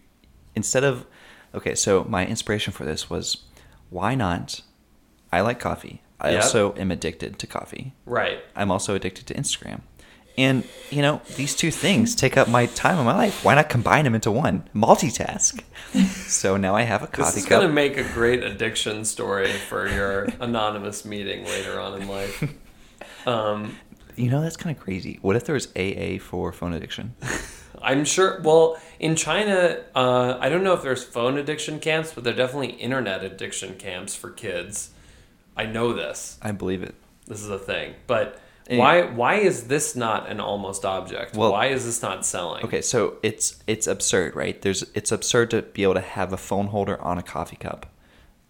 instead 0.56 0.82
of 0.82 1.06
okay, 1.54 1.74
so 1.74 2.04
my 2.08 2.26
inspiration 2.26 2.72
for 2.72 2.84
this 2.84 3.08
was 3.10 3.38
why 3.90 4.14
not? 4.14 4.60
I 5.32 5.40
like 5.40 5.58
coffee. 5.60 6.02
I 6.20 6.30
Yep. 6.32 6.42
also 6.42 6.74
am 6.76 6.90
addicted 6.90 7.38
to 7.38 7.46
coffee. 7.46 7.94
Right. 8.04 8.38
I'm 8.54 8.70
also 8.70 8.94
addicted 8.94 9.26
to 9.28 9.34
Instagram. 9.34 9.80
And, 10.38 10.64
you 10.90 11.02
know, 11.02 11.20
these 11.36 11.54
two 11.56 11.70
things 11.70 12.14
take 12.14 12.36
up 12.36 12.48
my 12.48 12.66
time 12.66 12.98
in 12.98 13.04
my 13.04 13.16
life. 13.16 13.44
Why 13.44 13.54
not 13.54 13.68
combine 13.68 14.04
them 14.04 14.14
into 14.14 14.30
one? 14.30 14.68
Multitask. 14.74 15.62
so 16.28 16.56
now 16.56 16.74
I 16.74 16.82
have 16.82 17.02
a 17.02 17.06
coffee 17.08 17.22
This 17.34 17.36
is 17.44 17.46
going 17.46 17.66
to 17.66 17.72
make 17.72 17.96
a 17.96 18.04
great 18.04 18.42
addiction 18.42 19.04
story 19.04 19.50
for 19.52 19.88
your 19.88 20.24
anonymous 20.40 21.04
meeting 21.04 21.44
later 21.44 21.78
on 21.80 22.00
in 22.00 22.08
life. 22.08 22.44
Um, 23.26 23.76
You 24.16 24.30
know, 24.30 24.40
that's 24.40 24.56
kind 24.56 24.74
of 24.74 24.82
crazy. 24.82 25.18
What 25.20 25.36
if 25.36 25.44
there 25.44 25.52
was 25.54 25.68
AA 25.76 26.18
for 26.18 26.52
phone 26.52 26.72
addiction? 26.72 27.14
I'm 27.82 28.04
sure. 28.04 28.40
Well, 28.42 28.80
in 28.98 29.16
China, 29.16 29.80
uh, 29.94 30.36
I 30.40 30.48
don't 30.48 30.62
know 30.64 30.74
if 30.74 30.82
there's 30.82 31.04
phone 31.04 31.38
addiction 31.38 31.80
camps, 31.80 32.12
but 32.12 32.24
there 32.24 32.32
are 32.32 32.36
definitely 32.36 32.72
internet 32.72 33.24
addiction 33.24 33.76
camps 33.76 34.14
for 34.14 34.30
kids. 34.30 34.90
I 35.56 35.66
know 35.66 35.92
this. 35.92 36.38
I 36.42 36.52
believe 36.52 36.82
it. 36.82 36.94
This 37.26 37.42
is 37.42 37.50
a 37.50 37.58
thing. 37.58 37.94
But 38.06 38.40
why 38.68 39.02
why 39.02 39.34
is 39.36 39.66
this 39.66 39.96
not 39.96 40.28
an 40.28 40.40
almost 40.40 40.84
object? 40.84 41.36
Well- 41.36 41.52
why 41.52 41.66
is 41.66 41.84
this 41.84 42.02
not 42.02 42.24
selling? 42.24 42.64
Okay, 42.64 42.82
so 42.82 43.16
it's 43.22 43.62
it's 43.66 43.86
absurd, 43.86 44.36
right? 44.36 44.60
There's 44.60 44.84
it's 44.94 45.10
absurd 45.12 45.50
to 45.50 45.62
be 45.62 45.82
able 45.82 45.94
to 45.94 46.00
have 46.00 46.32
a 46.32 46.36
phone 46.36 46.68
holder 46.68 47.00
on 47.00 47.18
a 47.18 47.22
coffee 47.22 47.56
cup, 47.56 47.86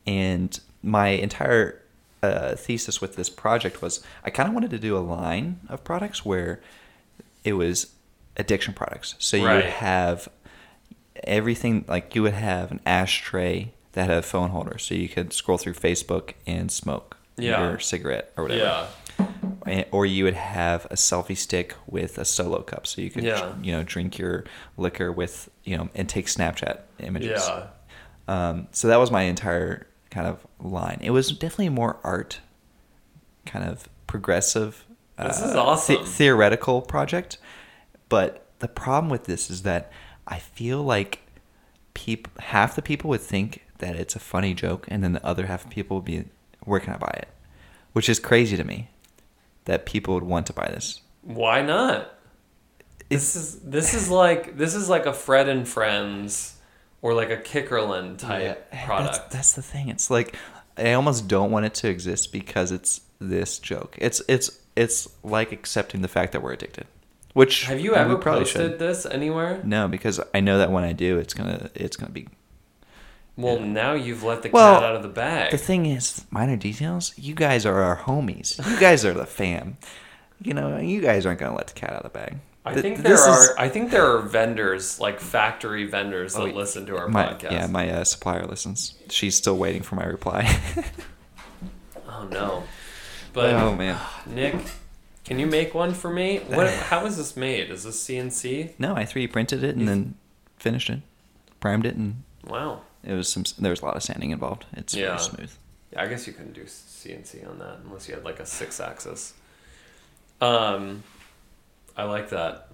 and 0.06 0.58
my 0.82 1.08
entire 1.08 1.80
uh, 2.22 2.54
thesis 2.54 3.00
with 3.00 3.16
this 3.16 3.30
project 3.30 3.80
was 3.80 4.04
I 4.24 4.30
kind 4.30 4.48
of 4.48 4.54
wanted 4.54 4.70
to 4.70 4.78
do 4.78 4.96
a 4.96 5.00
line 5.00 5.60
of 5.68 5.84
products 5.84 6.24
where 6.24 6.60
it 7.44 7.54
was 7.54 7.92
addiction 8.36 8.74
products. 8.74 9.14
So 9.18 9.36
you 9.36 9.44
would 9.44 9.64
have 9.64 10.28
everything 11.24 11.84
like 11.88 12.14
you 12.14 12.22
would 12.22 12.32
have 12.34 12.70
an 12.70 12.80
ashtray 12.86 13.72
that 13.92 14.08
had 14.08 14.18
a 14.18 14.22
phone 14.22 14.50
holder, 14.50 14.78
so 14.78 14.94
you 14.94 15.08
could 15.08 15.32
scroll 15.32 15.58
through 15.58 15.74
Facebook 15.74 16.32
and 16.46 16.70
smoke 16.70 17.16
Yeah. 17.36 17.60
your 17.70 17.78
cigarette 17.80 18.32
or 18.36 18.44
whatever 18.44 18.86
Yeah. 19.18 19.26
and- 19.66 19.86
or 19.90 20.06
you 20.06 20.24
would 20.24 20.34
have 20.34 20.86
a 20.86 20.94
selfie 20.94 21.36
stick 21.36 21.74
with 21.86 22.16
a 22.18 22.24
solo 22.24 22.62
cup 22.62 22.86
so 22.86 23.00
you 23.02 23.10
could 23.10 23.24
Yeah. 23.24 23.52
you 23.62 23.72
know 23.72 23.82
drink 23.82 24.16
your 24.18 24.44
liquor 24.76 25.10
with 25.12 25.48
you 25.64 25.76
know 25.76 25.88
and 25.94 26.08
take 26.08 26.26
snapchat 26.26 26.80
images 27.00 27.42
Yeah. 27.46 27.66
um, 28.28 28.68
so 28.72 28.88
that 28.88 28.96
was 28.98 29.10
my 29.10 29.22
entire 29.22 29.86
kind 30.10 30.26
of 30.26 30.46
line 30.60 30.98
it 31.02 31.10
was 31.10 31.30
definitely 31.32 31.68
more 31.70 31.98
art 32.04 32.40
kind 33.46 33.64
of 33.68 33.88
progressive 34.06 34.84
uh, 35.18 35.28
This 35.28 35.40
is 35.42 35.54
awesome. 35.54 36.04
theoretical 36.04 36.80
project 36.82 37.38
but 38.10 38.46
the 38.58 38.68
problem 38.68 39.08
with 39.10 39.24
this 39.24 39.48
is 39.50 39.62
that 39.62 39.90
i 40.26 40.38
feel 40.38 40.82
like 40.82 41.20
peop- 41.94 42.38
half 42.40 42.76
the 42.76 42.82
people 42.82 43.08
would 43.08 43.22
think 43.22 43.64
that 43.78 43.96
it's 43.96 44.14
a 44.14 44.20
funny 44.20 44.52
joke 44.52 44.84
and 44.88 45.02
then 45.02 45.14
the 45.14 45.24
other 45.24 45.46
half 45.46 45.64
of 45.64 45.70
people 45.70 45.96
would 45.96 46.04
be 46.04 46.24
where 46.64 46.78
can 46.80 46.92
i 46.92 46.98
buy 46.98 47.14
it 47.16 47.28
which 47.94 48.08
is 48.08 48.20
crazy 48.20 48.56
to 48.56 48.64
me 48.64 48.88
that 49.64 49.86
people 49.86 50.12
would 50.14 50.22
want 50.24 50.46
to 50.46 50.52
buy 50.52 50.66
this 50.68 51.00
Why 51.22 51.62
not? 51.62 52.12
This 53.08 53.34
is 53.36 53.58
this 53.60 53.92
is 53.94 54.08
like 54.08 54.56
this 54.56 54.74
is 54.74 54.88
like 54.88 55.04
a 55.06 55.12
Fred 55.12 55.48
and 55.48 55.66
Friends 55.66 56.56
or 57.02 57.12
like 57.12 57.30
a 57.30 57.36
Kikkerland 57.36 58.18
type 58.18 58.70
product. 58.84 59.16
That's, 59.16 59.34
that's 59.34 59.52
the 59.54 59.62
thing. 59.62 59.88
It's 59.88 60.10
like 60.10 60.36
I 60.76 60.92
almost 60.92 61.26
don't 61.28 61.50
want 61.50 61.66
it 61.66 61.74
to 61.74 61.88
exist 61.88 62.32
because 62.32 62.70
it's 62.72 63.00
this 63.18 63.58
joke. 63.58 63.96
It's 64.00 64.22
it's 64.28 64.60
it's 64.76 65.08
like 65.24 65.50
accepting 65.52 66.02
the 66.02 66.08
fact 66.08 66.32
that 66.32 66.42
we're 66.42 66.52
addicted. 66.52 66.86
Which 67.32 67.64
Have 67.64 67.78
you 67.80 67.94
ever 67.94 68.16
probably 68.16 68.40
posted 68.44 68.72
should. 68.72 68.78
this 68.80 69.06
anywhere? 69.06 69.60
No, 69.64 69.86
because 69.88 70.20
I 70.34 70.40
know 70.40 70.58
that 70.58 70.72
when 70.72 70.82
I 70.84 70.92
do, 70.92 71.18
it's 71.18 71.32
gonna 71.34 71.70
it's 71.74 71.96
gonna 71.96 72.10
be. 72.12 72.28
Well, 73.36 73.58
Yeah. 73.58 73.64
now 73.66 73.92
you've 73.94 74.22
let 74.24 74.42
the 74.42 74.50
Well, 74.50 74.80
cat 74.80 74.82
out 74.90 74.96
of 74.96 75.02
the 75.02 75.08
bag. 75.08 75.50
The 75.52 75.56
thing 75.58 75.86
is, 75.86 76.24
minor 76.30 76.56
details. 76.56 77.12
You 77.16 77.34
guys 77.34 77.64
are 77.64 77.80
our 77.82 77.96
homies. 77.98 78.58
You 78.68 78.78
guys 78.80 79.04
are 79.04 79.14
the 79.14 79.26
fam. 79.26 79.76
You 80.42 80.54
know, 80.54 80.76
you 80.78 81.00
guys 81.00 81.24
aren't 81.24 81.38
gonna 81.38 81.54
let 81.56 81.68
the 81.68 81.74
cat 81.74 81.90
out 81.90 82.04
of 82.04 82.12
the 82.12 82.18
bag. 82.18 82.38
I 82.66 82.72
Th- 82.72 82.82
think 82.82 82.98
there 82.98 83.12
this 83.12 83.20
is- 83.26 83.48
are. 83.50 83.58
I 83.58 83.68
think 83.68 83.90
there 83.90 84.04
are 84.04 84.18
vendors 84.20 84.98
like 85.00 85.20
factory 85.20 85.84
vendors 85.86 86.34
that 86.34 86.42
Oh, 86.42 86.44
listen 86.46 86.84
to 86.86 86.98
our 86.98 87.08
my, 87.08 87.24
podcast. 87.26 87.52
Yeah, 87.52 87.66
my 87.68 87.88
uh, 87.90 88.04
supplier 88.04 88.44
listens. 88.44 88.94
She's 89.08 89.34
still 89.36 89.56
waiting 89.56 89.82
for 89.82 89.94
my 89.94 90.04
reply. 90.04 90.46
oh 92.08 92.28
no, 92.30 92.64
but 93.32 93.54
oh 93.54 93.74
man. 93.74 93.96
Nick, 94.26 94.56
can 95.30 95.38
you 95.38 95.46
make 95.46 95.74
one 95.74 95.94
for 95.94 96.10
me? 96.10 96.38
What? 96.38 96.68
How 96.72 97.06
is 97.06 97.16
this 97.16 97.36
made? 97.36 97.70
Is 97.70 97.84
this 97.84 98.02
CNC? 98.06 98.72
No, 98.78 98.96
I 98.96 99.04
3D 99.04 99.30
printed 99.32 99.62
it 99.64 99.76
and 99.76 99.86
then 99.88 100.14
finished 100.58 100.90
it, 100.90 101.00
primed 101.60 101.86
it, 101.86 101.94
and 101.94 102.22
Wow. 102.46 102.80
it 103.04 103.14
was 103.14 103.32
some. 103.32 103.44
There 103.58 103.70
was 103.70 103.80
a 103.80 103.84
lot 103.84 103.96
of 103.96 104.02
sanding 104.02 104.30
involved. 104.32 104.66
It's 104.72 104.92
Yeah. 104.94 105.06
very 105.16 105.18
smooth. 105.20 105.52
Yeah, 105.92 106.02
I 106.02 106.06
guess 106.08 106.26
you 106.26 106.32
couldn't 106.32 106.54
do 106.54 106.64
CNC 106.66 107.44
on 107.48 107.58
that 107.60 107.78
unless 107.84 108.08
you 108.08 108.14
had 108.14 108.24
like 108.24 108.40
a 108.40 108.46
six 108.46 108.80
axis. 108.80 109.32
Um, 110.40 111.02
I 111.96 112.04
like 112.04 112.30
that. 112.30 112.68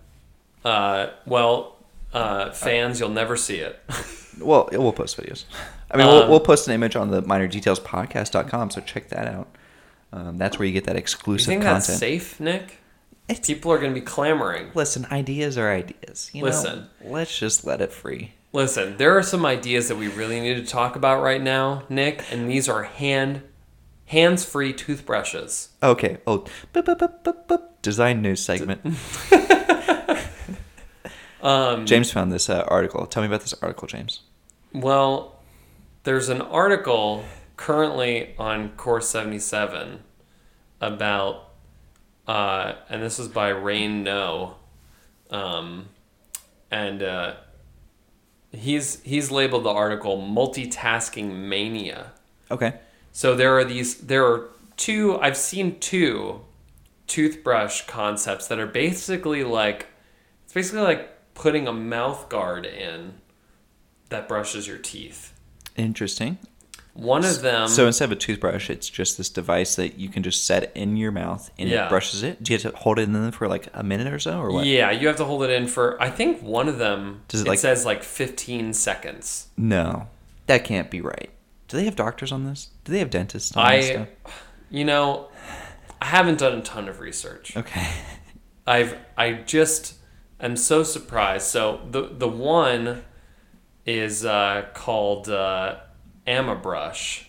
Uh, 0.65 1.09
well, 1.27 1.77
Uh, 2.13 2.51
fans, 2.53 2.99
you'll 3.01 3.09
never 3.11 3.37
see 3.37 3.57
it. 3.59 3.79
Well, 4.39 4.69
we'll 4.71 4.93
post 4.93 5.17
videos. 5.17 5.45
I 5.91 5.97
mean, 5.97 6.07
Um, 6.07 6.13
we'll, 6.15 6.29
we'll 6.29 6.41
post 6.41 6.69
an 6.69 6.75
image 6.75 6.95
on 6.95 7.11
the 7.11 7.23
minor 7.23 7.47
details 7.47 7.81
podcast.com, 7.81 8.71
so 8.71 8.83
check 8.83 9.09
that 9.09 9.27
out. 9.27 9.49
Um, 10.13 10.39
that's 10.39 10.59
where 10.59 10.67
you 10.67 10.73
get 10.73 10.85
that 10.85 10.95
you 10.95 11.01
exclusive 11.01 11.47
think 11.47 11.63
content. 11.63 11.87
that's 11.87 11.99
safe, 11.99 12.41
Nick? 12.41 12.79
It's, 13.29 13.47
People 13.47 13.73
are 13.73 13.79
going 13.79 13.93
to 13.93 14.01
be 14.01 14.05
clamoring. 14.07 14.71
listen, 14.75 15.05
ideas 15.11 15.59
are 15.59 15.71
ideas. 15.71 16.31
You 16.33 16.43
know? 16.43 16.47
Listen. 16.47 16.89
let's 17.03 17.37
just 17.37 17.65
let 17.65 17.81
it 17.81 17.93
free. 17.93 18.33
Listen, 18.53 18.97
there 18.97 19.19
are 19.19 19.23
some 19.23 19.45
ideas 19.45 19.89
that 19.89 19.97
we 19.97 20.09
really 20.09 20.41
need 20.41 20.55
to 20.55 20.65
talk 20.65 20.97
about 20.97 21.23
right 21.23 21.43
now, 21.43 21.83
Nick, 21.89 22.25
and 22.31 22.49
these 22.49 22.69
are 22.69 22.85
hand 22.85 23.43
hands-free 24.07 24.73
toothbrushes. 24.73 25.71
Okay. 25.83 26.19
Oh, 26.27 26.47
boop, 26.73 26.85
boop, 26.85 26.97
boop, 26.97 27.23
boop, 27.25 27.47
boop. 27.49 27.63
design 27.83 28.23
news 28.23 28.41
segment. 28.41 28.81
Um, 31.47 31.87
James 31.87 32.11
found 32.11 32.33
this 32.33 32.51
uh, 32.51 32.65
article. 32.67 33.07
Tell 33.07 33.23
me 33.23 33.29
about 33.29 33.43
this 33.43 33.55
article, 33.63 33.87
James. 33.87 34.21
Well, 34.73 35.37
there's 36.03 36.29
an 36.29 36.43
article 36.43 37.25
currently 37.57 38.35
on 38.39 38.71
Core77 38.71 39.99
about, 40.81 41.51
uh, 42.27 42.75
and 42.89 43.03
this 43.03 43.19
is 43.19 43.29
by 43.29 43.49
Rain 43.49 44.03
Noe, 44.03 44.57
um, 45.31 45.89
and 46.71 47.03
uh, 47.03 47.35
he's 48.53 49.03
he's 49.03 49.31
labeled 49.31 49.65
the 49.65 49.71
article 49.71 50.19
"Multitasking 50.19 51.49
Mania." 51.49 52.13
Okay. 52.51 52.75
So 53.13 53.35
there 53.35 53.57
are 53.57 53.65
these. 53.65 53.97
There 53.97 54.27
are 54.27 54.49
two. 54.77 55.19
I've 55.21 55.37
seen 55.37 55.79
two 55.79 56.41
toothbrush 57.07 57.83
concepts 57.83 58.49
that 58.49 58.59
are 58.59 58.67
basically 58.67 59.45
like 59.45 59.87
it's 60.45 60.53
basically 60.53 60.81
like 60.81 61.35
putting 61.35 61.69
a 61.69 61.73
mouth 61.73 62.29
guard 62.29 62.67
in 62.67 63.15
that 64.09 64.29
brushes 64.29 64.67
your 64.67 64.79
teeth. 64.79 65.33
Interesting. 65.77 66.39
One 66.97 67.25
of 67.25 67.43
them. 67.43 67.69
so 67.69 67.87
instead 67.87 68.07
of 68.07 68.13
a 68.13 68.17
toothbrush, 68.17 68.71
it's 68.71 68.89
just 68.89 69.19
this 69.19 69.29
device 69.29 69.77
that 69.77 69.99
you 69.99 70.09
can 70.09 70.23
just 70.23 70.45
set 70.47 70.73
in 70.75 70.97
your 70.97 71.13
mouth 71.13 71.51
and 71.59 71.69
Yeah. 71.69 71.87
it 71.87 71.89
brushes 71.91 72.23
it. 72.23 72.43
Do 72.43 72.53
you 72.53 72.59
have 72.59 72.73
to 72.73 72.79
hold 72.79 72.99
it 72.99 73.03
in 73.09 73.31
for 73.33 73.47
like 73.49 73.69
a 73.75 73.83
minute 73.83 74.13
or 74.13 74.19
so, 74.19 74.41
or 74.41 74.51
what? 74.51 74.67
yeah, 74.67 74.91
you 74.91 75.07
have 75.09 75.17
to 75.17 75.25
hold 75.25 75.43
it 75.43 75.51
in 75.51 75.67
for. 75.67 76.01
I 76.03 76.11
think 76.11 76.43
one 76.43 76.69
of 76.69 76.79
them. 76.79 77.23
Does 77.29 77.41
it, 77.43 77.47
it 77.47 77.51
like- 77.51 77.59
says 77.59 77.85
like 77.85 78.03
15 78.03 78.73
seconds. 78.73 79.49
No, 79.57 80.09
that 80.47 80.65
can't 80.65 80.91
be 80.91 81.01
right. 81.01 81.31
Do 81.69 81.77
they 81.77 81.85
have 81.85 81.97
doctors 81.97 82.33
on 82.33 82.45
this? 82.45 82.71
Do 82.85 82.93
they 82.93 83.01
have 83.01 83.11
dentists 83.11 83.57
on 83.57 83.71
this 83.73 83.87
I, 83.91 83.93
stuff? 83.93 84.09
you 84.71 84.85
know, 84.85 85.29
I 86.01 86.07
haven't 86.07 86.39
done 86.39 86.59
a 86.59 86.63
ton 86.63 86.89
of 86.89 87.01
research. 87.01 87.57
Okay. 87.57 87.87
I've 88.67 88.97
I 89.19 89.33
just 89.33 89.95
am 90.41 90.57
so 90.57 90.83
surprised. 90.83 91.47
So 91.49 91.81
the 91.91 92.03
the 92.13 92.29
one 92.29 93.05
is 93.85 94.25
uh, 94.25 94.67
called 94.75 95.29
uh, 95.29 95.77
Amabrush, 96.27 97.25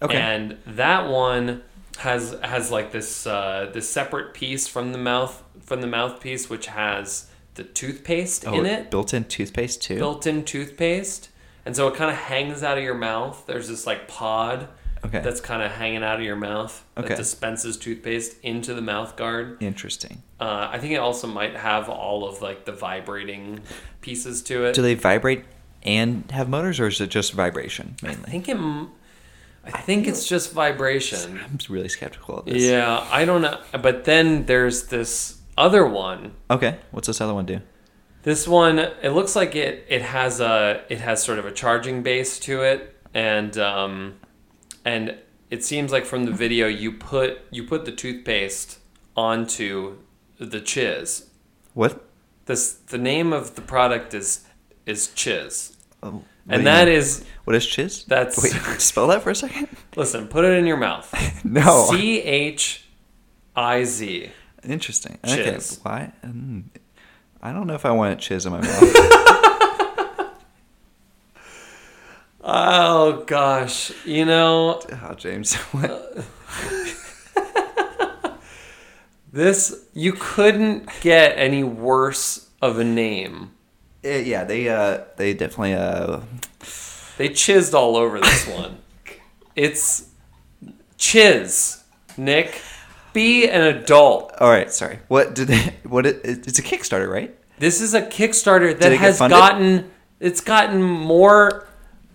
Okay. 0.00 0.16
and 0.18 0.58
that 0.66 1.08
one 1.08 1.62
has 1.98 2.36
has 2.42 2.70
like 2.70 2.92
this 2.92 3.26
uh, 3.26 3.70
this 3.72 3.88
separate 3.88 4.34
piece 4.34 4.66
from 4.66 4.92
the 4.92 4.98
mouth 4.98 5.42
from 5.60 5.80
the 5.80 5.86
mouthpiece, 5.86 6.50
which 6.50 6.66
has 6.66 7.28
the 7.54 7.64
toothpaste 7.64 8.46
oh, 8.46 8.54
in 8.54 8.66
it, 8.66 8.90
built-in 8.90 9.24
toothpaste 9.24 9.82
too. 9.82 9.96
built-in 9.96 10.44
toothpaste, 10.44 11.28
and 11.66 11.76
so 11.76 11.86
it 11.88 11.94
kind 11.94 12.10
of 12.10 12.16
hangs 12.16 12.62
out 12.62 12.78
of 12.78 12.84
your 12.84 12.94
mouth. 12.94 13.44
There's 13.46 13.68
this 13.68 13.86
like 13.86 14.08
pod. 14.08 14.68
Okay. 15.04 15.20
That's 15.20 15.40
kind 15.40 15.62
of 15.64 15.72
hanging 15.72 16.04
out 16.04 16.20
of 16.20 16.24
your 16.24 16.36
mouth 16.36 16.84
Okay. 16.96 17.08
that 17.08 17.16
dispenses 17.16 17.76
toothpaste 17.76 18.36
into 18.44 18.72
the 18.72 18.80
mouth 18.80 19.16
guard. 19.16 19.60
Interesting. 19.60 20.22
Uh, 20.38 20.68
I 20.70 20.78
think 20.78 20.92
it 20.92 20.98
also 20.98 21.26
might 21.26 21.56
have 21.56 21.88
all 21.88 22.24
of 22.24 22.40
like 22.40 22.66
the 22.66 22.72
vibrating 22.72 23.58
pieces 24.00 24.42
to 24.44 24.64
it. 24.66 24.74
Do 24.76 24.82
they 24.82 24.94
vibrate 24.94 25.44
and 25.82 26.30
have 26.30 26.48
motors, 26.48 26.80
or 26.80 26.88
is 26.88 27.00
it 27.00 27.10
just 27.10 27.32
vibration 27.32 27.96
mainly? 28.02 28.24
I 28.26 28.30
think 28.30 28.48
it. 28.48 28.56
I 29.64 29.70
think 29.80 30.08
it's 30.08 30.26
just 30.26 30.52
vibration. 30.52 31.38
I'm 31.42 31.58
really 31.68 31.88
skeptical 31.88 32.38
of 32.38 32.46
this. 32.46 32.62
Yeah, 32.62 33.06
I 33.10 33.24
don't 33.24 33.42
know. 33.42 33.60
But 33.80 34.04
then 34.04 34.46
there's 34.46 34.88
this 34.88 35.40
other 35.56 35.86
one. 35.86 36.32
Okay. 36.50 36.78
What's 36.90 37.06
this 37.06 37.20
other 37.20 37.34
one 37.34 37.46
do? 37.46 37.60
This 38.24 38.46
one, 38.46 38.78
it 38.78 39.10
looks 39.10 39.34
like 39.34 39.56
it. 39.56 39.84
It 39.88 40.02
has 40.02 40.40
a. 40.40 40.84
It 40.88 40.98
has 40.98 41.22
sort 41.22 41.38
of 41.38 41.46
a 41.46 41.52
charging 41.52 42.02
base 42.02 42.38
to 42.40 42.62
it, 42.62 42.96
and 43.14 43.56
um, 43.58 44.14
and 44.84 45.18
it 45.50 45.64
seems 45.64 45.92
like 45.92 46.06
from 46.06 46.24
the 46.24 46.32
video 46.32 46.66
you 46.66 46.92
put 46.92 47.40
you 47.50 47.64
put 47.64 47.84
the 47.84 47.92
toothpaste 47.92 48.78
onto 49.16 49.98
the 50.38 50.60
chiz. 50.60 51.30
What? 51.74 52.04
This 52.46 52.72
the 52.72 52.98
name 52.98 53.32
of 53.32 53.54
the 53.56 53.62
product 53.62 54.14
is 54.14 54.44
is 54.86 55.08
chiz. 55.14 55.76
Oh, 56.02 56.22
And 56.48 56.66
that 56.66 56.86
mean? 56.88 56.96
is 56.96 57.24
what 57.44 57.54
is 57.56 57.66
chiz? 57.66 58.04
that's- 58.04 58.42
Wait, 58.42 58.52
spell 58.80 59.06
that 59.08 59.22
for 59.22 59.30
a 59.30 59.34
second. 59.34 59.68
listen, 59.96 60.28
put 60.28 60.44
it 60.44 60.52
in 60.58 60.66
your 60.66 60.76
mouth. 60.76 61.12
No. 61.44 61.86
C 61.90 62.20
H 62.22 62.84
I 63.56 63.84
Z. 63.84 64.30
Interesting. 64.64 65.18
Okay. 65.26 65.58
Why? 65.82 66.12
Mm, 66.24 66.64
I 67.42 67.52
don't 67.52 67.66
know 67.66 67.74
if 67.74 67.84
I 67.84 67.90
want 67.90 68.18
chiz 68.20 68.46
in 68.46 68.52
my 68.52 68.60
mouth. 68.60 69.08
Oh 72.44 73.22
gosh, 73.26 73.92
you 74.04 74.24
know 74.24 74.80
oh, 75.04 75.14
James. 75.14 75.54
What? 75.54 76.26
Uh, 77.36 78.32
this. 79.32 79.86
You 79.94 80.12
couldn't 80.14 80.88
get 81.00 81.38
any 81.38 81.62
worse 81.62 82.48
of 82.60 82.78
a 82.80 82.84
name. 82.84 83.52
Eh, 84.04 84.18
yeah, 84.20 84.44
they 84.44 84.68
uh, 84.68 85.02
they 85.16 85.32
definitely 85.34 85.74
uh, 85.74 86.20
They 87.18 87.28
chizzed 87.28 87.74
all 87.74 87.96
over 87.96 88.20
this 88.20 88.46
one. 88.58 88.78
It's 89.54 90.08
chiz, 90.96 91.82
Nick. 92.16 92.60
Be 93.12 93.48
an 93.48 93.62
adult. 93.62 94.32
All 94.40 94.48
right, 94.48 94.72
sorry. 94.72 95.00
What 95.08 95.34
did 95.34 95.48
they? 95.48 95.74
What? 95.84 96.06
It, 96.06 96.20
it's 96.24 96.58
a 96.58 96.62
Kickstarter, 96.62 97.10
right? 97.10 97.34
This 97.58 97.80
is 97.80 97.94
a 97.94 98.02
Kickstarter 98.02 98.76
that 98.78 98.92
has 98.92 99.18
gotten. 99.18 99.90
It's 100.18 100.40
gotten 100.40 100.82
more. 100.82 101.68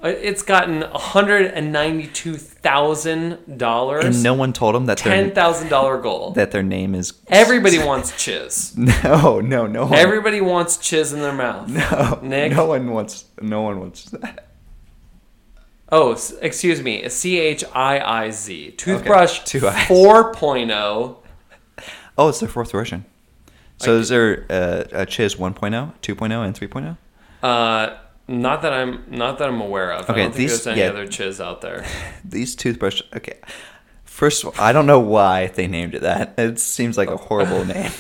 Uh, 0.04 0.08
It's 0.10 0.42
gotten 0.44 0.82
one 0.82 0.92
hundred 0.94 1.46
and 1.48 1.72
ninety-two 1.72 2.36
thousand 2.38 3.58
dollars. 3.58 4.06
And 4.06 4.24
no 4.24 4.34
one 4.34 4.54
told 4.54 4.76
them 4.76 4.86
that 4.88 4.98
ten 4.98 5.32
thousand 5.34 5.70
dollar 5.70 5.98
goal. 6.00 6.32
that 6.32 6.52
their 6.52 6.64
name 6.64 6.94
is. 6.96 7.14
Everybody 7.28 7.80
wants 7.84 8.12
chiz. 8.24 8.76
No, 8.78 9.40
no, 9.40 9.68
no 9.68 9.86
one. 9.86 9.96
Everybody 9.96 10.42
wants 10.42 10.78
chiz 10.78 11.14
in 11.14 11.22
their 11.22 11.34
mouth. 11.34 11.68
no, 11.70 12.20
Nick? 12.22 12.52
no 12.52 12.66
one 12.66 12.90
wants. 12.92 13.26
No 13.42 13.62
one 13.62 13.80
wants 13.80 14.06
that. 14.12 14.44
Oh, 15.90 16.18
excuse 16.42 16.82
me. 16.84 17.08
C 17.10 17.40
H 17.40 17.64
I 17.74 18.00
I 18.00 18.32
Z. 18.32 18.72
Toothbrush 18.72 19.40
two 19.46 19.68
eyes. 19.68 19.88
4.0. 19.88 21.18
Oh, 22.20 22.30
it's 22.30 22.40
their 22.40 22.50
fourth 22.50 22.72
version. 22.72 23.06
So 23.78 23.96
is 24.00 24.10
there 24.10 24.48
uh, 24.50 24.86
a 24.92 25.06
Chiz 25.06 25.36
1.0, 25.36 25.94
2.0, 26.02 26.46
and 26.46 26.56
3.0? 26.60 26.98
Uh, 27.44 27.96
not 28.28 28.62
that 28.64 28.74
I'm 28.74 29.04
not 29.10 29.38
that 29.40 29.48
I'm 29.48 29.62
aware 29.62 29.92
of. 29.92 30.10
Okay, 30.10 30.22
I 30.22 30.24
don't 30.24 30.32
think 30.34 30.50
these- 30.50 30.64
there's 30.64 30.68
any 30.68 30.82
yeah. 30.82 30.90
other 30.90 31.08
chiz 31.08 31.40
out 31.40 31.62
there. 31.62 31.86
These 32.26 32.56
toothbrush. 32.56 33.02
Okay. 33.16 33.40
First 34.04 34.44
of 34.44 34.50
all, 34.50 34.66
I 34.66 34.74
don't 34.74 34.88
know 34.88 35.00
why 35.00 35.48
they 35.48 35.68
named 35.68 35.94
it 35.94 36.02
that. 36.02 36.34
It 36.40 36.60
seems 36.60 36.98
like 36.98 37.10
a 37.10 37.18
horrible 37.18 37.64
name. 37.74 37.92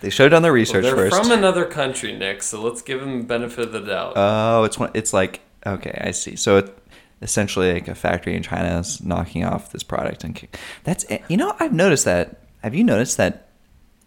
they 0.00 0.08
showed 0.10 0.32
on 0.32 0.42
their 0.42 0.52
research 0.52 0.84
They're 0.84 0.96
first. 0.96 1.16
from 1.16 1.30
another 1.30 1.66
country, 1.66 2.16
Nick. 2.16 2.42
So 2.42 2.62
let's 2.62 2.80
give 2.80 3.00
them 3.00 3.18
the 3.18 3.24
benefit 3.24 3.66
of 3.66 3.72
the 3.72 3.80
doubt. 3.80 4.14
Oh, 4.16 4.64
it's 4.64 4.78
one. 4.78 4.90
It's 4.94 5.12
like 5.12 5.40
okay, 5.66 6.00
I 6.02 6.12
see. 6.12 6.36
So 6.36 6.58
it 6.58 6.78
essentially 7.22 7.72
like 7.72 7.88
a 7.88 7.94
factory 7.94 8.36
in 8.36 8.42
China 8.42 8.78
is 8.78 9.02
knocking 9.02 9.44
off 9.44 9.72
this 9.72 9.82
product 9.82 10.22
and 10.22 10.46
that's 10.84 11.04
eh, 11.10 11.18
you 11.28 11.36
know 11.36 11.54
I've 11.60 11.72
noticed 11.72 12.04
that. 12.04 12.42
Have 12.62 12.74
you 12.74 12.82
noticed 12.82 13.16
that 13.18 13.50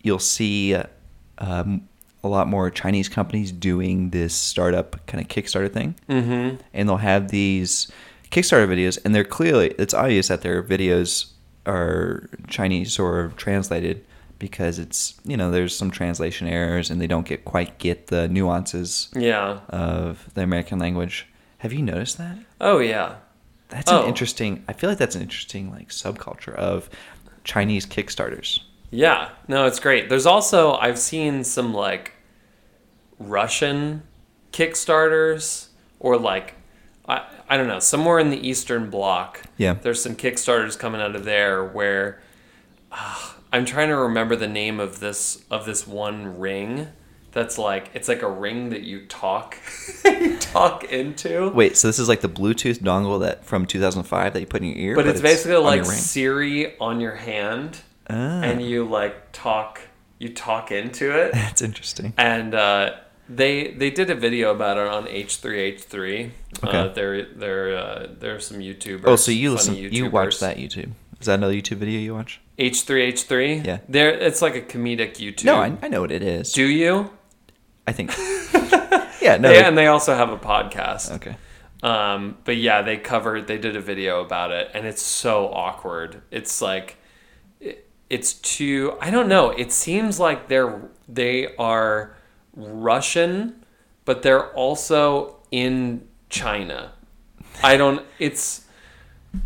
you'll 0.01 0.19
see 0.19 0.75
um, 1.37 1.88
a 2.23 2.27
lot 2.27 2.47
more 2.47 2.69
Chinese 2.69 3.07
companies 3.09 3.51
doing 3.51 4.09
this 4.09 4.33
startup 4.33 5.05
kind 5.07 5.21
of 5.23 5.27
Kickstarter 5.29 5.71
thing, 5.71 5.95
mm-hmm. 6.09 6.57
and 6.73 6.89
they'll 6.89 6.97
have 6.97 7.29
these 7.29 7.91
Kickstarter 8.31 8.67
videos, 8.67 8.97
and 9.03 9.15
they're 9.15 9.23
clearly 9.23 9.69
it's 9.79 9.93
obvious 9.93 10.27
that 10.27 10.41
their 10.41 10.61
videos 10.61 11.31
are 11.65 12.29
Chinese 12.47 12.97
or 12.99 13.31
translated 13.37 14.03
because 14.39 14.79
it's 14.79 15.19
you 15.25 15.35
know 15.35 15.51
there's 15.51 15.75
some 15.75 15.91
translation 15.91 16.47
errors 16.47 16.89
and 16.89 17.01
they 17.01 17.07
don't 17.07 17.27
get 17.27 17.43
quite 17.45 17.77
get 17.77 18.07
the 18.07 18.27
nuances 18.29 19.09
Yeah. 19.13 19.59
of 19.69 20.29
the 20.33 20.41
American 20.41 20.79
language. 20.79 21.27
Have 21.59 21.73
you 21.73 21.81
noticed 21.81 22.17
that? 22.17 22.37
Oh 22.61 22.79
yeah. 22.79 23.15
That's 23.69 23.91
Oh. 23.91 24.03
an 24.03 24.07
interesting. 24.07 24.63
I 24.67 24.73
feel 24.73 24.89
like 24.89 24.97
that's 24.97 25.15
an 25.15 25.21
interesting 25.21 25.69
like 25.71 25.89
subculture 25.89 26.55
of 26.55 26.89
Chinese 27.43 27.85
Kickstarters. 27.85 28.59
Yeah. 28.91 29.29
No, 29.47 29.65
it's 29.65 29.79
great. 29.79 30.09
There's 30.09 30.25
also 30.25 30.73
I've 30.73 30.99
seen 30.99 31.43
some 31.43 31.73
like 31.73 32.13
Russian 33.19 34.03
Kickstarters 34.51 35.67
or 35.99 36.17
like 36.17 36.55
I 37.07 37.27
I 37.47 37.57
don't 37.57 37.67
know 37.67 37.79
somewhere 37.79 38.19
in 38.19 38.29
the 38.29 38.47
Eastern 38.47 38.89
Bloc. 38.89 39.41
Yeah. 39.57 39.73
There's 39.73 40.01
some 40.01 40.15
Kickstarters 40.15 40.77
coming 40.77 41.01
out 41.01 41.15
of 41.15 41.25
there 41.25 41.63
where 41.63 42.21
ah, 42.91 43.35
I'm 43.51 43.65
trying 43.65 43.89
to 43.89 43.97
remember 43.97 44.35
the 44.35 44.47
name 44.47 44.79
of 44.79 44.99
this 44.99 45.43
of 45.49 45.65
this 45.65 45.87
one 45.87 46.39
ring. 46.39 46.87
that's 47.31 47.57
like 47.57 47.91
it's 47.93 48.07
like 48.07 48.21
a 48.21 48.29
ring 48.29 48.69
that 48.69 48.81
you 48.81 49.05
talk 49.05 49.57
you 50.05 50.37
talk 50.37 50.83
into. 50.85 51.49
Wait, 51.49 51.77
so 51.77 51.87
this 51.87 51.99
is 51.99 52.07
like 52.09 52.21
the 52.21 52.29
Bluetooth 52.29 52.79
dongle 52.79 53.19
that 53.21 53.45
from 53.45 53.65
2005 53.65 54.33
that 54.33 54.39
you 54.39 54.45
put 54.45 54.61
in 54.61 54.67
your 54.67 54.77
ear, 54.77 54.95
but, 54.95 55.07
it's, 55.07 55.21
basically 55.21 55.57
like? 55.57 55.85
Siri 55.85 56.77
on 56.79 56.99
your 56.99 57.15
hand, 57.15 57.81
Ah. 58.09 58.41
and 58.41 58.61
you 58.61 58.85
like 58.85 59.31
talk 59.31 59.81
you 60.17 60.29
talk 60.33 60.71
into 60.71 61.11
it, 61.17 61.31
That's 61.33 61.61
interesting. 61.61 62.13
and 62.17 62.53
uh, 62.55 62.95
they 63.29 63.71
they 63.71 63.89
did 63.91 64.09
a 64.09 64.15
video 64.15 64.51
about 64.51 64.77
it 64.77 64.87
on 64.87 65.05
H3H3. 65.05 66.31
Uh, 66.63 66.67
Okay. 66.67 66.93
there 66.93 67.23
there 67.25 67.77
uh, 67.77 68.07
there's 68.19 68.45
some 68.47 68.57
YouTubers. 68.59 69.03
Oh, 69.05 69.15
so 69.15 69.31
you 69.31 69.51
listen, 69.51 69.75
you 69.75 70.09
watch 70.09 70.39
that 70.39 70.57
YouTube? 70.57 70.91
Is 71.19 71.27
that 71.27 71.35
another 71.35 71.53
YouTube 71.53 71.77
video 71.77 71.99
you 71.99 72.13
watch? 72.15 72.39
H3H3. 72.57 73.65
Yeah. 73.65 73.79
there 73.87 74.09
it's 74.09 74.41
like 74.41 74.55
a 74.55 74.61
comedic 74.61 75.15
YouTube. 75.17 75.45
No, 75.45 75.55
I, 75.55 75.77
I 75.81 75.87
know 75.87 76.01
what 76.01 76.11
it 76.11 76.23
is. 76.23 76.51
do 76.53 76.65
you? 76.65 77.11
I 77.87 77.91
think. 77.91 78.11
yeah, 79.21 79.37
no. 79.37 79.51
Yeah, 79.51 79.67
and 79.67 79.77
they 79.77 79.87
also 79.87 80.15
have 80.15 80.31
a 80.31 80.37
podcast. 80.37 81.11
okay. 81.15 81.35
Um, 81.81 82.37
but 82.43 82.57
yeah, 82.57 82.81
they 82.81 82.97
covered, 82.97 83.47
they 83.47 83.57
did 83.57 83.75
a 83.75 83.81
video 83.81 84.21
about 84.21 84.51
it, 84.51 84.69
and 84.73 84.85
it's 84.85 85.01
so 85.01 85.47
awkward. 85.47 86.21
It's 86.29 86.61
like, 86.61 86.97
it's 88.09 88.33
too. 88.33 88.97
I 89.01 89.11
don't 89.11 89.27
know. 89.27 89.51
It 89.51 89.71
seems 89.71 90.19
like 90.19 90.47
they're 90.47 90.81
they 91.07 91.55
are 91.57 92.15
Russian, 92.55 93.63
but 94.05 94.21
they're 94.23 94.47
also 94.53 95.37
in 95.51 96.07
China. 96.29 96.93
I 97.63 97.77
don't. 97.77 98.05
It's. 98.19 98.65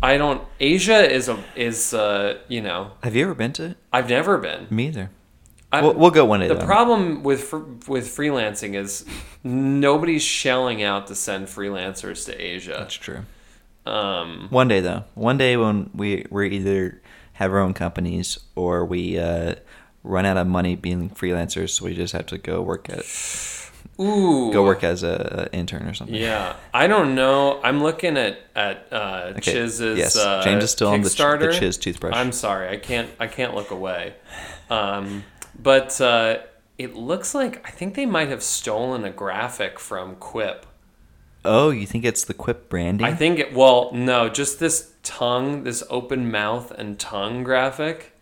I 0.02 0.16
don't. 0.16 0.42
Asia 0.60 1.10
is 1.10 1.28
a 1.28 1.42
is 1.54 1.92
uh 1.92 2.38
you 2.48 2.62
know 2.62 2.92
Have 3.02 3.14
you 3.14 3.24
ever 3.24 3.34
been 3.34 3.52
to? 3.54 3.76
I've 3.92 4.08
never 4.08 4.38
been. 4.38 4.66
Me 4.70 4.86
either. 4.88 5.10
We'll, 5.72 5.94
we'll 5.94 6.10
go 6.12 6.24
one 6.24 6.38
day. 6.38 6.46
the 6.46 6.54
though. 6.54 6.64
problem 6.64 7.24
with 7.24 7.52
with 7.52 8.06
freelancing 8.06 8.76
is 8.76 9.04
nobody's 9.42 10.22
shelling 10.22 10.84
out 10.84 11.08
to 11.08 11.14
send 11.16 11.48
freelancers 11.48 12.24
to 12.26 12.32
Asia. 12.40 12.76
That's 12.78 12.94
true. 12.94 13.24
Um, 13.84 14.46
One 14.50 14.68
day 14.68 14.80
though. 14.80 15.04
One 15.14 15.36
day 15.36 15.56
when 15.56 15.90
we 15.92 16.26
we're 16.30 16.44
either 16.44 17.02
have 17.34 17.52
our 17.52 17.58
own 17.60 17.74
companies 17.74 18.38
or 18.56 18.84
we 18.84 19.18
uh, 19.18 19.54
run 20.02 20.26
out 20.26 20.36
of 20.36 20.46
money 20.46 20.76
being 20.76 21.10
freelancers, 21.10 21.70
so 21.70 21.84
we 21.84 21.94
just 21.94 22.12
have 22.12 22.26
to 22.26 22.38
go 22.38 22.62
work 22.62 22.88
at 22.90 23.04
ooh, 24.00 24.52
go 24.52 24.62
work 24.64 24.82
as 24.84 25.02
a, 25.02 25.48
a 25.52 25.56
intern 25.56 25.86
or 25.86 25.94
something. 25.94 26.16
Yeah, 26.16 26.56
I 26.72 26.86
don't 26.86 27.14
know. 27.14 27.60
I'm 27.62 27.82
looking 27.82 28.16
at 28.16 28.38
at 28.54 28.86
uh, 28.92 29.32
Okay, 29.36 29.52
Chiz's. 29.52 29.98
yes. 29.98 30.16
Uh, 30.16 30.42
James 30.42 30.64
is 30.64 30.70
still 30.70 30.88
on 30.88 31.02
the 31.02 31.10
Ch- 31.10 31.16
the. 31.16 31.56
Chiz 31.58 31.76
toothbrush. 31.76 32.14
I'm 32.14 32.32
sorry, 32.32 32.68
I 32.68 32.76
can't. 32.76 33.10
I 33.20 33.26
can't 33.26 33.54
look 33.54 33.70
away. 33.70 34.14
Um, 34.70 35.24
but 35.60 36.00
uh, 36.00 36.38
it 36.78 36.94
looks 36.94 37.34
like 37.34 37.66
I 37.66 37.70
think 37.70 37.94
they 37.94 38.06
might 38.06 38.28
have 38.28 38.42
stolen 38.42 39.04
a 39.04 39.10
graphic 39.10 39.78
from 39.78 40.16
Quip. 40.16 40.66
Oh, 41.44 41.70
you 41.70 41.86
think 41.86 42.04
it's 42.04 42.24
the 42.24 42.34
Quip 42.34 42.68
branding? 42.68 43.06
I 43.06 43.14
think 43.14 43.38
it. 43.38 43.52
Well, 43.52 43.90
no, 43.92 44.28
just 44.28 44.58
this 44.60 44.92
tongue, 45.02 45.64
this 45.64 45.82
open 45.90 46.30
mouth 46.30 46.70
and 46.70 46.98
tongue 46.98 47.44
graphic. 47.44 48.12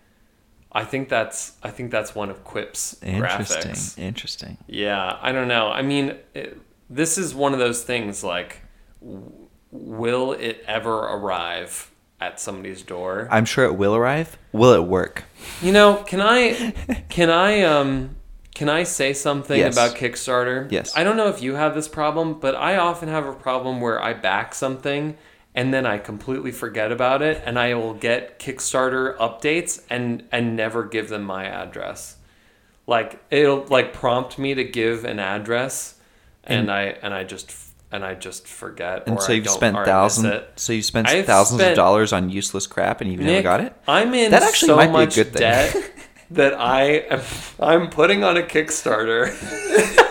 I 0.72 0.84
think 0.84 1.08
that's. 1.08 1.52
I 1.62 1.70
think 1.70 1.90
that's 1.90 2.14
one 2.14 2.30
of 2.30 2.42
Quip's 2.44 3.00
Interesting. 3.02 3.22
graphics. 3.46 3.66
Interesting. 3.66 4.04
Interesting. 4.04 4.58
Yeah, 4.66 5.18
I 5.20 5.30
don't 5.32 5.48
know. 5.48 5.68
I 5.68 5.82
mean, 5.82 6.16
it, 6.34 6.58
this 6.88 7.18
is 7.18 7.34
one 7.34 7.52
of 7.52 7.58
those 7.58 7.82
things 7.84 8.24
like, 8.24 8.62
w- 9.00 9.30
will 9.70 10.32
it 10.32 10.64
ever 10.66 10.94
arrive 10.98 11.90
at 12.20 12.40
somebody's 12.40 12.82
door? 12.82 13.28
I'm 13.30 13.44
sure 13.44 13.64
it 13.66 13.74
will 13.74 13.94
arrive. 13.94 14.38
Will 14.52 14.72
it 14.72 14.84
work? 14.88 15.24
You 15.60 15.72
know, 15.72 15.96
can 16.06 16.20
I, 16.20 16.72
can 17.08 17.30
I, 17.30 17.62
um, 17.62 18.16
can 18.54 18.68
I 18.68 18.82
say 18.82 19.12
something 19.14 19.58
Yes. 19.58 19.74
about 19.74 19.96
Kickstarter? 19.96 20.70
Yes. 20.70 20.92
I 20.96 21.04
don't 21.04 21.16
know 21.16 21.28
if 21.28 21.40
you 21.42 21.54
have 21.54 21.74
this 21.74 21.88
problem, 21.88 22.34
but 22.40 22.54
I 22.54 22.76
often 22.76 23.08
have 23.08 23.26
a 23.26 23.32
problem 23.32 23.80
where 23.80 24.02
I 24.02 24.12
back 24.12 24.54
something 24.54 25.16
and 25.54 25.72
then 25.74 25.84
I 25.84 25.98
completely 25.98 26.50
forget 26.50 26.90
about 26.90 27.20
it, 27.20 27.42
and 27.44 27.58
I 27.58 27.74
will 27.74 27.92
get 27.92 28.38
Kickstarter 28.38 29.14
updates 29.18 29.82
and 29.90 30.22
and 30.32 30.56
never 30.56 30.82
give 30.84 31.10
them 31.10 31.24
my 31.24 31.44
address. 31.44 32.16
Like 32.86 33.22
it'll 33.30 33.66
like 33.66 33.92
prompt 33.92 34.38
me 34.38 34.54
to 34.54 34.64
give 34.64 35.04
an 35.04 35.18
address, 35.18 35.96
and, 36.44 36.70
I 36.72 36.96
and 37.02 37.12
I 37.12 37.24
just 37.24 37.54
and 37.92 38.02
I 38.02 38.14
just 38.14 38.48
forget. 38.48 39.02
And 39.06 39.18
or 39.18 39.20
so 39.20 39.32
you've 39.32 39.46
spent 39.50 39.76
or 39.76 39.80
I 39.80 39.82
miss 39.82 39.88
thousands. 39.90 40.42
So 40.56 40.72
you 40.72 40.82
spent 40.82 41.06
I've 41.08 41.26
thousands 41.26 41.60
spent- 41.60 41.72
of 41.72 41.76
dollars 41.76 42.14
on 42.14 42.30
useless 42.30 42.66
crap, 42.66 43.02
and 43.02 43.12
you've 43.12 43.20
never 43.20 43.42
got 43.42 43.60
it. 43.60 43.74
I'm 43.86 44.14
in 44.14 44.30
That 44.30 44.42
actually 44.42 44.68
so 44.68 44.76
might 44.76 44.86
be 44.86 44.88
a 44.88 44.92
much 44.92 45.14
good 45.16 45.32
thing. 45.34 45.40
debt 45.40 45.76
that 46.34 46.54
I 46.54 46.82
am 46.82 47.22
I'm 47.60 47.90
putting 47.90 48.24
on 48.24 48.36
a 48.36 48.42
Kickstarter 48.42 49.30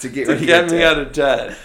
To 0.00 0.08
get, 0.10 0.26
to 0.26 0.44
get 0.44 0.70
me 0.70 0.84
out 0.84 0.98
of 0.98 1.12
debt. 1.12 1.56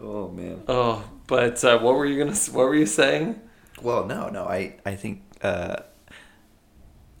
Oh 0.00 0.28
man. 0.28 0.62
Oh, 0.68 1.04
but 1.26 1.62
uh, 1.64 1.78
what 1.78 1.96
were 1.96 2.06
you 2.06 2.18
gonna? 2.18 2.36
What 2.36 2.66
were 2.66 2.74
you 2.74 2.86
saying? 2.86 3.40
Well, 3.82 4.06
no, 4.06 4.28
no. 4.30 4.44
I 4.44 4.76
I 4.86 4.96
think. 4.96 5.22
Uh, 5.42 5.76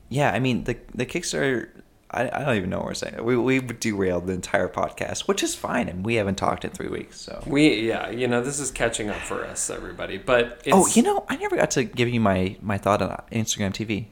yeah, 0.08 0.32
I 0.32 0.38
mean 0.38 0.64
the 0.64 0.78
the 0.94 1.04
Kickstarter. 1.04 1.68
I, 2.10 2.22
I 2.22 2.44
don't 2.46 2.56
even 2.56 2.70
know 2.70 2.78
what 2.78 2.86
we're 2.86 2.94
saying. 2.94 3.22
We 3.22 3.36
we 3.36 3.60
derailed 3.60 4.26
the 4.26 4.32
entire 4.32 4.68
podcast, 4.68 5.28
which 5.28 5.42
is 5.42 5.54
fine, 5.54 5.88
and 5.88 6.02
we 6.02 6.14
haven't 6.14 6.36
talked 6.36 6.64
in 6.64 6.70
three 6.70 6.88
weeks. 6.88 7.20
So. 7.20 7.42
We 7.46 7.86
yeah, 7.88 8.08
you 8.08 8.26
know 8.26 8.42
this 8.42 8.58
is 8.58 8.70
catching 8.70 9.10
up 9.10 9.18
for 9.18 9.44
us, 9.44 9.68
everybody. 9.68 10.16
But 10.16 10.62
it's, 10.64 10.74
oh, 10.74 10.86
you 10.94 11.02
know, 11.02 11.26
I 11.28 11.36
never 11.36 11.56
got 11.56 11.72
to 11.72 11.84
give 11.84 12.08
you 12.08 12.20
my 12.20 12.56
my 12.62 12.78
thought 12.78 13.02
on 13.02 13.22
Instagram 13.30 13.72
TV. 13.74 14.06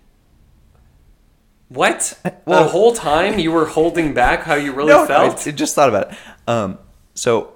What? 1.68 2.18
well- 2.46 2.64
the 2.64 2.70
whole 2.70 2.92
time 2.94 3.38
you 3.38 3.52
were 3.52 3.66
holding 3.66 4.14
back 4.14 4.42
how 4.42 4.54
you 4.54 4.72
really 4.72 4.88
no, 4.90 5.06
felt. 5.06 5.46
I 5.46 5.50
just 5.50 5.74
thought 5.74 5.88
about 5.88 6.12
it. 6.12 6.18
Um, 6.46 6.78
so 7.14 7.52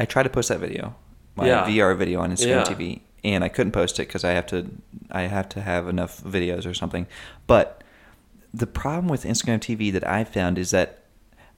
I 0.00 0.04
tried 0.04 0.24
to 0.24 0.30
post 0.30 0.48
that 0.48 0.60
video, 0.60 0.94
my 1.36 1.46
Yeah. 1.46 1.66
VR 1.66 1.96
video 1.96 2.20
on 2.20 2.32
Instagram 2.32 2.64
Yeah. 2.68 2.74
TV, 2.74 3.00
and 3.24 3.44
I 3.44 3.48
couldn't 3.48 3.72
post 3.72 3.98
it 4.00 4.06
because 4.08 4.24
I 4.24 4.30
have 4.32 4.46
to, 4.46 4.70
I 5.10 5.22
have 5.22 5.48
to 5.50 5.60
have 5.60 5.88
enough 5.88 6.22
videos 6.22 6.66
or 6.66 6.74
something. 6.74 7.06
But 7.46 7.82
the 8.52 8.66
problem 8.66 9.08
with 9.08 9.24
Instagram 9.24 9.60
TV 9.60 9.92
that 9.92 10.06
I 10.08 10.24
found 10.24 10.58
is 10.58 10.70
that 10.70 11.04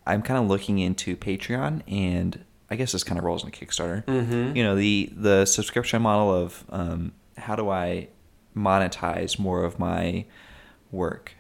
I'm 0.07 0.23
kind 0.23 0.43
of 0.43 0.49
looking 0.49 0.79
into 0.79 1.17
Patreon, 1.17 1.83
and 1.91 2.45
I 2.71 2.77
guess 2.77 2.93
this 2.93 3.05
kind 3.05 3.19
of 3.19 3.25
rolls 3.25 3.45
into 3.45 3.65
Kickstarter. 3.65 4.05
Mhm. 4.07 4.57
You 4.57 4.63
know, 4.65 4.75
the 4.75 5.13
the 5.17 5.45
subscription 5.45 6.03
model 6.03 6.35
of 6.35 6.65
um, 6.71 7.13
how 7.37 7.55
do 7.57 7.69
I 7.71 8.09
monetize 8.57 9.39
more 9.39 9.63
of 9.65 9.79
my 9.79 10.25
work 10.91 11.35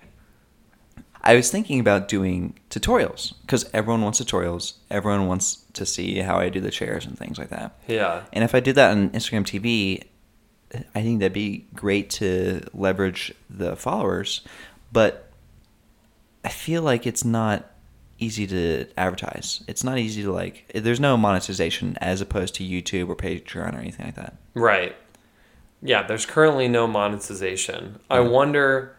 I 1.22 1.34
was 1.34 1.50
thinking 1.50 1.80
about 1.80 2.08
doing 2.08 2.58
tutorials 2.70 3.34
because 3.42 3.68
everyone 3.74 4.02
wants 4.02 4.20
tutorials. 4.20 4.74
Everyone 4.90 5.26
wants 5.26 5.64
to 5.74 5.84
see 5.84 6.18
how 6.18 6.38
I 6.38 6.48
do 6.48 6.60
the 6.60 6.70
chairs 6.70 7.04
and 7.04 7.18
things 7.18 7.38
like 7.38 7.50
that. 7.50 7.78
yeah. 7.86 8.22
And 8.32 8.42
if 8.44 8.54
I 8.54 8.60
did 8.60 8.74
that 8.76 8.92
on 8.92 9.10
Instagram 9.10 9.44
TV, 9.44 10.04
I 10.94 11.02
think 11.02 11.20
that'd 11.20 11.32
be 11.32 11.66
great 11.74 12.10
to 12.10 12.62
leverage 12.72 13.34
the 13.48 13.76
followers. 13.76 14.42
But 14.92 15.30
I 16.44 16.48
feel 16.48 16.82
like 16.82 17.06
it's 17.06 17.24
not 17.24 17.70
easy 18.18 18.46
to 18.46 18.86
advertise. 18.96 19.62
It's 19.66 19.84
not 19.84 19.98
easy 19.98 20.22
to 20.22 20.32
like. 20.32 20.70
There's 20.74 21.00
no 21.00 21.16
monetization 21.16 21.96
as 22.00 22.20
opposed 22.20 22.54
to 22.56 22.64
YouTube 22.64 23.08
or 23.08 23.16
Patreon 23.16 23.74
or 23.74 23.78
anything 23.78 24.06
like 24.06 24.16
that. 24.16 24.36
Right. 24.54 24.96
Yeah, 25.82 26.02
there's 26.02 26.26
currently 26.26 26.68
no 26.68 26.86
monetization. 26.86 28.00
I 28.10 28.20
wonder 28.20 28.94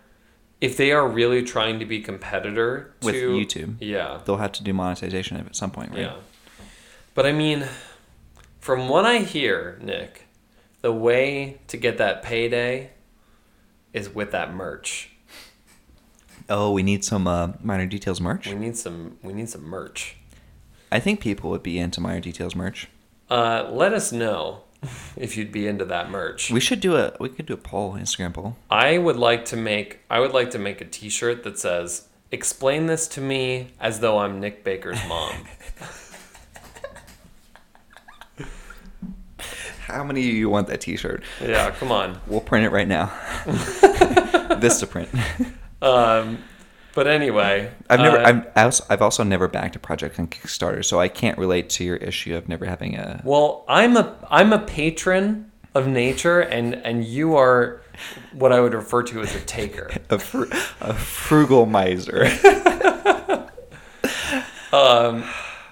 if 0.62 0.78
they 0.78 0.92
are 0.92 1.08
really 1.08 1.42
trying 1.44 1.80
to 1.80 1.86
be 1.86 2.00
competitor 2.00 2.94
to 3.02 3.06
With 3.06 3.16
YouTube. 3.16 3.76
Yeah. 3.80 4.22
They'll 4.24 4.38
have 4.38 4.52
to 4.54 4.64
do 4.64 4.72
monetization 4.72 5.38
at 5.38 5.56
some 5.56 5.72
point, 5.72 5.92
right? 5.92 6.02
Yeah. 6.02 6.16
But 7.16 7.26
I 7.26 7.32
mean, 7.32 7.66
from 8.60 8.88
what 8.88 9.06
I 9.06 9.18
hear, 9.18 9.80
Nick, 9.82 10.28
the 10.82 10.94
way 10.94 11.60
to 11.68 11.78
get 11.78 11.98
that 11.98 12.22
payday 12.22 12.92
is 13.92 14.10
with 14.10 14.32
that 14.32 14.54
merch. 14.54 15.10
Oh, 16.48 16.72
we 16.72 16.84
need 16.84 17.04
some 17.04 17.28
uh, 17.28 17.54
minor 17.62 17.86
details 17.88 18.22
merch. 18.22 18.48
We 18.48 18.56
need 18.56 18.78
some 18.78 19.18
we 19.22 19.34
need 19.34 19.50
some 19.50 19.64
merch. 19.64 20.18
I 20.92 21.00
think 21.00 21.22
people 21.22 21.50
would 21.50 21.64
be 21.64 21.80
into 21.80 22.02
minor 22.02 22.20
details 22.20 22.56
merch. 22.56 22.88
Uh, 23.30 23.70
let 23.72 23.94
us 23.94 24.12
know 24.12 24.62
if 25.16 25.38
you'd 25.38 25.52
be 25.52 25.68
into 25.68 25.86
that 25.86 26.10
merch. 26.10 26.52
We 26.52 26.60
should 26.60 26.80
do 26.80 26.96
a 26.96 27.14
we 27.20 27.30
could 27.30 27.46
do 27.46 27.54
a 27.54 27.58
poll, 27.58 27.94
Instagram 27.94 28.34
poll. 28.34 28.58
I 28.70 28.98
would 28.98 29.18
like 29.18 29.46
to 29.46 29.58
make 29.58 30.00
I 30.10 30.20
would 30.20 30.34
like 30.34 30.52
to 30.52 30.60
make 30.60 30.82
a 30.82 30.86
t-shirt 30.86 31.44
that 31.44 31.60
says 31.60 32.08
explain 32.32 32.88
this 32.88 33.08
to 33.10 33.22
me 33.22 33.68
as 33.80 34.00
though 34.00 34.20
I'm 34.20 34.40
Nick 34.40 34.64
Baker's 34.64 35.00
mom. 35.08 35.36
How 39.92 40.04
many 40.06 40.22
of 40.22 40.34
you 40.34 40.50
want 40.50 40.68
that 40.68 40.80
T-shirt? 40.80 41.22
yeah, 41.42 41.70
come 41.72 41.92
on. 41.92 42.22
We'll 42.26 42.40
print 42.40 42.66
it 42.66 42.70
right 42.70 42.88
now. 42.88 43.12
this 44.60 44.80
to 44.80 44.88
print. 44.88 45.10
Um, 45.82 46.38
but 46.94 47.08
anyway, 47.08 47.72
I've 47.90 48.00
never. 48.00 48.18
uh, 48.18 48.44
I'm, 48.56 48.72
I've 48.90 49.02
also 49.02 49.24
never 49.24 49.48
backed 49.48 49.76
a 49.76 49.80
project 49.80 50.20
on 50.20 50.28
Kickstarter, 50.28 50.84
so 50.84 51.00
I 51.00 51.08
can't 51.08 51.38
relate 51.38 51.70
to 51.72 51.84
your 51.84 51.98
issue 51.98 52.36
of 52.36 52.50
never 52.50 52.66
having 52.66 52.96
a. 52.96 53.22
Well, 53.24 53.66
I'm 53.68 53.98
a 53.98 54.16
I'm 54.30 54.54
a 54.54 54.60
patron 54.60 55.52
of 55.74 55.88
nature, 55.88 56.40
and 56.42 56.76
and 56.76 57.06
you 57.06 57.36
are 57.36 57.82
what 58.34 58.52
I 58.52 58.60
would 58.60 58.74
refer 58.74 59.04
to 59.04 59.22
as 59.22 59.36
a 59.36 59.42
taker. 59.42 59.92
A, 60.10 60.18
fr- 60.18 60.52
a 60.80 60.94
frugal 60.94 61.66
miser. 61.66 62.28
Um, 64.74 65.26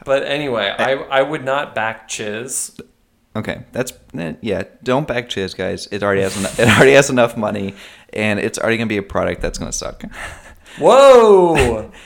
but 0.06 0.24
anyway, 0.24 0.74
I 0.78 0.94
I 0.96 1.22
would 1.22 1.44
not 1.46 1.74
back 1.74 2.08
Chiz. 2.08 2.78
Okay, 3.36 3.64
that's 3.72 3.94
eh, 4.18 4.34
yeah. 4.42 4.64
Don't 4.84 5.08
back 5.08 5.30
Chiz, 5.30 5.54
guys. 5.54 5.88
It 5.92 6.04
already 6.04 6.22
has 6.22 6.38
enough, 6.38 6.60
it 6.60 6.68
already 6.68 6.94
has 6.94 7.10
enough 7.10 7.38
money, 7.38 7.76
and 8.12 8.40
it's 8.40 8.60
already 8.60 8.78
gonna 8.78 8.88
be 8.88 8.98
a 8.98 9.04
product 9.04 9.42
that's 9.42 9.58
gonna 9.58 9.72
suck. 9.72 10.04
Whoa! 10.80 11.92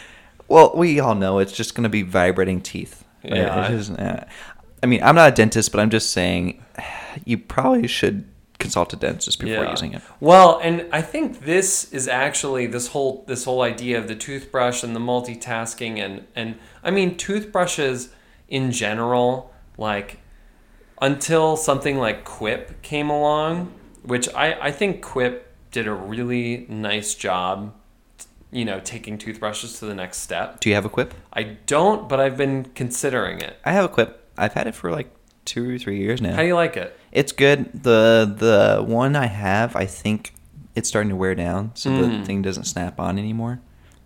Well, 0.49 0.73
we 0.75 0.99
all 0.99 1.15
know 1.15 1.39
it's 1.39 1.53
just 1.53 1.73
gonna 1.73 1.89
be 1.89 2.03
vibrating 2.03 2.61
teeth. 2.61 3.03
Right? 3.23 3.37
Yeah. 3.37 3.67
It 3.67 3.73
is, 3.73 3.89
eh. 3.89 4.23
I 4.83 4.85
mean, 4.85 5.01
I'm 5.01 5.15
not 5.15 5.29
a 5.29 5.31
dentist, 5.31 5.71
but 5.71 5.79
I'm 5.79 5.89
just 5.89 6.11
saying, 6.11 6.63
you 7.25 7.39
probably 7.39 7.87
should 7.87 8.25
consult 8.59 8.93
a 8.93 8.95
dentist 8.95 9.39
before 9.39 9.65
using 9.65 9.93
it. 9.93 10.01
Well, 10.19 10.59
and 10.63 10.87
I 10.91 11.01
think 11.01 11.41
this 11.45 11.91
is 11.91 12.07
actually 12.07 12.67
this 12.67 12.87
whole 12.87 13.23
this 13.27 13.45
whole 13.45 13.61
idea 13.61 13.97
of 13.97 14.07
the 14.07 14.15
toothbrush 14.15 14.83
and 14.83 14.95
the 14.95 14.99
multitasking 14.99 15.97
and 15.97 16.25
and 16.35 16.55
I 16.83 16.91
mean 16.91 17.17
toothbrushes 17.17 18.13
in 18.47 18.71
general 18.71 19.53
like 19.77 20.19
until 21.01 21.57
something 21.57 21.97
like 21.97 22.23
Quip 22.23 22.81
came 22.81 23.09
along, 23.09 23.73
which 24.03 24.29
I 24.33 24.53
I 24.67 24.71
think 24.71 25.01
Quip 25.01 25.51
did 25.71 25.87
a 25.87 25.93
really 25.93 26.65
nice 26.69 27.15
job 27.15 27.73
you 28.53 28.65
know 28.65 28.79
taking 28.79 29.17
toothbrushes 29.17 29.79
to 29.79 29.85
the 29.85 29.95
next 29.95 30.19
step. 30.19 30.59
Do 30.59 30.69
you 30.69 30.75
have 30.75 30.85
a 30.85 30.89
quip? 30.89 31.13
I 31.33 31.43
don't, 31.65 32.07
but 32.07 32.19
I've 32.19 32.37
been 32.37 32.65
considering 32.75 33.39
it. 33.41 33.57
I 33.65 33.71
have 33.73 33.85
a 33.85 33.89
quip. 33.89 34.29
I've 34.37 34.53
had 34.53 34.67
it 34.67 34.75
for 34.75 34.91
like 34.91 35.09
two 35.45 35.75
or 35.75 35.77
three 35.77 35.97
years 35.99 36.21
now. 36.21 36.35
How 36.35 36.41
do 36.41 36.47
you 36.47 36.55
like 36.55 36.77
it? 36.77 36.97
It's 37.11 37.31
good. 37.31 37.83
the 37.83 38.33
The 38.37 38.83
one 38.83 39.15
I 39.15 39.25
have, 39.27 39.75
I 39.75 39.85
think 39.85 40.33
it's 40.75 40.87
starting 40.89 41.09
to 41.09 41.15
wear 41.15 41.35
down, 41.35 41.71
so 41.75 41.89
the 41.89 42.07
Mm. 42.07 42.25
thing 42.25 42.41
doesn't 42.41 42.63
snap 42.65 42.99
on 42.99 43.19
anymore. 43.19 43.59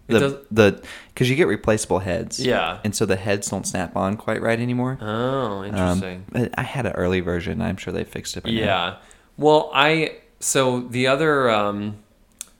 The 0.07 0.41
the 0.49 0.81
because 1.13 1.29
you 1.29 1.35
get 1.35 1.47
replaceable 1.47 1.99
heads. 1.99 2.39
Yeah. 2.39 2.79
and 2.85 2.95
so 2.95 3.05
the 3.05 3.17
heads 3.17 3.49
don't 3.49 3.67
snap 3.67 3.95
on 3.97 4.15
quite 4.15 4.41
right 4.41 4.57
anymore. 4.59 4.97
Oh, 5.01 5.57
Um, 5.59 5.65
interesting. 5.65 6.25
but 6.31 6.53
I 6.57 6.63
had 6.63 6.85
an 6.85 6.93
early 6.93 7.19
version. 7.19 7.61
I'm 7.61 7.75
sure 7.77 7.91
they 7.93 8.05
fixed 8.05 8.37
it. 8.37 8.43
By 8.43 8.51
now. 8.51 8.57
Yeah. 8.57 8.95
Well, 9.37 9.69
I 9.73 10.17
so 10.39 10.79
the 10.81 11.07
other 11.07 11.49
um, 11.49 11.97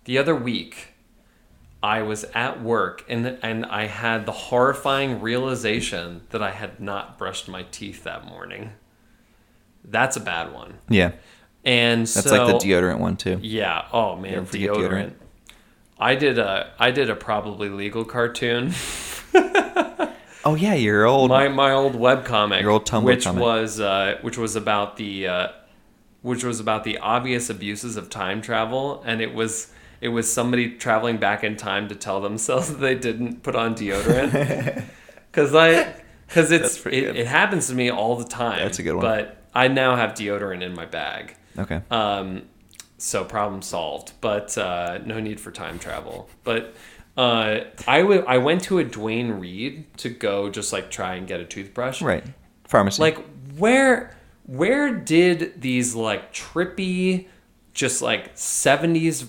the 0.06 0.18
other 0.18 0.36
week, 0.36 0.94
I 1.84 2.02
was 2.02 2.24
at 2.34 2.62
work 2.64 3.06
and 3.08 3.38
and 3.44 3.66
I 3.66 3.86
had 3.86 4.26
the 4.26 4.32
horrifying 4.32 5.22
realization 5.22 6.22
that 6.32 6.42
I 6.42 6.52
had 6.52 6.80
not 6.80 7.18
brushed 7.18 7.48
my 7.48 7.64
teeth 7.72 8.04
that 8.04 8.26
morning. 8.26 8.72
That's 9.84 10.18
a 10.18 10.20
bad 10.22 10.54
one. 10.54 10.80
yeah. 10.90 11.12
And 11.64 12.08
so 12.08 12.22
That's 12.22 12.30
so, 12.36 12.46
like 12.46 12.60
the 12.62 12.68
deodorant 12.68 13.00
one 13.00 13.18
too. 13.18 13.40
Yeah. 13.42 13.88
Oh 13.92 14.16
man, 14.16 14.46
deodorant. 14.46 14.78
deodorant? 14.78 15.14
I 16.00 16.16
did 16.16 16.40
a 16.40 16.72
I 16.80 16.92
did 16.92 17.10
a 17.10 17.16
probably 17.16 17.70
legal 17.70 18.06
cartoon. 18.06 18.74
Oh 20.46 20.56
yeah, 20.56 20.76
your 20.76 21.06
old. 21.06 21.30
my 21.30 21.50
my 21.50 21.74
old 21.74 21.94
webcomic, 21.96 22.62
Your 22.62 22.72
old 22.72 22.86
Tumblr 22.86 23.04
which 23.04 23.26
comic. 23.26 23.42
was 23.44 23.82
uh, 23.82 24.18
which 24.22 24.38
was 24.38 24.56
about 24.56 24.96
the 24.96 25.28
uh, 25.28 25.48
which 26.22 26.46
was 26.46 26.62
about 26.62 26.86
the 26.86 27.00
obvious 27.00 27.50
abuses 27.50 27.98
of 27.98 28.10
time 28.10 28.42
travel, 28.42 29.04
and 29.06 29.20
it 29.20 29.34
was 29.34 29.74
it 30.02 30.10
was 30.10 30.32
somebody 30.32 30.76
traveling 30.76 31.18
back 31.18 31.44
in 31.44 31.56
time 31.56 31.88
to 31.90 31.96
tell 31.96 32.22
themselves 32.22 32.70
that 32.72 32.80
they 32.80 32.96
didn't 32.96 33.44
put 33.44 33.56
on 33.56 33.76
deodorant 33.76 34.84
because 35.32 35.54
I 35.56 35.94
because 36.28 36.52
it's 36.52 36.86
it, 36.86 37.16
it 37.16 37.28
happens 37.28 37.68
to 37.68 37.74
me 37.76 37.90
all 37.90 38.16
the 38.16 38.26
time. 38.26 38.60
That's 38.60 38.80
a 38.80 38.84
good 38.84 38.96
one. 38.96 39.02
But 39.02 39.38
I 39.54 39.68
now 39.68 39.96
have 39.96 40.12
deodorant 40.12 40.62
in 40.62 40.76
my 40.76 40.86
bag. 40.86 41.36
okay. 41.58 41.82
Um, 41.90 42.44
so 43.00 43.24
problem 43.24 43.62
solved, 43.62 44.14
but 44.22 44.58
uh, 44.58 45.00
no 45.06 45.20
need 45.20 45.40
for 45.40 45.52
time 45.52 45.78
travel. 45.80 46.30
But 46.44 46.76
uh, 47.16 47.62
I 47.88 48.02
w- 48.02 48.24
I 48.28 48.38
went 48.40 48.64
to 48.64 48.80
a 48.80 48.84
Duane 48.84 49.32
Reade 49.40 49.86
to 49.98 50.10
go 50.10 50.50
just 50.50 50.74
like 50.74 50.90
try 50.92 51.16
and 51.16 51.28
get 51.28 51.40
a 51.40 51.46
toothbrush. 51.46 52.02
right. 52.02 52.24
Pharmacy. 52.66 53.02
Like 53.02 53.18
where 53.56 54.16
where 54.46 54.94
did 54.94 55.62
these 55.62 55.96
like 55.96 56.34
trippy, 56.34 57.28
just 57.74 58.02
like 58.02 58.32
seventies 58.36 59.26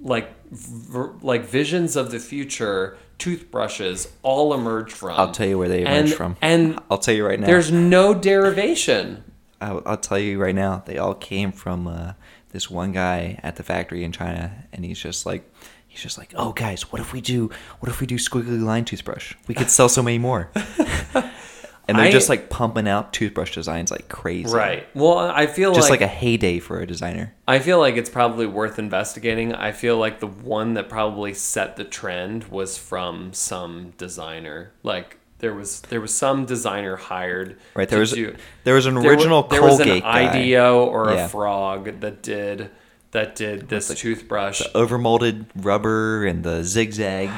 like 0.00 0.32
v- 0.50 1.18
like 1.22 1.44
visions 1.44 1.96
of 1.96 2.10
the 2.10 2.18
future 2.18 2.96
toothbrushes 3.18 4.08
all 4.22 4.54
emerge 4.54 4.92
from? 4.92 5.18
I'll 5.18 5.32
tell 5.32 5.46
you 5.46 5.58
where 5.58 5.68
they 5.68 5.82
emerge 5.82 6.10
and, 6.10 6.12
from. 6.12 6.36
And 6.40 6.78
I'll 6.90 6.98
tell 6.98 7.14
you 7.14 7.26
right 7.26 7.38
now. 7.38 7.46
there's 7.46 7.72
no 7.72 8.14
derivation. 8.14 9.24
I'll, 9.60 9.82
I'll 9.84 9.96
tell 9.96 10.18
you 10.18 10.40
right 10.40 10.54
now. 10.54 10.82
They 10.86 10.98
all 10.98 11.14
came 11.14 11.50
from 11.52 11.86
uh, 11.86 12.12
this 12.50 12.70
one 12.70 12.92
guy 12.92 13.40
at 13.42 13.56
the 13.56 13.62
factory 13.62 14.04
in 14.04 14.12
China, 14.12 14.66
and 14.72 14.84
he's 14.84 15.00
just 15.00 15.26
like, 15.26 15.52
he's 15.86 16.00
just 16.00 16.16
like, 16.16 16.32
oh 16.36 16.52
guys, 16.52 16.92
what 16.92 17.00
if 17.00 17.12
we 17.12 17.20
do, 17.20 17.50
what 17.80 17.90
if 17.90 18.00
we 18.00 18.06
do 18.06 18.16
squiggly 18.16 18.62
line 18.62 18.84
toothbrush? 18.84 19.34
We 19.48 19.54
could 19.54 19.70
sell 19.70 19.88
so 19.88 20.02
many 20.02 20.18
more. 20.18 20.50
and 21.88 21.98
they're 21.98 22.06
I- 22.06 22.10
just 22.10 22.28
like 22.28 22.50
pumping 22.50 22.86
out 22.86 23.12
toothbrush 23.12 23.54
designs 23.54 23.90
like 23.90 24.08
crazy. 24.08 24.54
Right. 24.54 24.86
Well, 24.94 25.18
I 25.18 25.46
feel 25.46 25.70
like 25.70 25.76
Just 25.78 25.90
like, 25.90 26.00
like, 26.00 26.10
a 26.10 26.12
heyday 26.12 26.58
for 26.58 26.80
a 26.80 26.86
designer. 26.86 27.34
I 27.46 27.58
feel 27.58 27.78
like 27.78 27.96
it's 27.96 28.10
probably 28.10 28.46
worth 28.46 28.78
investigating. 28.78 29.54
I 29.54 29.72
feel 29.72 29.96
like 29.96 30.20
the 30.20 30.26
one 30.26 30.74
that 30.74 30.88
probably 30.88 31.34
set 31.34 31.76
the 31.76 31.84
trend 31.84 32.44
was 32.44 32.76
from 32.78 33.32
some 33.32 33.94
designer. 33.96 34.72
Like 34.82 35.18
there 35.38 35.54
was 35.54 35.80
there 35.82 36.00
was 36.00 36.12
some 36.12 36.44
designer 36.46 36.96
hired. 36.96 37.56
Right. 37.74 37.88
There 37.88 38.00
was 38.00 38.12
do- 38.12 38.36
there 38.64 38.74
was 38.74 38.86
an 38.86 38.94
there 38.96 39.10
original 39.10 39.44
there 39.44 39.62
was 39.62 39.80
an 39.80 39.86
Colgate 39.86 40.02
guy. 40.02 40.28
IDEO 40.30 40.84
or 40.84 41.10
Yeah. 41.12 41.24
a 41.24 41.28
frog 41.28 42.00
that 42.00 42.22
did 42.22 42.70
that 43.12 43.34
did 43.36 43.68
this 43.70 43.88
toothbrush. 43.98 44.60
overmolded 44.74 45.46
rubber 45.56 46.26
and 46.26 46.44
the 46.44 46.62
zigzag 46.62 47.30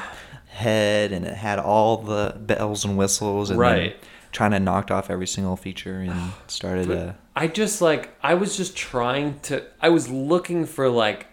head, 0.49 1.13
and 1.13 1.25
it 1.25 1.35
had 1.35 1.59
all 1.61 1.99
the 1.99 2.35
bells 2.41 2.85
and 2.85 2.97
whistles. 2.97 3.51
And 3.51 3.61
then 3.61 3.93
Right. 4.39 4.53
to 4.53 4.61
knocked 4.61 4.91
off 4.91 5.11
every 5.11 5.27
single 5.27 5.57
feature 5.57 6.01
and 6.01 6.33
started 6.47 6.89
But 6.89 6.97
a. 6.97 7.17
I 7.37 7.47
just 7.47 7.81
like 7.81 8.15
I 8.23 8.35
was 8.35 8.57
just 8.57 8.77
trying 8.77 9.41
to 9.41 9.65
I 9.81 9.89
was 9.89 10.09
looking 10.09 10.67
for 10.67 10.89
like 10.89 11.27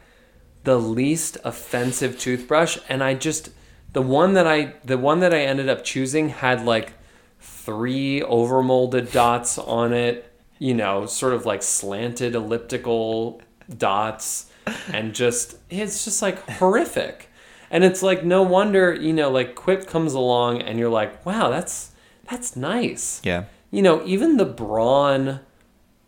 the 0.63 0.77
least 0.79 1.37
offensive 1.43 2.19
toothbrush 2.19 2.77
and 2.89 3.03
I 3.03 3.13
just 3.13 3.49
the 3.93 4.01
one 4.01 4.33
that 4.33 4.47
I 4.47 4.75
the 4.83 4.97
one 4.97 5.21
that 5.21 5.33
I 5.33 5.41
ended 5.41 5.69
up 5.69 5.83
choosing 5.83 6.29
had 6.29 6.65
like 6.65 6.93
three 7.39 8.21
overmolded 8.21 9.11
dots 9.11 9.57
on 9.57 9.93
it, 9.93 10.31
you 10.59 10.73
know, 10.73 11.05
sort 11.05 11.33
of 11.33 11.45
like 11.45 11.63
slanted 11.63 12.35
elliptical 12.35 13.41
dots 13.77 14.51
and 14.91 15.13
just 15.13 15.57
it's 15.69 16.05
just 16.05 16.21
like 16.21 16.47
horrific. 16.49 17.29
And 17.69 17.83
it's 17.83 18.01
like 18.01 18.23
no 18.23 18.43
wonder, 18.43 18.93
you 18.93 19.13
know, 19.13 19.29
like 19.29 19.55
Quip 19.55 19.87
comes 19.87 20.13
along 20.13 20.61
and 20.61 20.79
you're 20.79 20.89
like, 20.89 21.25
"Wow, 21.25 21.49
that's 21.49 21.91
that's 22.29 22.55
nice." 22.55 23.21
Yeah. 23.23 23.45
you 23.71 23.81
know, 23.81 24.05
even 24.05 24.37
the 24.37 24.45
Braun 24.45 25.41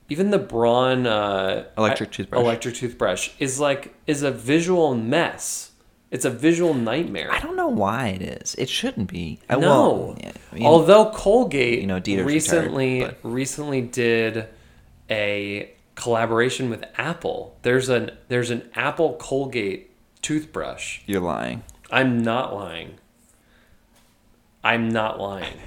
even 0.09 0.32
the 0.32 0.39
Braun 0.39 1.05
uh, 1.05 1.65
Electric 1.78 2.11
toothbrush. 2.11 2.41
electric 2.41 2.76
toothbrush 2.76 3.30
is 3.39 3.59
like 3.59 3.93
is 4.07 4.24
a 4.24 4.32
visual 4.32 4.95
mess. 4.95 5.72
It's 6.11 6.26
a 6.26 6.32
visual 6.32 6.74
nightmare. 6.74 7.32
I 7.32 7.39
don't 7.39 7.55
know 7.55 7.67
why 7.67 8.07
it 8.07 8.22
is. 8.24 8.55
It 8.55 8.67
shouldn't 8.67 9.11
be. 9.11 9.39
I, 9.47 9.57
no, 9.57 10.15
yeah, 10.20 10.32
I 10.51 10.55
mean, 10.55 10.65
although 10.65 11.11
Colgate 11.11 11.82
you 11.82 11.88
know, 11.88 11.99
Dieter's 11.99 12.26
recently 12.26 13.01
retired, 13.01 13.17
recently 13.22 13.82
did 13.82 14.47
a 15.11 15.72
collaboration 15.93 16.72
with 16.72 16.84
Apple. 16.97 17.57
There's 17.61 17.89
an 17.89 18.11
there's 18.28 18.49
an 18.49 18.67
Apple 18.74 19.17
Colgate 19.20 19.91
toothbrush. 20.24 21.01
you're 21.05 21.22
lying. 21.22 21.63
I'm 21.91 22.24
not 22.24 22.55
lying. 22.55 22.95
I'm 24.63 24.89
not 24.89 25.20
lying. 25.20 25.57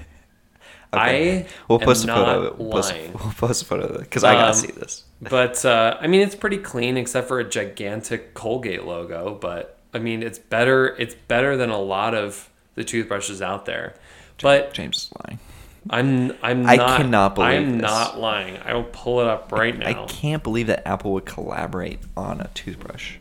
Okay. 0.95 1.39
I 1.43 1.47
we'll 1.69 1.81
am 1.81 1.87
post 1.87 2.05
a 2.05 2.09
photo. 2.09 2.21
not 2.25 2.37
of 2.37 2.45
it. 2.45 2.59
We'll 2.59 2.71
post, 2.73 2.95
we'll 3.15 3.33
post 3.35 3.63
a 3.63 3.65
photo 3.65 3.85
of 3.87 3.97
it 3.97 4.01
because 4.01 4.25
I 4.25 4.35
gotta 4.35 4.49
Um, 4.49 4.55
see 4.55 4.73
this. 4.73 5.05
But 5.23 5.65
uh, 5.65 5.97
I 6.01 6.07
mean, 6.09 6.21
it's 6.21 6.35
pretty 6.35 6.59
clean 6.59 6.97
except 6.97 7.29
for 7.29 7.39
a 7.41 7.45
gigantic 7.49 8.35
Colgate 8.35 8.85
logo. 8.85 9.39
But 9.41 9.79
I 9.95 9.99
mean, 10.01 10.23
it's 10.23 10.39
better. 10.39 10.97
It's 10.99 11.15
better 11.15 11.57
than 11.57 11.71
a 11.71 11.79
lot 11.79 12.15
of 12.15 12.51
the 12.75 12.85
toothbrushes 12.85 13.41
out 13.41 13.65
there. 13.67 13.95
But 14.43 14.75
James 14.75 14.97
is 14.97 15.11
lying. 15.27 15.39
I'm 15.91 16.33
I'm 16.43 16.67
I 16.67 16.77
not. 16.77 16.97
cannot 17.01 17.35
believe 17.37 17.51
I'm 17.61 17.73
this. 17.79 17.83
not 17.83 18.19
lying. 18.19 18.57
I 18.65 18.75
will 18.75 18.85
pull 18.85 19.21
it 19.21 19.27
up 19.27 19.51
right 19.53 19.77
now. 19.79 19.87
I 19.89 20.07
can't 20.07 20.43
believe 20.43 20.67
that 20.69 20.87
Apple 20.87 21.13
would 21.13 21.25
collaborate 21.27 22.01
on 22.17 22.41
a 22.41 22.49
toothbrush. 22.55 23.17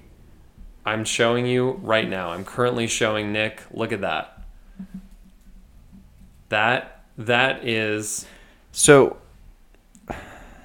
I'm 0.85 1.05
showing 1.05 1.45
you 1.45 1.79
right 1.83 2.09
now. 2.09 2.31
I'm 2.31 2.43
currently 2.43 2.87
showing 2.87 3.31
Nick. 3.31 3.61
Look 3.71 3.91
at 3.91 4.01
that. 4.01 4.41
That 6.49 7.00
that 7.17 7.65
is. 7.67 8.25
So, 8.71 9.17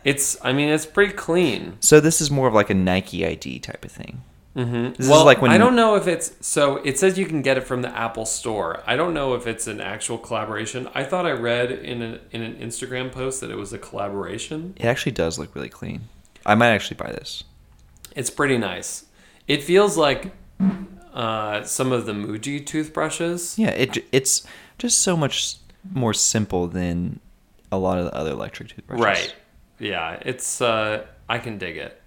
It's. 0.05 0.37
I 0.43 0.53
mean, 0.53 0.69
it's 0.69 0.87
pretty 0.87 1.13
clean. 1.13 1.79
so 1.81 2.01
this 2.01 2.21
is 2.21 2.31
more 2.31 2.49
of 2.49 2.55
like 2.55 2.71
a 2.71 2.75
Nike 2.75 3.27
ID 3.27 3.59
type 3.59 3.85
of 3.85 3.91
thing. 3.93 4.23
Mm-hmm. 4.55 4.91
This 4.93 5.01
is 5.01 5.09
well, 5.11 5.25
like 5.25 5.43
when- 5.43 5.51
I 5.51 5.59
don't 5.59 5.77
know 5.77 5.97
if 5.97 6.07
it's 6.07 6.33
so. 6.41 6.77
It 6.79 6.99
says 6.99 7.19
you 7.19 7.27
can 7.27 7.43
get 7.43 7.59
it 7.59 7.63
from 7.65 7.83
the 7.83 7.91
Apple 7.95 8.25
Store. 8.25 8.83
I 8.87 8.97
don't 8.97 9.13
know 9.13 9.35
if 9.35 9.47
it's 9.47 9.67
an 9.67 9.81
actual 9.81 10.17
collaboration. 10.17 10.89
I 10.95 11.05
thought 11.05 11.27
I 11.27 11.33
read 11.33 11.71
in 11.73 12.01
an 12.01 12.21
in 12.31 12.43
an 12.43 12.55
Instagram 12.57 13.13
post 13.13 13.41
that 13.43 13.51
it 13.51 13.57
was 13.57 13.73
a 13.73 13.79
collaboration. 13.79 14.73
It 14.77 14.87
actually 14.87 15.13
does 15.13 15.39
look 15.39 15.55
really 15.55 15.69
clean. 15.69 16.09
I 16.47 16.55
might 16.55 16.71
actually 16.71 16.97
buy 16.97 17.11
this. 17.13 17.45
It's 18.15 18.31
pretty 18.31 18.57
nice. 18.57 19.05
It 19.47 19.63
feels 19.63 19.99
like 19.99 20.33
uh, 21.13 21.65
some 21.65 21.93
of 21.93 22.07
the 22.07 22.13
Muji 22.13 22.65
toothbrushes. 22.65 23.59
Yeah, 23.59 23.71
it 23.71 24.07
it's 24.11 24.47
just 24.79 25.03
so 25.03 25.17
much 25.19 25.57
more 25.93 26.15
simple 26.15 26.67
than 26.69 27.21
a 27.73 27.79
lot 27.79 27.99
of 27.99 28.05
the 28.05 28.15
other 28.15 28.31
electric 28.31 28.69
toothbrushes. 28.71 29.05
Right. 29.05 29.35
Yeah, 29.79 30.19
it's 30.23 30.61
uh 30.61 31.05
I 31.29 31.39
can 31.39 31.59
dig 31.59 31.77
it. 31.77 32.01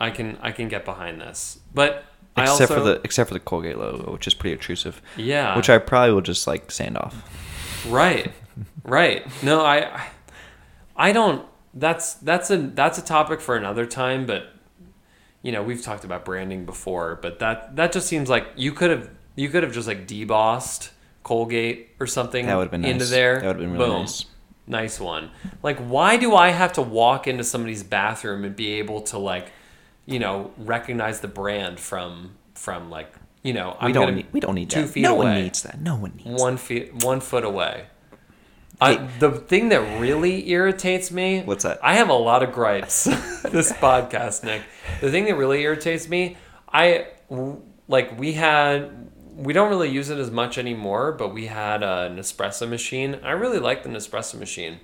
I 0.00 0.10
can 0.10 0.38
I 0.42 0.52
can 0.52 0.68
get 0.68 0.84
behind 0.84 1.20
this. 1.20 1.60
But 1.74 2.04
I 2.36 2.42
Except 2.42 2.60
also 2.70 2.74
for 2.74 2.80
the 2.80 3.00
except 3.04 3.28
for 3.28 3.34
the 3.34 3.40
Colgate 3.40 3.78
logo, 3.78 4.12
which 4.12 4.26
is 4.26 4.34
pretty 4.34 4.54
obtrusive. 4.54 5.00
Yeah. 5.16 5.56
Which 5.56 5.70
I 5.70 5.78
probably 5.78 6.14
will 6.14 6.20
just 6.22 6.46
like 6.46 6.70
sand 6.70 6.96
off. 6.98 7.86
Right. 7.88 8.32
Right. 8.84 9.26
No, 9.42 9.64
I- 9.64 10.08
I 10.96 11.12
don't 11.12 11.46
that's 11.74 12.14
that's 12.14 12.50
a 12.50 12.56
that's 12.58 12.98
a 12.98 13.02
topic 13.04 13.40
for 13.40 13.56
another 13.56 13.86
time, 13.86 14.26
but 14.26 14.48
you 15.42 15.50
know, 15.50 15.62
we've 15.62 15.82
talked 15.82 16.04
about 16.04 16.24
branding 16.24 16.64
before, 16.64 17.18
but 17.20 17.38
that 17.40 17.76
that 17.76 17.92
just 17.92 18.06
seems 18.06 18.28
like 18.28 18.46
you 18.56 18.72
could 18.72 18.90
have 18.90 19.10
you 19.34 19.48
could 19.48 19.62
have 19.62 19.72
just 19.72 19.88
like 19.88 20.06
debossed 20.06 20.90
Colgate 21.22 21.90
or 22.00 22.06
something 22.06 22.46
That 22.46 22.56
would've 22.56 22.70
been 22.70 22.84
into 22.84 23.00
nice. 23.00 23.10
there. 23.10 23.40
That 23.40 23.46
would've 23.46 23.60
been 23.62 23.72
really 23.72 23.86
Boom. 23.86 24.00
nice. 24.02 24.24
Nice 24.66 25.00
one. 25.00 25.30
Like 25.62 25.78
why 25.78 26.16
do 26.16 26.34
I 26.34 26.50
have 26.50 26.72
to 26.74 26.82
walk 26.82 27.26
into 27.26 27.44
somebody's 27.44 27.82
bathroom 27.82 28.44
and 28.44 28.54
be 28.56 28.72
able 28.74 29.02
to 29.02 29.18
like, 29.18 29.50
you 30.06 30.18
know, 30.18 30.52
recognize 30.58 31.20
the 31.20 31.28
brand 31.28 31.78
from 31.80 32.32
from 32.54 32.90
like, 32.90 33.12
you 33.42 33.52
know, 33.52 33.76
We 33.80 33.86
I'm 33.88 33.92
don't 33.92 34.04
gonna- 34.04 34.16
need 34.16 34.26
we 34.32 34.40
don't 34.40 34.54
need 34.54 34.70
two 34.70 34.82
that. 34.82 34.88
feet 34.90 35.02
no 35.02 35.14
away 35.16 35.24
one 35.26 35.42
needs 35.42 35.62
that. 35.62 35.80
No 35.80 35.96
one 35.96 36.12
needs 36.24 36.40
one 36.42 36.56
feet 36.56 37.04
one 37.04 37.20
foot 37.20 37.44
away. 37.44 37.86
I, 38.80 38.96
the 39.20 39.30
thing 39.30 39.68
that 39.68 40.00
really 40.00 40.48
irritates 40.50 41.12
me 41.12 41.42
What's 41.42 41.62
that? 41.62 41.78
I 41.84 41.94
have 41.94 42.08
a 42.08 42.14
lot 42.14 42.42
of 42.42 42.52
gripes 42.52 43.04
this 43.44 43.72
podcast, 43.72 44.42
Nick. 44.42 44.62
The 45.00 45.10
thing 45.10 45.26
that 45.26 45.36
really 45.36 45.62
irritates 45.62 46.08
me, 46.08 46.36
I 46.72 47.06
like 47.88 48.18
we 48.18 48.32
had 48.32 49.10
we 49.42 49.52
don't 49.52 49.68
really 49.68 49.90
use 49.90 50.08
it 50.10 50.18
as 50.18 50.30
much 50.30 50.58
anymore, 50.58 51.12
but 51.12 51.32
we 51.34 51.46
had 51.46 51.82
a 51.82 52.10
Nespresso 52.14 52.68
machine. 52.68 53.18
I 53.22 53.32
really 53.32 53.58
like 53.58 53.82
the 53.82 53.88
Nespresso 53.88 54.38
machine. 54.38 54.80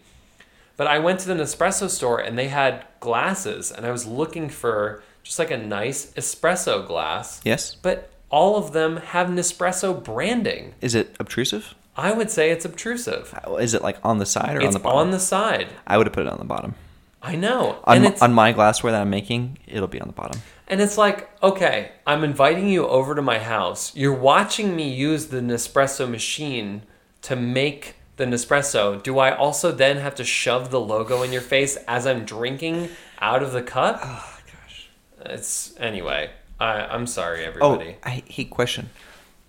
But 0.77 0.87
I 0.87 0.99
went 0.99 1.21
to 1.21 1.29
the 1.29 1.35
Nespresso 1.35 1.89
store 1.89 2.19
and 2.19 2.39
they 2.39 2.49
had 2.49 2.85
glasses 3.01 3.71
and 3.73 3.85
I 3.85 3.91
was 3.91 4.07
looking 4.07 4.49
for 4.49 5.03
just 5.23 5.39
like 5.39 5.51
a 5.51 5.57
nice 5.59 6.13
espresso 6.13 6.87
glass. 6.87 7.41
Yes? 7.45 7.75
But 7.75 8.11
all 8.31 8.57
of 8.57 8.73
them 8.73 8.99
have 8.99 9.29
Nespresso 9.29 10.03
branding. 10.03 10.75
Is 10.81 10.95
it 10.95 11.17
obtrusive? 11.19 11.75
I 11.97 12.13
would 12.13 12.31
say 12.31 12.51
it's 12.51 12.65
obtrusive. 12.65 13.35
Is 13.59 13.75
it 13.75 13.83
like 13.83 13.99
on 14.05 14.19
the 14.19 14.27
side 14.27 14.57
or 14.57 14.61
It's 14.61 14.69
on 14.69 14.73
the 14.73 14.79
bottom? 14.79 14.99
on 14.99 15.11
the 15.11 15.19
side. 15.19 15.69
I 15.87 15.99
would 15.99 16.07
have 16.07 16.15
put 16.15 16.27
it 16.27 16.33
on 16.33 16.39
the 16.39 16.45
bottom. 16.45 16.75
I 17.21 17.35
know. 17.35 17.81
On, 17.85 18.07
on 18.23 18.33
my 18.33 18.53
glassware 18.53 18.93
that 18.93 19.01
I'm 19.01 19.11
making, 19.11 19.59
it'll 19.67 19.89
be 19.89 20.01
on 20.01 20.07
the 20.07 20.15
bottom. 20.15 20.41
And 20.69 20.81
it's 20.81 20.99
like, 20.99 21.29
okay, 21.43 21.93
I'm 22.07 22.23
inviting 22.25 22.69
you 22.69 22.87
over 22.87 23.15
to 23.15 23.23
my 23.23 23.39
house. 23.39 23.95
You're 23.97 24.15
watching 24.15 24.77
me 24.77 24.93
use 24.93 25.27
the 25.27 25.41
Nespresso 25.41 26.09
machine 26.09 26.83
to 27.23 27.35
make 27.37 27.97
the 28.17 28.25
Nespresso. 28.27 29.03
Do 29.03 29.19
I 29.19 29.35
also 29.35 29.73
then 29.73 29.97
have 29.97 30.15
to 30.17 30.25
shove 30.25 30.71
the 30.71 30.81
logo 30.81 31.23
in 31.23 31.33
your 31.33 31.41
face 31.43 31.77
as 31.89 32.07
I'm 32.07 32.25
drinking 32.25 32.91
out 33.21 33.43
of 33.43 33.53
the 33.53 33.63
cup? 33.63 34.01
Oh 34.03 34.39
gosh. 34.47 34.89
It's 35.25 35.75
anyway. 35.79 36.31
I, 36.61 36.81
I'm 36.83 37.07
sorry, 37.07 37.45
everybody. 37.45 37.71
Oh, 37.71 37.75
everybody. 37.75 37.99
I 38.03 38.23
hate 38.31 38.51
question. 38.51 38.91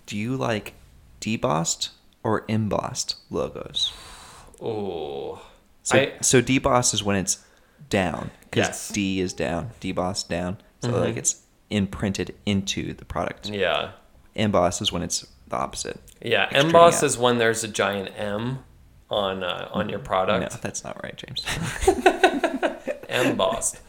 Do 0.06 0.16
you 0.16 0.36
like 0.36 0.74
debossed 1.20 1.90
or 2.22 2.44
embossed 2.48 3.16
logos? 3.30 3.92
Oh. 4.60 5.42
So, 5.82 5.98
I 5.98 6.12
so 6.20 6.40
debossed 6.40 6.94
is 6.94 7.02
when 7.02 7.16
it's 7.16 7.44
down. 7.88 8.30
Because 8.42 8.68
Yes. 8.68 8.88
D 8.90 9.20
is 9.20 9.32
down. 9.32 9.70
Debossed 9.80 10.28
down. 10.28 10.58
So 10.80 10.90
like 11.00 11.16
it's 11.16 11.42
imprinted 11.68 12.34
into 12.46 12.94
the 12.94 13.04
product. 13.04 13.48
yeah. 13.48 13.92
Embossed 14.34 14.80
is 14.80 14.92
when 14.92 15.02
it's 15.02 15.26
the 15.48 15.56
opposite. 15.56 15.98
Yeah, 16.22 16.48
emboss 16.52 17.02
is 17.02 17.18
when 17.18 17.38
there's 17.38 17.64
a 17.64 17.68
giant 17.68 18.10
M 18.16 18.60
on 19.10 19.42
uh, 19.42 19.68
on 19.72 19.88
your 19.88 19.98
product. 19.98 20.52
No, 20.52 20.58
that's 20.62 20.84
not 20.84 21.02
right, 21.02 21.16
James. 21.16 21.44
embossed. 23.08 23.80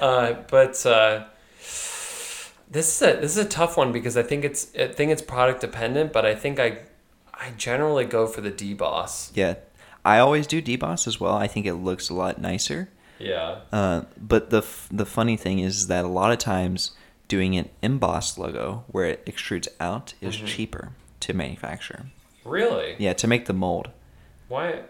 Uh, 0.00 0.34
but 0.48 0.84
uh, 0.86 1.24
this 2.70 2.96
is 2.96 3.02
a 3.02 3.20
this 3.20 3.36
is 3.36 3.38
a 3.38 3.44
tough 3.44 3.76
one 3.76 3.92
because 3.92 4.16
I 4.16 4.22
think 4.22 4.44
it's 4.44 4.74
I 4.74 4.88
think 4.88 5.12
it's 5.12 5.22
product 5.22 5.60
dependent, 5.60 6.12
but 6.12 6.24
I 6.24 6.34
think 6.34 6.58
I 6.58 6.78
I 7.34 7.50
generally 7.56 8.04
go 8.04 8.26
for 8.26 8.40
the 8.40 8.50
deboss. 8.50 9.30
yeah. 9.34 9.54
I 10.02 10.18
always 10.18 10.46
do 10.46 10.62
deboss 10.62 11.06
as 11.06 11.20
well. 11.20 11.34
I 11.34 11.46
think 11.46 11.66
it 11.66 11.74
looks 11.74 12.08
a 12.08 12.14
lot 12.14 12.40
nicer. 12.40 12.88
Yeah. 13.20 13.60
Uh, 13.72 14.02
but 14.20 14.50
the 14.50 14.58
f- 14.58 14.88
the 14.90 15.06
funny 15.06 15.36
thing 15.36 15.58
is 15.58 15.86
that 15.88 16.04
a 16.04 16.08
lot 16.08 16.32
of 16.32 16.38
times 16.38 16.92
doing 17.28 17.56
an 17.56 17.68
embossed 17.82 18.38
logo 18.38 18.84
where 18.88 19.04
it 19.06 19.24
extrudes 19.26 19.68
out 19.78 20.14
is 20.20 20.36
Mm-hmm. 20.36 20.46
cheaper 20.46 20.88
to 21.20 21.34
manufacture. 21.34 22.06
Really? 22.44 22.96
Yeah, 22.98 23.12
to 23.12 23.26
make 23.28 23.46
the 23.46 23.52
mold. 23.52 23.90
Why 24.48 24.80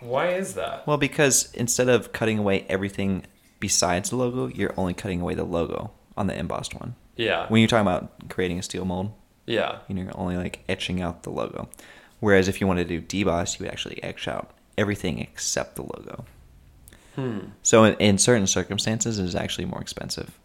why 0.00 0.28
is 0.28 0.54
that? 0.54 0.86
Well, 0.86 0.96
because 0.98 1.52
instead 1.54 1.88
of 1.88 2.12
cutting 2.12 2.38
away 2.38 2.64
everything 2.68 3.24
besides 3.58 4.10
the 4.10 4.16
logo, 4.16 4.46
you're 4.46 4.74
only 4.76 4.94
cutting 4.94 5.20
away 5.20 5.34
the 5.34 5.44
logo 5.44 5.90
on 6.16 6.26
the 6.26 6.38
embossed 6.38 6.74
one. 6.74 6.94
Yeah. 7.16 7.46
When 7.48 7.60
you're 7.60 7.68
talking 7.68 7.86
about 7.86 8.28
creating 8.30 8.58
a 8.58 8.62
steel 8.62 8.84
mold, 8.86 9.12
yeah. 9.46 9.80
you 9.88 9.94
know, 9.94 10.02
you're 10.02 10.16
only 10.18 10.36
like 10.36 10.60
etching 10.68 11.02
out 11.02 11.22
the 11.24 11.30
logo. 11.30 11.68
Whereas 12.20 12.48
if 12.48 12.60
you 12.60 12.66
wanted 12.66 12.88
to 12.88 13.00
do 13.00 13.24
deboss, 13.24 13.58
you 13.58 13.64
would 13.64 13.72
actually 13.72 14.02
etch 14.02 14.26
out 14.28 14.50
everything 14.78 15.18
except 15.18 15.76
the 15.76 15.82
logo. 15.82 16.24
Hmm. 17.20 17.38
So 17.62 17.84
in, 17.84 17.94
in 17.94 18.18
certain 18.18 18.46
circumstances, 18.46 19.18
it 19.18 19.24
is 19.24 19.34
actually 19.34 19.66
more 19.66 19.80
expensive. 19.80 20.38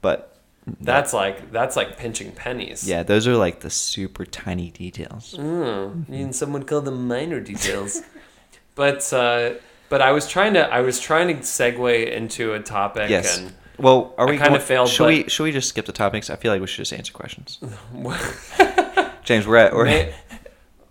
But 0.00 0.36
That's 0.80 1.12
like 1.12 1.52
that's 1.52 1.76
like 1.76 1.96
pinching 1.98 2.32
pennies. 2.32 2.88
yeah, 2.88 3.02
those 3.02 3.26
are 3.26 3.36
like 3.36 3.60
the 3.60 3.70
super 3.70 4.24
tiny 4.24 4.70
details. 4.70 5.34
Mm, 5.38 6.08
and 6.08 6.34
someone 6.34 6.62
call 6.64 6.80
them 6.80 7.06
minor 7.08 7.40
details. 7.40 8.02
but 8.74 9.12
uh, 9.12 9.54
but 9.88 10.00
I 10.02 10.12
was 10.12 10.26
trying 10.28 10.54
to 10.54 10.62
I 10.72 10.80
was 10.80 10.98
trying 11.00 11.28
to 11.28 11.34
segue 11.42 12.10
into 12.12 12.54
a 12.54 12.60
topic 12.60 13.10
Yes. 13.10 13.38
and 13.38 13.52
Well, 13.78 14.14
are 14.18 14.26
I 14.26 14.30
we 14.30 14.36
kinda 14.38 14.50
going- 14.50 14.60
failed, 14.62 14.88
Should 14.88 15.02
but- 15.04 15.08
we 15.08 15.28
should 15.28 15.44
we 15.44 15.52
just 15.52 15.68
skip 15.68 15.84
the 15.86 15.92
topics? 15.92 16.30
I 16.30 16.36
feel 16.36 16.50
like 16.52 16.60
we 16.60 16.66
should 16.66 16.84
just 16.84 16.92
answer 16.92 17.12
questions. 17.12 17.58
James, 19.24 19.46
we're 19.46 19.56
at 19.56 19.74
we're 19.74 19.84
May- 19.86 20.14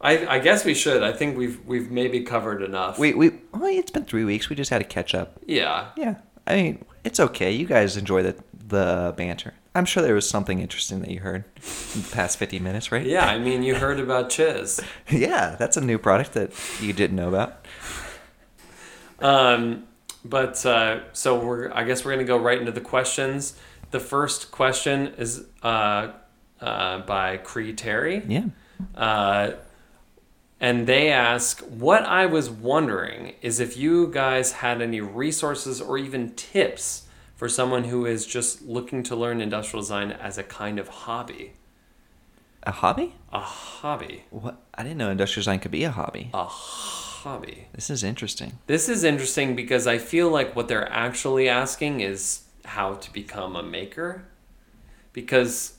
I, 0.03 0.35
I 0.35 0.39
guess 0.39 0.65
we 0.65 0.73
should. 0.73 1.01
I 1.01 1.13
think 1.13 1.37
we've 1.37 1.65
we've 1.65 1.89
maybe 1.89 2.21
covered 2.21 2.61
enough. 2.61 2.99
we 2.99 3.13
we 3.13 3.31
well, 3.53 3.65
it's 3.65 3.89
been 3.89 4.03
three 4.05 4.25
weeks. 4.25 4.49
We 4.49 4.55
just 4.55 4.69
had 4.69 4.79
to 4.79 4.83
catch 4.87 5.15
up. 5.15 5.39
yeah. 5.47 5.91
Yeah, 5.95 6.15
I 6.45 6.55
mean 6.55 6.85
it's 7.03 7.19
okay. 7.19 7.51
You 7.51 7.65
guys 7.65 7.95
enjoy 7.97 8.21
the 8.23 8.35
the 8.67 9.13
banter. 9.15 9.53
I'm 9.75 9.85
sure 9.85 10.03
there 10.03 10.13
was 10.13 10.29
something 10.29 10.59
interesting 10.59 10.99
that 11.01 11.09
you 11.09 11.21
heard 11.21 11.45
in 11.95 12.01
the 12.03 12.09
past 12.11 12.37
50 12.37 12.59
minutes, 12.59 12.91
right? 12.91 13.05
Yeah, 13.05 13.25
I 13.25 13.39
mean 13.39 13.63
you 13.63 13.75
heard 13.75 13.99
about 13.99 14.29
Chiz. 14.29 14.79
yeah, 15.09 15.55
that's 15.57 15.77
a 15.77 15.81
new 15.81 15.97
product 15.97 16.33
that 16.33 16.51
you 16.81 16.93
didn't 16.93 17.15
know 17.15 17.29
about. 17.29 17.65
Um, 19.19 19.85
but 20.25 20.65
uh, 20.65 20.99
so 21.13 21.39
we're 21.39 21.71
I 21.73 21.85
guess 21.85 22.03
we're 22.03 22.11
gonna 22.11 22.25
go 22.25 22.37
right 22.37 22.59
into 22.59 22.71
the 22.73 22.81
questions. 22.81 23.57
The 23.91 23.99
first 24.01 24.51
question 24.51 25.13
is 25.17 25.45
uh, 25.61 26.11
uh, 26.59 26.99
by 26.99 27.37
Cree 27.37 27.73
Terry. 27.73 28.21
Yeah. 28.27 28.47
And 30.63 30.87
they 30.87 31.11
ask, 31.11 31.59
What 31.59 32.03
I 32.03 32.25
was 32.25 32.49
wondering 32.49 33.33
is 33.41 33.59
if 33.59 33.75
you 33.75 34.07
guys 34.07 34.53
had 34.53 34.81
any 34.81 35.01
resources 35.01 35.81
or 35.81 35.97
even 35.97 36.33
tips 36.35 37.03
for 37.35 37.49
someone 37.49 37.83
who 37.83 38.05
is 38.05 38.25
just 38.25 38.61
looking 38.61 39.03
to 39.03 39.15
learn 39.17 39.41
industrial 39.41 39.81
design 39.81 40.13
as 40.13 40.37
a 40.37 40.43
kind 40.43 40.79
of 40.79 40.87
hobby. 40.87 41.51
A 42.63 42.71
hobby? 42.71 43.13
A 43.33 43.41
hobby. 43.41 44.23
What? 44.29 44.55
I 44.73 44.83
didn't 44.83 44.99
know 44.99 45.09
industrial 45.09 45.41
design 45.41 45.59
could 45.59 45.71
be 45.71 45.83
a 45.83 45.91
hobby. 45.91 46.29
A 46.33 46.45
hobby. 46.45 47.67
This 47.73 47.89
is 47.89 48.01
interesting. 48.01 48.53
This 48.67 48.87
is 48.87 49.03
interesting 49.03 49.57
because 49.57 49.85
I 49.85 49.97
feel 49.97 50.29
like 50.29 50.55
what 50.55 50.69
they're 50.69 50.89
actually 50.89 51.49
asking 51.49 51.99
is 51.99 52.43
how 52.63 52.93
to 52.93 53.11
become 53.11 53.57
a 53.57 53.63
maker. 53.63 54.23
Because 55.11 55.73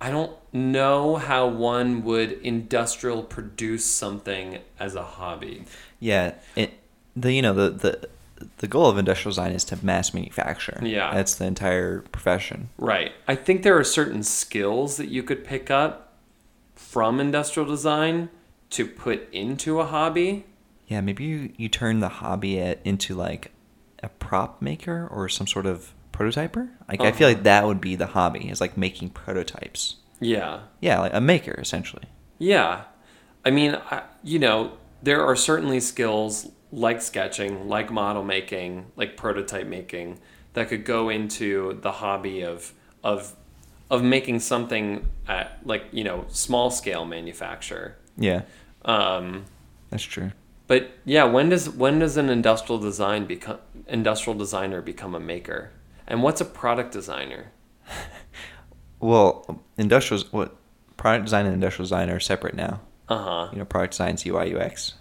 I 0.00 0.10
don't 0.10 0.32
know 0.52 1.16
how 1.16 1.46
one 1.46 2.04
would 2.04 2.32
industrial 2.32 3.22
produce 3.22 3.84
something 3.84 4.58
as 4.78 4.94
a 4.94 5.02
hobby. 5.02 5.64
Yeah, 6.00 6.34
it 6.54 6.74
the 7.14 7.32
you 7.32 7.42
know 7.42 7.54
the 7.54 7.70
the 7.70 8.08
the 8.58 8.66
goal 8.66 8.88
of 8.88 8.98
industrial 8.98 9.32
design 9.32 9.52
is 9.52 9.64
to 9.64 9.84
mass 9.84 10.12
manufacture. 10.12 10.78
Yeah. 10.82 11.14
That's 11.14 11.34
the 11.34 11.46
entire 11.46 12.02
profession. 12.02 12.68
Right. 12.78 13.12
I 13.26 13.34
think 13.34 13.62
there 13.62 13.78
are 13.78 13.84
certain 13.84 14.22
skills 14.22 14.96
that 14.98 15.08
you 15.08 15.22
could 15.22 15.44
pick 15.44 15.70
up 15.70 16.12
from 16.74 17.18
industrial 17.18 17.68
design 17.68 18.28
to 18.70 18.86
put 18.86 19.32
into 19.32 19.80
a 19.80 19.86
hobby. 19.86 20.44
Yeah, 20.86 21.00
maybe 21.00 21.24
you, 21.24 21.52
you 21.56 21.68
turn 21.68 22.00
the 22.00 22.08
hobby 22.08 22.60
at, 22.60 22.80
into 22.84 23.14
like 23.14 23.52
a 24.02 24.08
prop 24.08 24.60
maker 24.60 25.08
or 25.10 25.28
some 25.28 25.46
sort 25.46 25.66
of 25.66 25.92
prototyper. 26.16 26.68
Like 26.88 27.00
I 27.00 27.12
feel 27.12 27.26
Uh-huh. 27.28 27.36
like 27.36 27.42
that 27.44 27.66
would 27.66 27.80
be 27.80 27.94
the 27.96 28.06
hobby 28.06 28.48
is 28.48 28.60
like 28.60 28.76
making 28.76 29.10
prototypes. 29.10 29.96
Yeah. 30.20 30.60
Yeah, 30.80 31.00
like 31.00 31.14
a 31.14 31.20
maker 31.20 31.52
essentially. 31.60 32.04
Yeah. 32.38 32.84
I 33.44 33.50
mean, 33.50 33.76
I, 33.90 34.02
you 34.24 34.38
know, 34.38 34.72
there 35.02 35.24
are 35.24 35.36
certainly 35.36 35.80
skills 35.80 36.48
like 36.72 37.00
sketching, 37.02 37.68
like 37.68 37.90
model 37.92 38.24
making, 38.24 38.86
like 38.96 39.16
prototype 39.16 39.66
making 39.66 40.18
that 40.54 40.68
could 40.68 40.84
go 40.84 41.08
into 41.10 41.78
the 41.82 41.92
hobby 41.92 42.42
of 42.42 42.72
of 43.04 43.34
of 43.90 44.02
making 44.02 44.40
something 44.40 45.06
at 45.28 45.58
like, 45.64 45.84
you 45.92 46.02
know, 46.02 46.24
small 46.28 46.70
scale 46.70 47.04
manufacture. 47.04 47.96
Yeah. 48.16 48.42
Um, 48.84 49.44
That's 49.90 50.02
true. 50.02 50.32
But 50.66 50.90
yeah, 51.04 51.22
when 51.24 51.50
does 51.50 51.70
when 51.70 52.00
does 52.00 52.16
an 52.16 52.28
industrial 52.28 52.80
design 52.80 53.26
become 53.26 53.58
industrial 53.86 54.36
designer 54.36 54.82
become 54.82 55.14
a 55.14 55.20
maker? 55.20 55.70
And 56.08 56.22
what's 56.22 56.40
a 56.40 56.44
product 56.44 56.92
designer? 56.92 57.52
Well, 59.00 59.62
industrial 59.76 60.22
what 60.30 60.56
product 60.96 61.26
design 61.26 61.44
and 61.46 61.54
industrial 61.54 61.84
design 61.84 62.10
are 62.10 62.20
separate 62.20 62.54
now. 62.54 62.80
Uh 63.08 63.18
huh. 63.18 63.48
You 63.52 63.58
know, 63.58 63.64
product 63.64 63.92
design's 63.92 64.24
UI 64.26 64.54
UX, 64.56 64.94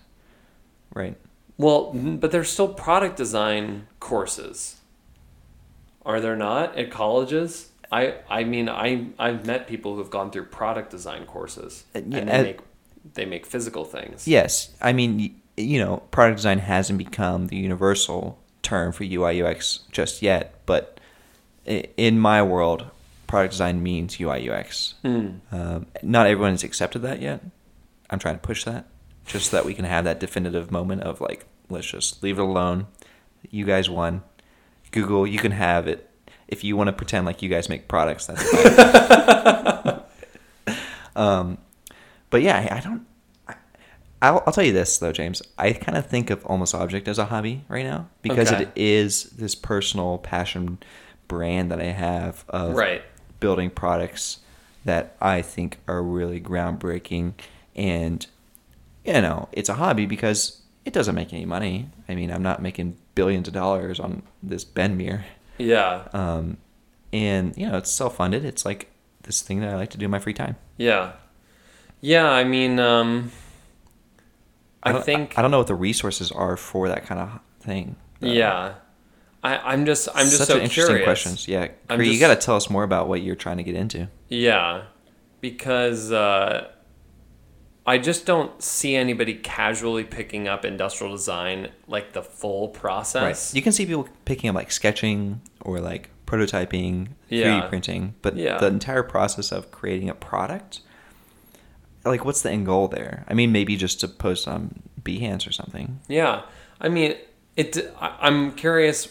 right? 0.93 1.16
Well, 1.58 1.93
but 1.93 2.32
there's 2.32 2.49
still 2.49 2.68
product 2.68 3.16
design 3.16 3.88
courses. 3.99 4.82
Are 6.06 6.20
there 6.20 6.36
not 6.36 6.78
at 6.78 6.91
colleges? 6.91 7.70
I 7.91 8.16
I 8.30 8.43
mean 8.43 8.68
I 8.68 9.08
I've 9.18 9.45
met 9.45 9.68
people 9.68 9.95
who've 9.95 10.10
gone 10.10 10.32
through 10.32 10.45
product 10.45 10.91
design 10.91 11.26
courses 11.26 11.86
Uh, 11.95 11.99
and 11.99 12.14
they 12.14 12.22
uh, 12.22 12.43
make 12.43 12.60
they 13.14 13.26
make 13.26 13.45
physical 13.45 13.86
things. 13.86 14.28
Yes, 14.28 14.76
I 14.82 14.91
mean, 14.91 15.39
you 15.56 15.80
know, 15.80 15.97
product 16.12 16.38
design 16.38 16.60
hasn't 16.60 16.97
become 16.97 17.47
the 17.47 17.56
universal 17.56 18.39
term 18.62 18.91
for 18.91 19.03
UI 19.03 19.41
UX 19.41 19.82
just 19.91 20.22
yet, 20.22 20.56
but 20.66 20.95
in 21.66 22.20
my 22.20 22.41
world, 22.43 22.86
product 23.28 23.51
design 23.53 23.82
means 23.82 24.20
UI 24.20 24.49
UX. 24.49 24.95
Hmm. 25.01 25.30
Um, 25.51 25.88
not 26.03 26.28
everyone 26.28 26.51
has 26.51 26.63
accepted 26.63 26.99
that 27.03 27.22
yet. 27.22 27.41
I'm 28.09 28.20
trying 28.20 28.36
to 28.36 28.41
push 28.41 28.63
that, 28.66 28.86
just 29.26 29.49
so 29.49 29.57
that 29.57 29.66
we 29.66 29.74
can 29.74 29.86
have 29.86 30.03
that 30.05 30.20
definitive 30.20 30.72
moment 30.72 31.01
of 31.01 31.22
like, 31.22 31.45
let's 31.70 31.88
just 31.88 32.22
leave 32.24 32.38
it 32.38 32.43
alone. 32.43 32.88
You 33.49 33.66
guys 33.66 33.89
won. 33.89 34.24
Google, 34.91 35.26
you 35.28 35.39
can 35.39 35.51
have 35.51 35.88
it. 35.88 36.09
If 36.47 36.63
you 36.63 36.78
want 36.78 36.88
to 36.88 36.93
pretend 36.93 37.26
like 37.26 37.41
you 37.41 37.49
guys 37.49 37.68
make 37.70 37.88
products, 37.88 38.28
that's 38.28 38.43
fine. 38.51 40.01
um, 41.16 41.57
but 42.30 42.41
yeah, 42.41 42.68
I, 42.72 42.78
I 42.78 42.80
don't. 42.80 43.05
I, 43.47 43.55
I'll, 44.22 44.43
I'll 44.45 44.53
tell 44.53 44.63
you 44.63 44.72
this 44.74 44.97
though, 44.99 45.11
James. 45.11 45.41
I 45.57 45.74
kind 45.74 45.97
of 45.97 46.05
think 46.05 46.30
of 46.30 46.45
Almost 46.45 46.76
Object 46.76 47.07
as 47.07 47.18
a 47.18 47.26
hobby 47.26 47.66
right 47.68 47.84
now 47.84 48.07
because 48.22 48.51
Okay. 48.51 48.63
it 48.63 48.72
is 48.76 49.24
this 49.32 49.55
personal 49.55 50.20
passion 50.20 50.78
brand 51.28 51.71
that 51.71 51.80
I 51.80 51.86
have 51.91 52.45
of 52.49 52.76
Right. 52.76 53.01
building 53.39 53.69
products 53.69 54.39
that 54.86 55.15
I 55.21 55.41
think 55.41 55.80
are 55.88 56.01
really 56.03 56.39
groundbreaking. 56.39 57.34
And, 57.76 58.26
you 59.03 59.13
know, 59.21 59.49
it's 59.51 59.69
a 59.69 59.73
hobby 59.76 60.05
because 60.05 60.61
it 60.86 60.93
doesn't 60.93 61.15
make 61.15 61.34
any 61.34 61.45
money. 61.45 61.89
I 62.07 62.15
mean, 62.15 62.32
I'm 62.32 62.43
not 62.43 62.61
making 62.61 62.97
billions 63.15 63.47
of 63.47 63.53
dollars 63.53 63.99
on 63.99 64.21
this 64.43 64.63
Ben 64.63 64.95
mirror. 64.97 65.26
Yeah. 65.57 66.07
Um, 66.13 66.57
and, 67.11 67.55
you 67.57 67.67
know, 67.67 67.78
it's 67.78 67.89
self 67.91 68.17
funded. 68.17 68.45
It's 68.45 68.65
like 68.65 68.91
this 69.23 69.41
thing 69.41 69.61
that 69.61 69.69
I 69.69 69.76
like 69.76 69.89
to 69.91 69.97
do 69.97 70.05
in 70.05 70.11
my 70.11 70.19
free 70.19 70.34
time. 70.34 70.55
Yeah. 70.78 71.13
Yeah, 72.01 72.30
I 72.30 72.43
mean 72.43 72.80
um 72.80 73.32
I, 74.84 74.91
don't- 74.91 75.03
think 75.03 75.38
I 75.39 75.41
don't 75.41 75.49
know 75.49 75.57
what 75.57 75.67
the 75.67 75.73
resources 75.76 76.32
are 76.32 76.55
for 76.57 76.88
that 76.89 77.05
kind 77.05 77.19
of 77.19 77.39
thing. 77.59 77.95
yeah. 78.19 78.76
I, 79.46 79.58
I'm 79.74 79.86
just 79.86 80.10
I'm 80.16 80.26
just 80.26 80.38
Such 80.39 80.48
so 80.48 80.54
interesting 80.56 80.86
curious. 80.86 81.06
questions. 81.06 81.48
Yeah, 81.48 81.68
I'm 81.89 82.00
Kree, 82.00 82.12
you 82.12 82.20
got 82.20 82.34
to 82.34 82.46
tell 82.46 82.56
us 82.56 82.70
more 82.70 82.84
about 82.84 83.08
what 83.08 83.22
you're 83.22 83.36
trying 83.36 83.58
to 83.58 83.64
get 83.64 83.76
into. 83.76 84.08
Yeah, 84.28 84.86
because 85.39 86.12
uh, 86.12 86.70
I 87.86 88.00
just 88.00 88.26
don't 88.26 88.60
see 88.64 88.96
anybody 88.96 89.36
casually 89.36 90.04
picking 90.04 90.48
up 90.48 90.66
industrial 90.66 91.14
design 91.16 91.70
like 91.88 92.14
the 92.14 92.24
full 92.24 92.70
process. 92.70 93.22
Right. 93.52 93.56
You 93.58 93.62
can 93.62 93.72
see 93.72 93.86
people 93.86 94.10
picking 94.26 94.50
up 94.50 94.56
like 94.56 94.72
sketching 94.72 95.41
or 95.62 95.80
like 95.80 96.10
prototyping, 96.26 97.10
Yeah. 97.30 97.62
3D 97.62 97.70
printing, 97.70 98.16
but 98.24 98.36
Yeah. 98.36 98.58
the 98.58 98.66
entire 98.66 99.04
process 99.04 99.52
of 99.52 99.70
creating 99.70 100.10
a 100.10 100.16
product, 100.16 100.80
like 102.04 102.26
what's 102.26 102.41
the 102.41 102.50
end 102.50 102.66
goal 102.66 102.88
there? 102.88 103.26
I 103.28 103.36
mean, 103.36 103.52
maybe 103.52 103.76
just 103.78 104.00
to 104.00 104.08
post 104.08 104.48
on 104.48 104.82
Behance 105.04 105.48
or 105.48 105.52
something. 105.52 106.00
Yeah, 106.08 106.41
I 106.82 106.89
mean, 106.89 107.16
it. 107.56 107.93
I'm 107.99 108.51
curious 108.53 109.08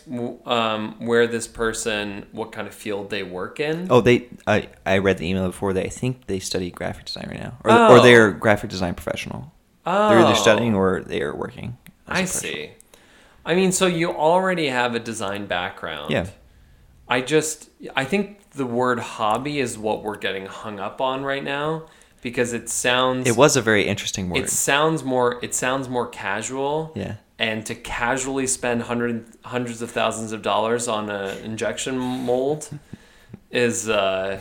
um, 0.46 0.96
where 0.98 1.26
this 1.26 1.46
person, 1.46 2.26
what 2.32 2.52
kind 2.52 2.66
of 2.68 2.74
field 2.74 3.10
they 3.10 3.22
work 3.22 3.60
in. 3.60 3.86
Oh, 3.90 4.00
they 4.00 4.28
I 4.46 4.68
I 4.84 4.98
read 4.98 5.18
the 5.18 5.26
email 5.28 5.46
before. 5.46 5.72
They 5.72 5.84
I 5.84 5.88
think 5.88 6.26
they 6.26 6.38
study 6.38 6.70
graphic 6.70 7.06
design 7.06 7.28
right 7.30 7.40
now, 7.40 7.54
or 7.64 7.70
Oh. 7.70 7.96
or 7.96 8.00
they're 8.02 8.30
graphic 8.32 8.70
design 8.70 8.94
professional. 8.94 9.52
oh. 9.86 10.08
They're 10.08 10.18
either 10.20 10.30
Oh. 10.38 10.42
studying 10.42 10.74
or 10.74 11.02
they 11.02 11.22
are 11.22 11.34
working. 11.34 11.76
I 12.06 12.24
see. 12.26 12.72
I 13.46 13.54
mean, 13.54 13.72
so 13.72 13.86
you 13.86 14.10
already 14.10 14.68
have 14.68 14.94
a 14.94 14.98
design 15.00 15.46
background. 15.46 16.10
Yeah. 16.10 16.26
I 17.08 17.20
just, 17.20 17.68
I 17.94 18.04
think 18.06 18.50
the 18.52 18.64
word 18.64 18.98
hobby 18.98 19.60
is 19.60 19.76
what 19.76 20.02
we're 20.02 20.16
getting 20.16 20.46
hung 20.46 20.80
up 20.80 21.00
on 21.02 21.22
right 21.24 21.44
now 21.44 21.84
because 22.22 22.54
it 22.54 22.70
sounds. 22.70 23.28
It 23.28 23.36
was 23.36 23.56
a 23.56 23.60
very 23.62 23.86
interesting 23.86 24.30
word. 24.30 24.38
It 24.44 24.48
sounds 24.50 25.04
more. 25.04 25.38
It 25.42 25.54
sounds 25.54 25.88
more 25.90 26.06
casual. 26.06 26.92
Yeah. 26.94 27.16
And 27.38 27.66
to 27.66 27.74
casually 27.74 28.46
spend 28.46 28.82
hundred, 28.82 29.26
hundreds 29.44 29.82
of 29.82 29.90
thousands 29.90 30.32
of 30.32 30.42
dollars 30.42 30.86
on 30.86 31.10
an 31.10 31.38
injection 31.44 31.98
mold 31.98 32.68
is, 33.50 33.88
uh, 33.88 34.40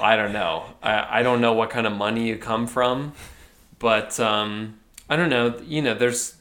I 0.00 0.16
don't 0.16 0.32
know. 0.32 0.64
I, 0.82 1.20
I 1.20 1.22
don't 1.22 1.40
know 1.40 1.54
what 1.54 1.70
kind 1.70 1.86
of 1.86 1.94
money 1.94 2.28
you 2.28 2.36
come 2.36 2.66
from, 2.66 3.14
but 3.78 4.20
um, 4.20 4.78
I 5.08 5.16
don't 5.16 5.30
know. 5.30 5.58
You 5.64 5.80
know, 5.80 5.94
there's, 5.94 6.34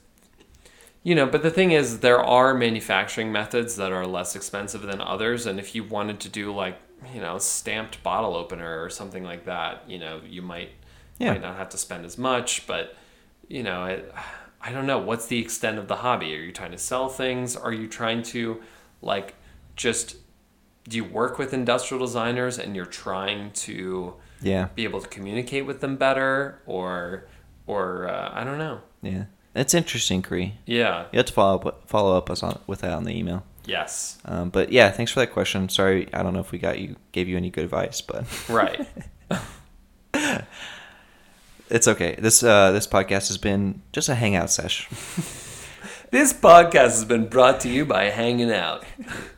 you 1.04 1.16
know, 1.16 1.26
but 1.26 1.42
the 1.42 1.52
thing 1.52 1.72
is, 1.72 2.00
there 2.00 2.20
are 2.20 2.54
manufacturing 2.54 3.32
methods 3.32 3.78
that 3.78 3.94
are 3.94 4.06
less 4.06 4.36
expensive 4.36 4.82
than 4.82 5.00
others, 5.00 5.46
and 5.46 5.58
if 5.58 5.74
you 5.74 5.86
wanted 5.86 6.20
to 6.20 6.30
do 6.30 6.54
like, 6.54 6.78
you 7.14 7.22
know, 7.22 7.38
stamped 7.38 8.04
bottle 8.04 8.36
opener 8.36 8.84
or 8.84 8.90
something 8.90 9.24
like 9.24 9.46
that, 9.46 9.84
you 9.88 10.00
know, 10.00 10.20
you 10.28 10.42
might 10.42 10.72
Yeah. 11.18 11.32
might 11.32 11.42
not 11.42 11.56
have 11.56 11.70
to 11.70 11.78
spend 11.78 12.04
as 12.06 12.18
much, 12.18 12.68
but 12.68 12.96
you 13.48 13.64
know, 13.64 13.86
it, 13.86 14.14
I 14.68 14.72
don't 14.74 14.86
know. 14.86 14.98
What's 14.98 15.28
the 15.28 15.40
extent 15.40 15.78
of 15.80 15.88
the 15.88 15.96
hobby? 15.98 16.36
Are 16.36 16.40
you 16.40 16.52
trying 16.52 16.72
to 16.72 16.78
sell 16.78 17.08
things? 17.08 17.56
Are 17.56 17.72
you 17.72 17.88
trying 17.88 18.22
to, 18.24 18.62
like, 19.02 19.36
just 19.78 20.18
do 20.90 20.98
you 20.98 21.06
work 21.06 21.40
with 21.40 21.54
industrial 21.54 22.06
designers 22.06 22.60
and 22.60 22.76
you're 22.76 22.86
trying 22.86 23.52
to 23.52 24.16
yeah, 24.42 24.68
be 24.76 24.84
able 24.84 25.00
to 25.02 25.08
communicate 25.08 25.66
with 25.66 25.80
them 25.80 25.96
better, 25.96 26.62
or, 26.66 27.28
or 27.66 28.10
uh, 28.10 28.32
I 28.34 28.44
don't 28.44 28.58
know. 28.58 28.82
yeah. 29.02 29.26
That's 29.54 29.74
interesting, 29.74 30.22
Kree. 30.22 30.52
Yeah. 30.68 31.06
You 31.12 31.18
have 31.18 31.26
to 31.26 31.34
follow 31.34 31.58
up 31.58 31.90
follow 31.90 32.16
up 32.16 32.30
us 32.30 32.44
on 32.44 32.60
with 32.68 32.82
that 32.82 32.92
on 32.92 33.06
the 33.06 33.18
email. 33.18 33.44
Yes. 33.66 34.20
Um, 34.26 34.50
but 34.52 34.72
yeah, 34.72 34.92
thanks 34.92 35.12
for 35.12 35.20
that 35.22 35.32
question. 35.34 35.68
Sorry, 35.70 36.08
I 36.14 36.22
don't 36.22 36.34
know 36.34 36.42
if 36.42 36.52
we 36.52 36.60
got 36.60 36.78
you 36.78 36.96
gave 37.12 37.28
you 37.28 37.38
any 37.38 37.50
good 37.50 37.64
advice, 37.64 38.00
but 38.02 38.26
Right. 38.48 38.88
it's 41.70 41.88
okay. 41.88 42.16
This 42.18 42.44
uh, 42.44 42.72
this 42.72 42.88
podcast 42.88 43.28
has 43.30 43.38
been 43.38 43.82
just 43.92 44.10
a 44.10 44.16
hangout 44.16 44.50
sesh. 44.50 44.88
this 46.12 46.34
podcast 46.34 46.72
has 46.96 47.06
been 47.06 47.28
brought 47.28 47.60
to 47.62 47.70
you 47.70 47.86
by 47.86 48.06
Hanging 48.06 48.52
Out. 48.52 48.84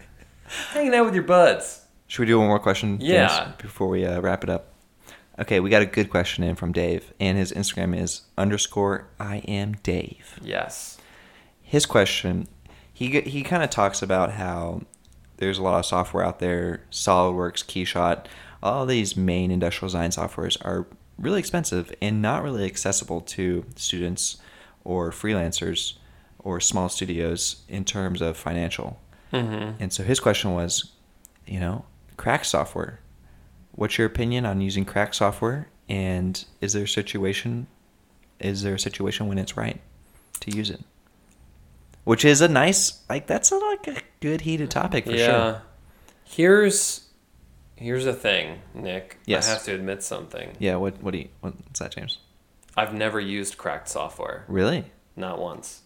Hanging 0.71 0.93
out 0.95 1.05
with 1.05 1.13
your 1.13 1.23
buds. 1.23 1.85
Should 2.07 2.21
we 2.21 2.25
do 2.27 2.39
one 2.39 2.47
more 2.47 2.59
question? 2.59 2.97
James, 2.99 3.09
Yeah. 3.11 3.51
before 3.59 3.87
we 3.87 4.05
uh, 4.05 4.19
wrap 4.19 4.43
it 4.43 4.49
up. 4.49 4.73
Okay, 5.37 5.59
we 5.59 5.69
got 5.69 5.81
a 5.81 5.85
good 5.85 6.09
question 6.09 6.43
in 6.43 6.55
from 6.55 6.71
Dave, 6.71 7.13
and 7.19 7.37
his 7.37 7.51
Instagram 7.53 7.97
is 7.97 8.23
underscore 8.37 9.07
I 9.19 9.37
am 9.47 9.73
Dave. 9.83 10.39
Yes. 10.41 10.97
his 11.61 11.85
question 11.85 12.47
he 12.91 13.21
he 13.21 13.43
kind 13.43 13.63
of 13.63 13.69
talks 13.69 14.01
about 14.01 14.31
how 14.33 14.81
there's 15.37 15.57
a 15.59 15.63
lot 15.63 15.79
of 15.79 15.85
software 15.85 16.25
out 16.25 16.39
there 16.39 16.81
solidworks 16.91 17.63
keyshot 17.63 18.25
all 18.61 18.85
these 18.85 19.15
main 19.15 19.51
industrial 19.51 19.87
design 19.87 20.09
softwares 20.09 20.57
are 20.65 20.85
really 21.19 21.39
expensive 21.39 21.93
and 22.01 22.21
not 22.21 22.43
really 22.43 22.65
accessible 22.65 23.21
to 23.21 23.65
students 23.75 24.37
or 24.83 25.11
freelancers 25.11 25.95
or 26.39 26.59
small 26.59 26.89
studios 26.89 27.63
in 27.67 27.83
terms 27.83 28.21
of 28.21 28.37
financial. 28.37 28.99
Mm-hmm. 29.31 29.79
and 29.79 29.93
so 29.93 30.01
his 30.01 30.19
question 30.19 30.55
was 30.55 30.93
you 31.45 31.59
know 31.59 31.85
crack 32.17 32.45
software. 32.45 32.99
What's 33.73 33.97
your 33.97 34.07
opinion 34.07 34.43
on 34.45 34.59
using 34.59 34.85
crack 34.85 35.13
software? 35.13 35.69
And 35.87 36.43
is 36.61 36.73
there 36.73 36.85
a 36.85 36.87
situation 36.87 37.67
is 38.39 38.63
there 38.63 38.73
a 38.73 38.79
situation 38.79 39.27
when 39.27 39.37
it's 39.37 39.55
right 39.55 39.79
to 40.39 40.55
use 40.55 40.71
it? 40.71 40.83
Which 42.05 42.25
is 42.25 42.41
a 42.41 42.47
nice 42.47 43.03
like 43.07 43.27
that's 43.27 43.51
a, 43.51 43.57
like 43.57 43.87
a 43.87 44.01
good 44.19 44.41
heated 44.41 44.71
topic 44.71 45.05
for 45.05 45.11
yeah. 45.11 45.25
sure 45.25 45.61
Here's 46.29 47.08
here's 47.79 48.05
the 48.05 48.13
thing, 48.13 48.61
Nick. 48.73 49.17
Yes. 49.25 49.47
I 49.47 49.51
have 49.53 49.63
to 49.63 49.73
admit 49.73 50.03
something. 50.03 50.55
yeah 50.59 50.75
what 50.75 51.01
what 51.03 51.11
do 51.11 51.19
you 51.19 51.29
what's 51.41 51.79
that 51.79 51.91
james 51.91 52.19
I've 52.77 52.93
never 52.93 53.19
used 53.19 53.57
cracked 53.57 53.89
software. 53.89 54.45
really 54.47 54.85
Not 55.15 55.39
once. 55.39 55.81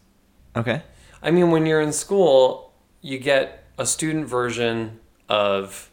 okay 0.56 0.82
I 1.26 1.32
mean, 1.32 1.52
when 1.52 1.66
you're 1.66 1.80
in 1.80 1.94
school, 1.94 2.74
you 3.02 3.18
get 3.18 3.64
a 3.78 3.86
student 3.86 4.28
version 4.28 5.00
of 5.30 5.90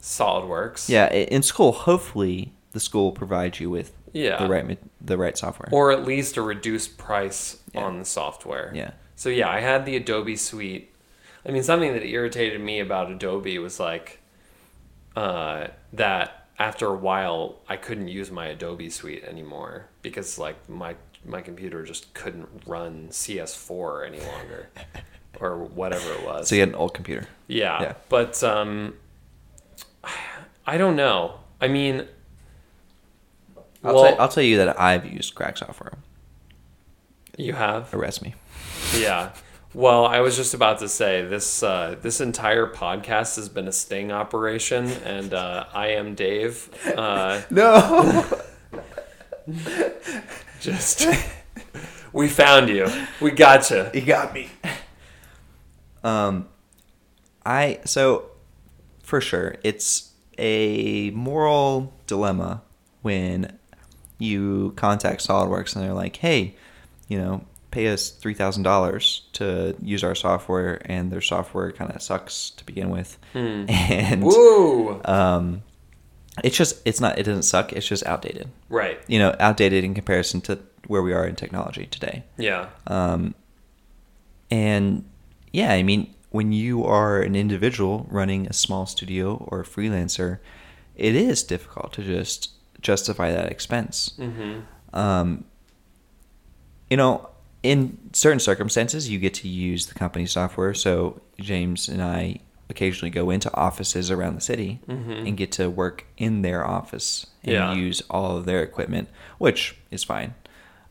SolidWorks. 0.00 0.88
yeah 0.88 1.10
in 1.12 1.42
school 1.42 1.72
hopefully 1.72 2.52
the 2.72 2.80
school 2.80 3.12
provides 3.12 3.58
you 3.60 3.70
with 3.70 3.92
Yeah. 4.12 4.38
the 4.42 4.48
right 4.48 4.78
the 5.00 5.16
right 5.16 5.36
software 5.36 5.68
Or 5.72 5.90
at 5.92 6.04
least 6.04 6.36
a 6.36 6.42
reduced 6.42 6.98
price 6.98 7.58
Yeah. 7.72 7.84
on 7.84 7.98
the 7.98 8.04
software. 8.04 8.70
yeah 8.74 8.90
So 9.16 9.28
yeah, 9.30 9.48
I 9.48 9.60
had 9.60 9.86
the 9.86 9.96
Adobe 9.96 10.36
Suite. 10.36 10.92
I 11.46 11.50
mean, 11.52 11.62
something 11.62 11.92
that 11.94 12.04
irritated 12.04 12.60
me 12.60 12.80
about 12.80 13.10
Adobe 13.10 13.58
was 13.58 13.80
like 13.80 14.20
uh, 15.16 15.68
that 15.94 16.46
after 16.58 16.86
a 16.86 16.94
while 16.94 17.56
I 17.68 17.76
couldn't 17.76 18.08
use 18.08 18.30
my 18.30 18.46
Adobe 18.46 18.88
Suite 18.90 19.24
anymore 19.24 19.86
because 20.02 20.38
like 20.38 20.68
my 20.68 20.94
my 21.24 21.40
computer 21.42 21.82
just 21.84 22.14
couldn't 22.14 22.48
run 22.66 23.08
CS4 23.10 24.06
any 24.06 24.20
longer, 24.20 24.68
or 25.40 25.56
whatever 25.58 26.12
it 26.12 26.24
was. 26.24 26.48
So 26.48 26.54
you 26.54 26.60
had 26.60 26.68
an 26.68 26.74
old 26.76 26.94
computer. 26.94 27.26
Yeah, 27.48 27.82
Yeah. 27.82 27.94
but 28.08 28.42
um, 28.44 28.94
I 30.66 30.76
don't 30.78 30.94
know. 30.96 31.40
I 31.60 31.66
mean, 31.68 32.06
I'll, 33.82 33.94
well, 33.94 34.04
tell, 34.04 34.20
I'll 34.20 34.28
tell 34.28 34.42
you 34.44 34.56
that 34.58 34.80
I've 34.80 35.04
used 35.04 35.34
crack 35.34 35.56
software. 35.58 35.94
you 37.36 37.54
have. 37.54 37.92
Arrest 37.92 38.22
me. 38.22 38.34
Yeah. 38.96 39.30
Well, 39.76 40.06
I 40.06 40.20
was 40.20 40.36
just 40.36 40.54
about 40.54 40.78
to 40.78 40.88
say 40.88 41.22
this. 41.26 41.62
Uh, 41.62 41.96
this 42.00 42.22
entire 42.22 42.66
podcast 42.66 43.36
has 43.36 43.50
been 43.50 43.68
a 43.68 43.72
sting 43.72 44.10
operation, 44.10 44.86
and 45.04 45.34
uh, 45.34 45.66
I 45.70 45.88
am 45.88 46.14
Dave. 46.14 46.70
Uh, 46.96 47.42
No. 47.50 48.24
just 50.62 51.06
we 52.14 52.26
found 52.26 52.70
you. 52.70 52.88
We 53.20 53.32
gotcha. 53.32 53.90
you 53.92 54.00
got 54.00 54.32
me. 54.32 54.48
Um, 56.02 56.48
I 57.44 57.80
so 57.84 58.30
for 59.02 59.20
sure 59.20 59.56
it's 59.62 60.14
a 60.38 61.10
moral 61.10 61.92
dilemma 62.06 62.62
when 63.02 63.58
you 64.16 64.72
contact 64.76 65.20
SolidWorks 65.26 65.76
and 65.76 65.84
they're 65.84 65.92
like, 65.92 66.16
"Hey, 66.16 66.54
you 67.08 67.18
know, 67.18 67.44
pay 67.76 67.88
us 67.88 68.08
three 68.08 68.32
thousand 68.32 68.62
dollars 68.62 69.28
to 69.34 69.76
use 69.82 70.02
our 70.02 70.14
software," 70.14 70.80
and 70.86 71.12
their 71.12 71.20
software 71.20 71.70
kind 71.72 71.90
of 71.92 72.00
sucks 72.00 72.50
to 72.50 72.64
begin 72.64 72.88
with, 72.88 73.18
and 73.34 74.24
Woo! 74.24 75.02
um, 75.04 75.62
it's 76.42 76.56
just 76.56 76.80
it's 76.86 77.00
not 77.00 77.18
it 77.18 77.24
doesn't 77.24 77.42
suck. 77.42 77.74
It's 77.74 77.86
just 77.86 78.06
outdated. 78.06 78.48
Right. 78.70 78.98
You 79.06 79.18
know, 79.18 79.36
outdated 79.38 79.84
in 79.84 79.92
comparison 79.92 80.40
to 80.42 80.58
where 80.86 81.02
we 81.02 81.12
are 81.12 81.26
in 81.26 81.36
technology 81.36 81.84
today. 81.84 82.24
Yeah. 82.38 82.70
Um, 82.86 83.34
and 84.50 85.04
yeah, 85.52 85.72
I 85.72 85.82
mean, 85.82 86.14
when 86.30 86.52
you 86.52 86.82
are 86.84 87.20
an 87.20 87.36
individual 87.36 88.06
running 88.10 88.46
a 88.46 88.54
small 88.54 88.86
studio 88.86 89.46
or 89.48 89.60
a 89.60 89.64
freelancer, 89.64 90.38
it 90.94 91.14
is 91.14 91.42
difficult 91.42 91.92
to 91.94 92.02
just 92.02 92.52
justify 92.80 93.32
that 93.32 93.52
expense. 93.52 94.14
Mm-hmm. 94.18 94.60
Um, 94.98 95.44
you 96.88 96.96
know, 96.96 97.28
in 97.62 97.98
certain 98.12 98.40
circumstances, 98.40 99.08
you 99.08 99.18
get 99.18 99.34
to 99.34 99.48
use 99.48 99.86
the 99.86 99.94
company 99.94 100.26
software. 100.26 100.74
So 100.74 101.20
James 101.40 101.88
and 101.88 102.02
I 102.02 102.38
occasionally 102.68 103.10
go 103.10 103.30
into 103.30 103.52
offices 103.56 104.10
around 104.10 104.34
the 104.34 104.40
city 104.40 104.80
Mhm. 104.88 105.26
and 105.28 105.36
get 105.36 105.52
to 105.52 105.70
work 105.70 106.04
in 106.16 106.42
their 106.42 106.66
office 106.66 107.26
and 107.44 107.52
Yeah. 107.54 107.72
use 107.74 108.02
all 108.10 108.36
of 108.36 108.44
their 108.44 108.62
equipment, 108.62 109.08
which 109.38 109.76
is 109.90 110.02
fine. 110.04 110.34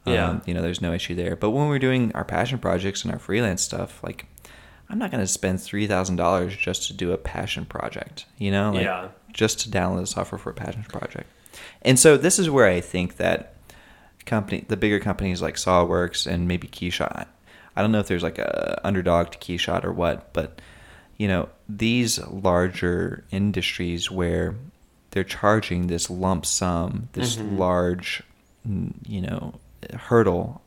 Yeah. 0.05 0.29
Um, 0.29 0.41
you 0.45 0.53
know, 0.53 0.61
there's 0.61 0.81
no 0.81 0.93
issue 0.93 1.15
there. 1.15 1.35
But 1.35 1.49
when 1.49 1.67
we're 1.67 1.79
doing 1.79 2.11
our 2.13 2.23
passion 2.23 2.59
projects 2.59 3.03
and 3.03 3.11
our 3.11 3.19
freelance 3.19 3.61
stuff, 3.61 4.01
like, 4.03 4.25
I'm 4.89 4.99
not 4.99 5.09
going 5.11 5.21
to 5.23 5.27
spend 5.27 5.59
three 5.61 5.87
thousand 5.87 6.15
dollars 6.17 6.55
just 6.55 6.87
to 6.87 6.93
do 6.93 7.11
a 7.11 7.17
passion 7.17 7.65
project. 7.65 8.25
You 8.37 8.51
know, 8.51 8.71
like, 8.71 8.83
Yeah. 8.83 9.07
just 9.33 9.59
to 9.61 9.69
download 9.69 10.01
the 10.01 10.07
software 10.07 10.37
for 10.39 10.51
a 10.51 10.53
passion 10.53 10.83
project. 10.87 11.27
And 11.81 11.97
so 11.99 12.17
this 12.17 12.37
is 12.39 12.49
where 12.49 12.67
I 12.67 12.81
think 12.81 13.17
that 13.17 13.54
company, 14.25 14.65
the 14.67 14.77
bigger 14.77 14.99
companies 14.99 15.41
like 15.41 15.55
SolidWorks 15.55 16.25
and 16.27 16.47
maybe 16.47 16.67
Keyshot. 16.67 17.27
I 17.75 17.81
don't 17.81 17.91
know 17.91 17.99
if 17.99 18.07
there's 18.07 18.23
like 18.23 18.37
a 18.39 18.79
underdog 18.83 19.31
to 19.31 19.37
Keyshot 19.37 19.83
or 19.83 19.91
what, 19.91 20.31
but 20.33 20.61
you 21.17 21.27
know 21.27 21.49
these 21.69 22.19
larger 22.27 23.23
industries 23.31 24.09
where 24.11 24.55
they're 25.11 25.23
charging 25.23 25.87
this 25.87 26.09
lump 26.09 26.45
sum, 26.45 27.09
this 27.13 27.37
Mhm. 27.37 27.57
large, 27.57 28.23
you 29.07 29.21
know, 29.21 29.55
hurdle 29.93 30.61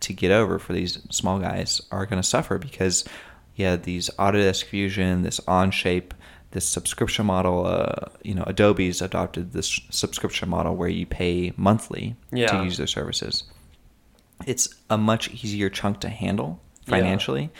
to 0.00 0.12
get 0.12 0.30
over 0.30 0.58
for 0.58 0.72
these 0.72 0.98
small 1.10 1.38
guys 1.38 1.80
are 1.90 2.06
going 2.06 2.20
to 2.20 2.28
suffer 2.28 2.58
because 2.58 3.04
yeah, 3.54 3.76
these 3.76 4.08
Autodesk 4.18 4.64
Fusion, 4.64 5.22
this 5.22 5.38
Onshape, 5.40 6.12
this 6.52 6.66
subscription 6.66 7.26
model, 7.26 7.66
uh, 7.66 8.08
you 8.22 8.34
know, 8.34 8.44
Adobe's 8.46 9.02
adopted 9.02 9.52
this 9.52 9.80
subscription 9.90 10.48
model 10.48 10.76
where 10.76 10.88
you 10.88 11.06
pay 11.06 11.52
monthly 11.56 12.14
Yeah. 12.30 12.46
to 12.58 12.64
use 12.64 12.76
their 12.76 12.86
services. 12.86 13.44
It's 14.46 14.68
a 14.90 14.96
much 14.98 15.30
easier 15.30 15.68
chunk 15.70 16.00
to 16.00 16.08
handle 16.08 16.60
Yeah. 16.86 16.90
financially, 16.96 17.50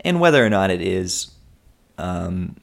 and 0.00 0.20
whether 0.20 0.44
or 0.44 0.50
not 0.50 0.70
it 0.70 0.80
is 0.82 1.30
um, 1.98 2.56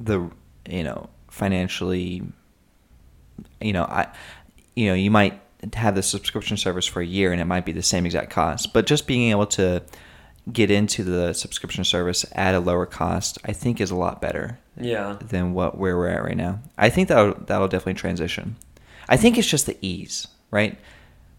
the 0.00 0.30
you 0.68 0.84
know 0.84 1.08
financially, 1.28 2.22
you 3.60 3.72
know, 3.72 3.84
I, 3.84 4.06
you 4.74 4.86
know, 4.86 4.94
you 4.94 5.10
might 5.10 5.40
have 5.74 5.94
the 5.94 6.02
subscription 6.02 6.56
service 6.56 6.86
for 6.86 7.00
a 7.02 7.06
year 7.06 7.32
and 7.32 7.40
it 7.40 7.44
might 7.46 7.64
be 7.64 7.72
the 7.72 7.82
same 7.82 8.06
exact 8.06 8.30
cost, 8.30 8.72
but 8.72 8.86
just 8.86 9.06
being 9.06 9.30
able 9.30 9.46
to 9.46 9.82
get 10.52 10.70
into 10.70 11.02
the 11.02 11.32
subscription 11.34 11.82
service 11.84 12.24
at 12.32 12.54
a 12.54 12.60
lower 12.60 12.86
cost, 12.86 13.38
I 13.44 13.52
think 13.52 13.80
is 13.80 13.90
a 13.90 13.96
lot 13.96 14.20
better 14.20 14.58
Yeah. 14.80 15.16
than 15.20 15.52
what 15.54 15.78
where 15.78 15.96
we're 15.96 16.08
at 16.08 16.22
right 16.24 16.36
now. 16.36 16.60
I 16.76 16.88
think 16.90 17.08
that'll 17.08 17.34
that'll 17.46 17.68
definitely 17.68 17.94
transition. 17.94 18.56
I 19.08 19.16
think 19.16 19.38
it's 19.38 19.48
just 19.48 19.66
the 19.66 19.76
ease, 19.80 20.26
right? 20.50 20.78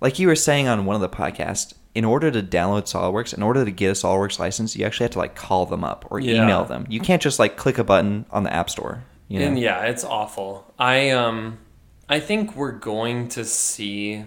Like 0.01 0.19
you 0.19 0.27
were 0.27 0.35
saying 0.35 0.67
on 0.67 0.85
one 0.85 0.95
of 0.95 1.01
the 1.01 1.09
podcasts, 1.09 1.73
in 1.95 2.05
order 2.05 2.29
to 2.31 2.41
download 2.43 2.83
SolidWorks, 2.83 3.35
in 3.35 3.41
order 3.43 3.65
to 3.65 3.71
get 3.71 3.89
a 3.89 3.93
SolidWorks 3.93 4.39
license, 4.39 4.75
you 4.75 4.85
actually 4.85 5.05
have 5.05 5.11
to 5.11 5.19
like 5.19 5.35
call 5.35 5.65
them 5.65 5.83
up 5.83 6.05
or 6.11 6.19
Yeah. 6.19 6.43
email 6.43 6.63
them. 6.65 6.85
You 6.89 6.99
can't 6.99 7.21
just 7.21 7.39
like 7.39 7.57
click 7.57 7.77
a 7.77 7.83
button 7.83 8.25
on 8.31 8.43
the 8.43 8.53
App 8.53 8.69
Store. 8.69 9.03
You 9.27 9.39
know? 9.39 9.47
And 9.47 9.59
yeah, 9.59 9.81
it's 9.83 10.03
awful. 10.03 10.73
I 10.79 11.09
um 11.09 11.57
I 12.07 12.19
think 12.21 12.55
we're 12.55 12.71
going 12.71 13.27
to 13.29 13.43
see 13.43 14.23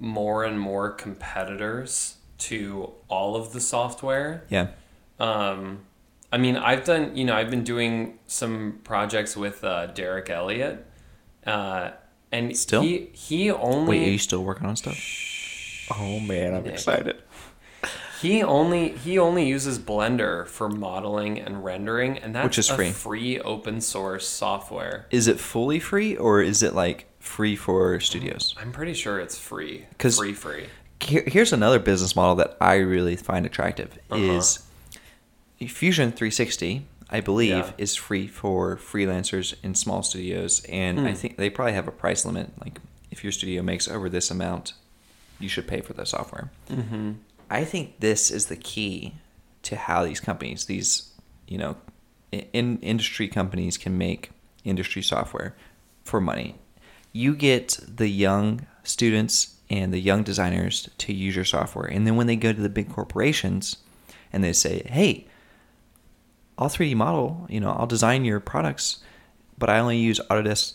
more 0.00 0.44
and 0.44 0.60
more 0.60 0.90
competitors 0.90 2.16
to 2.38 2.92
all 3.08 3.34
of 3.36 3.52
the 3.52 3.60
software. 3.60 4.44
yeah. 4.48 4.68
Um 5.18 5.80
I 6.30 6.36
mean, 6.38 6.56
I've 6.56 6.84
done, 6.84 7.16
you 7.16 7.24
know, 7.24 7.34
I've 7.34 7.50
been 7.50 7.64
doing 7.64 8.18
some 8.26 8.80
projects 8.84 9.36
with 9.36 9.64
uh, 9.64 9.86
Derek 9.86 10.28
Elliott. 10.30 10.84
Uh 11.46 11.90
and 12.30 12.54
Still? 12.54 12.82
he 12.82 13.08
he 13.14 13.50
only 13.50 13.98
Wait, 14.00 14.08
are 14.08 14.10
you 14.12 14.18
still 14.18 14.44
working 14.44 14.66
on 14.66 14.76
stuff? 14.76 14.98
Oh 15.98 16.20
man, 16.20 16.54
I'm 16.54 16.64
Nick. 16.64 16.74
excited. 16.74 17.22
He 18.20 18.42
only 18.42 18.90
he 18.90 19.18
only 19.18 19.48
uses 19.48 19.78
Blender 19.78 20.46
for 20.46 20.68
modeling 20.68 21.38
and 21.38 21.64
rendering, 21.64 22.18
and 22.18 22.34
that's 22.34 22.44
Which 22.44 22.58
is 22.58 22.68
a 22.70 22.74
free. 22.74 22.90
free 22.90 23.40
open 23.40 23.80
source 23.80 24.26
software. 24.28 25.06
Is 25.10 25.28
it 25.28 25.38
fully 25.40 25.78
free 25.80 26.16
or 26.16 26.42
is 26.42 26.62
it 26.62 26.74
like 26.74 27.06
free 27.20 27.56
for 27.56 27.98
studios? 28.00 28.54
I'm 28.60 28.72
pretty 28.72 28.92
sure 28.94 29.18
it's 29.20 29.38
free. 29.38 29.86
'Cause- 29.98 30.18
free, 30.18 30.34
free. 30.34 30.66
Here's 31.00 31.52
another 31.52 31.78
business 31.78 32.16
model 32.16 32.34
that 32.36 32.56
I 32.60 32.74
really 32.76 33.14
find 33.16 33.46
attractive 33.46 33.96
Uh-huh. 34.10 34.20
is 34.20 34.58
Fusion 35.66 36.12
360. 36.12 36.86
I 37.10 37.20
believe 37.20 37.50
Yeah. 37.50 37.72
is 37.78 37.96
free 37.96 38.26
for 38.28 38.76
freelancers 38.76 39.54
in 39.62 39.74
small 39.74 40.02
studios, 40.02 40.62
and 40.68 41.00
I 41.00 41.10
Hmm. 41.10 41.16
think 41.16 41.36
they 41.38 41.48
probably 41.50 41.72
have 41.72 41.88
a 41.88 41.92
price 41.92 42.24
limit. 42.26 42.50
Like 42.60 42.78
if 43.10 43.24
your 43.24 43.32
studio 43.32 43.62
makes 43.62 43.88
over 43.88 44.08
this 44.10 44.30
amount, 44.30 44.74
you 45.40 45.48
should 45.48 45.66
pay 45.66 45.80
for 45.80 45.94
the 45.94 46.04
software. 46.04 46.50
Mm-hmm. 46.70 47.12
I 47.50 47.64
think 47.64 48.00
this 48.00 48.30
is 48.30 48.46
the 48.46 48.56
key 48.56 49.14
to 49.62 49.76
how 49.76 50.04
these 50.04 50.20
companies, 50.20 50.66
these 50.66 51.10
you 51.48 51.56
know, 51.56 51.76
in 52.30 52.78
industry 52.80 53.26
companies 53.26 53.78
can 53.78 53.96
make 53.96 54.30
industry 54.64 55.00
software 55.00 55.56
for 56.04 56.20
money. 56.20 56.56
You 57.14 57.34
get 57.34 57.80
the 57.88 58.08
young 58.08 58.66
students 58.84 59.54
and 59.70 59.94
the 59.94 59.98
young 59.98 60.22
designers 60.24 60.90
to 60.98 61.14
use 61.14 61.34
your 61.34 61.46
software, 61.46 61.86
and 61.86 62.06
then 62.06 62.16
when 62.16 62.26
they 62.26 62.36
go 62.36 62.52
to 62.52 62.60
the 62.60 62.68
big 62.68 62.90
corporations 62.90 63.78
and 64.30 64.44
they 64.44 64.52
say, 64.52 64.82
"Hey, 64.90 65.26
I'll 66.58 66.68
3D 66.68 66.94
model, 66.96 67.46
you 67.48 67.60
know, 67.60 67.70
I'll 67.70 67.86
design 67.86 68.24
your 68.24 68.40
products, 68.40 68.98
but 69.58 69.70
I 69.70 69.78
only 69.78 69.98
use 69.98 70.20
Autodesk 70.30 70.74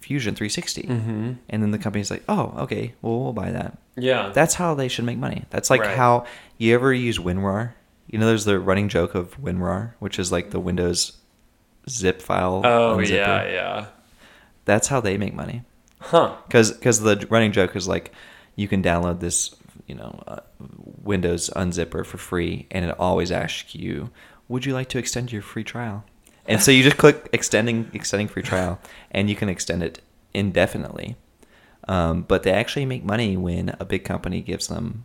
Fusion 0.00 0.34
360," 0.34 0.82
Mm-hmm. 0.82 1.32
and 1.48 1.62
then 1.62 1.70
the 1.70 1.78
company's 1.78 2.10
like, 2.10 2.22
"Oh, 2.28 2.52
okay, 2.58 2.94
well 3.02 3.20
we'll 3.22 3.32
buy 3.32 3.50
that." 3.52 3.78
Yeah. 3.96 4.30
That's 4.34 4.54
how 4.54 4.74
they 4.74 4.88
should 4.88 5.04
make 5.04 5.18
money. 5.18 5.44
That's 5.50 5.70
like 5.70 5.80
Right. 5.80 5.96
how 5.96 6.26
you 6.58 6.74
ever 6.74 6.92
use 6.92 7.18
WinRAR. 7.18 7.72
You 8.08 8.18
know, 8.18 8.26
there's 8.26 8.44
the 8.44 8.58
running 8.58 8.88
joke 8.88 9.14
of 9.14 9.40
WinRAR, 9.40 9.92
which 10.00 10.18
is 10.18 10.30
like 10.32 10.50
the 10.50 10.60
Windows 10.60 11.16
zip 11.88 12.20
file. 12.22 12.62
oh 12.64 12.96
unzipper. 12.98 13.08
yeah, 13.10 13.44
yeah. 13.48 13.86
That's 14.64 14.88
how 14.88 15.00
they 15.00 15.16
make 15.18 15.34
money. 15.34 15.62
Huh. 16.00 16.34
Because 16.46 17.00
the 17.00 17.26
running 17.30 17.52
joke 17.52 17.74
is 17.76 17.86
like, 17.88 18.12
you 18.56 18.66
can 18.68 18.82
download 18.82 19.20
this, 19.20 19.54
you 19.86 19.94
know, 19.94 20.22
uh, 20.26 20.40
Windows 21.02 21.50
unzipper 21.56 22.04
for 22.04 22.18
free, 22.18 22.66
and 22.70 22.84
it 22.84 22.94
always 22.98 23.30
asks 23.32 23.74
you, 23.74 24.10
"Would 24.52 24.64
you 24.66 24.74
like 24.74 24.88
to 24.90 24.98
extend 24.98 25.32
your 25.32 25.42
free 25.42 25.64
trial?" 25.64 26.04
And 26.46 26.60
so 26.60 26.70
you 26.70 26.82
just 26.82 26.98
click 26.98 27.28
extending 27.32 27.90
extending 27.92 28.28
free 28.28 28.42
trial, 28.42 28.78
and 29.10 29.28
you 29.30 29.36
can 29.36 29.48
extend 29.48 29.82
it 29.82 30.00
indefinitely. 30.34 31.16
Um, 31.88 32.22
but 32.22 32.42
they 32.44 32.52
actually 32.52 32.86
make 32.86 33.04
money 33.04 33.36
when 33.36 33.74
a 33.80 33.84
big 33.84 34.04
company 34.04 34.40
gives 34.40 34.68
them 34.68 35.04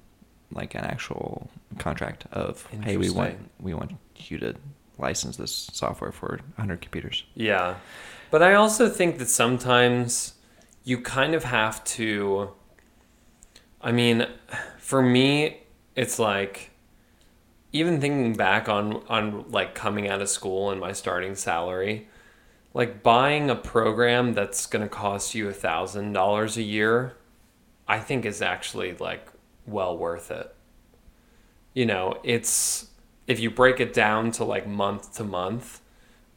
like 0.51 0.75
an 0.75 0.83
actual 0.83 1.49
contract 1.79 2.25
of, 2.31 2.65
"Hey, 2.83 2.97
we 2.97 3.09
want 3.09 3.35
we 3.59 3.73
want 3.73 3.91
you 4.17 4.37
to 4.39 4.55
license 4.97 5.37
this 5.37 5.69
software 5.73 6.11
for 6.11 6.39
100 6.55 6.81
computers." 6.81 7.23
Yeah. 7.35 7.75
But 8.29 8.41
I 8.43 8.53
also 8.53 8.89
think 8.89 9.17
that 9.19 9.29
sometimes 9.29 10.33
you 10.83 10.99
kind 10.99 11.33
of 11.33 11.43
have 11.45 11.83
to 11.97 12.51
I 13.81 13.91
mean, 13.91 14.27
for 14.79 15.01
me, 15.01 15.61
it's 15.95 16.19
like 16.19 16.71
even 17.77 18.01
thinking 18.01 18.33
back 18.33 18.67
on 18.69 19.03
on 19.07 19.49
like 19.49 19.75
coming 19.75 20.07
out 20.07 20.21
of 20.21 20.29
school 20.29 20.71
and 20.71 20.79
my 20.79 20.91
starting 20.91 21.35
salary, 21.35 22.07
like 22.73 23.03
buying 23.03 23.49
a 23.49 23.55
program 23.55 24.33
that's 24.33 24.65
going 24.65 24.83
to 24.83 24.89
cost 24.89 25.35
you 25.35 25.47
a 25.47 25.53
thousand 25.53 26.13
dollars 26.13 26.57
a 26.57 26.63
year, 26.63 27.15
I 27.87 27.99
think 27.99 28.25
is 28.25 28.41
actually 28.41 28.93
like 28.95 29.27
well 29.65 29.97
worth 29.97 30.31
it. 30.31 30.53
You 31.73 31.85
know, 31.85 32.19
it's 32.23 32.87
if 33.27 33.39
you 33.39 33.51
break 33.51 33.79
it 33.79 33.93
down 33.93 34.31
to 34.31 34.43
like 34.43 34.67
month 34.67 35.15
to 35.15 35.23
month, 35.23 35.81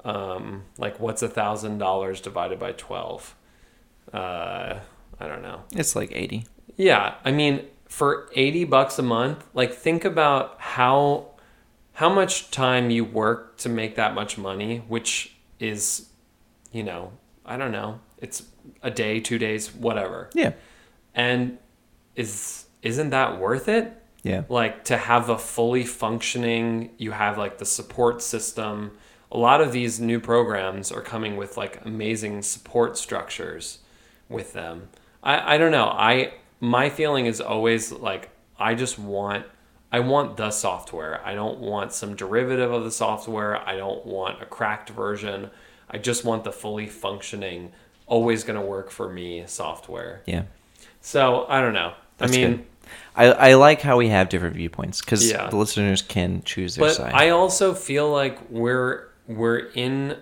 um, 0.05 0.65
like 0.79 1.01
what's 1.01 1.23
a 1.23 1.29
thousand 1.29 1.79
dollars 1.79 2.21
divided 2.21 2.59
by 2.59 2.73
twelve? 2.73 3.35
Uh, 4.13 4.81
I 5.21 5.29
don't 5.29 5.43
know. 5.43 5.63
It's 5.77 5.95
like 5.95 6.11
80. 6.13 6.47
Yeah, 6.77 7.15
I 7.25 7.31
mean, 7.31 7.67
for 7.87 8.31
80 8.35 8.65
bucks 8.65 8.99
a 8.99 9.03
month, 9.03 9.47
like 9.53 9.75
think 9.75 10.05
about 10.05 10.57
how 10.59 11.30
how 11.95 12.09
much 12.09 12.51
time 12.51 12.91
you 12.91 13.05
work 13.05 13.57
to 13.59 13.69
make 13.69 13.97
that 13.97 14.15
much 14.15 14.39
money, 14.39 14.79
which 14.89 15.35
is 15.59 16.09
you 16.73 16.83
know, 16.83 17.13
I 17.45 17.57
don't 17.57 17.73
know. 17.73 18.01
It's 18.19 18.45
a 18.83 18.91
day, 18.91 19.19
2 19.21 19.39
days, 19.39 19.75
whatever. 19.75 20.31
Yeah. 20.35 20.53
And 21.15 21.59
is 22.17 22.67
isn't 22.83 23.11
that 23.11 23.39
worth 23.39 23.69
it? 23.69 23.97
Yeah. 24.23 24.43
like 24.51 24.85
to 24.85 24.99
have 24.99 25.31
a 25.31 25.39
fully 25.39 25.85
functioning 25.85 26.91
you 26.99 27.13
have 27.13 27.39
like 27.39 27.57
the 27.57 27.65
support 27.65 28.21
system 28.21 28.99
a 29.33 29.39
lot 29.39 29.63
of 29.63 29.73
these 29.73 29.99
new 29.99 30.21
programs 30.21 30.93
are 30.93 31.01
coming 31.01 31.39
with 31.39 31.57
like 31.57 31.83
amazing 31.87 32.43
support 32.43 32.99
structures 32.99 33.79
with 34.29 34.53
them 34.53 34.91
i 35.23 35.55
i 35.55 35.57
don't 35.57 35.73
know 35.73 35.87
i 35.87 36.35
my 36.61 36.91
feeling 36.91 37.25
is 37.25 37.41
always 37.41 37.93
like 37.93 38.29
i 38.59 38.75
just 38.75 38.99
want 38.99 39.47
i 39.93 40.01
want 40.01 40.37
the 40.37 40.51
software 40.51 41.21
i 41.25 41.35
don't 41.35 41.59
want 41.59 41.93
some 41.93 42.15
derivative 42.15 42.73
of 42.73 42.85
the 42.85 42.91
software 42.91 43.57
i 43.69 43.77
don't 43.77 44.05
want 44.07 44.41
a 44.43 44.47
cracked 44.47 44.91
version 44.91 45.51
i 45.91 45.99
just 45.99 46.25
want 46.25 46.45
the 46.45 46.53
fully 46.53 46.87
functioning 46.87 47.73
always 48.07 48.45
going 48.45 48.59
to 48.59 48.65
work 48.67 48.91
for 48.91 49.09
me 49.13 49.45
software 49.47 50.23
Yeah. 50.27 50.45
so 51.01 51.47
i 51.49 51.61
don't 51.61 51.75
know 51.75 51.95
That's 52.19 52.33
i 52.33 52.37
mean 52.37 52.57
good. 52.57 52.67
I, 53.15 53.27
I 53.27 53.55
like 53.55 53.81
how 53.83 53.97
we 53.99 54.09
have 54.09 54.29
different 54.29 54.57
viewpoints 54.57 55.01
because 55.01 55.31
Yeah. 55.31 55.49
the 55.49 55.57
listeners 55.57 56.03
can 56.03 56.43
choose 56.43 56.75
their 56.75 56.89
but 56.89 56.95
side. 56.97 57.13
I 57.15 57.29
also 57.31 57.73
feel 57.73 58.11
like 58.11 58.39
we're 58.51 59.07
we're 59.29 59.59
in 59.75 60.17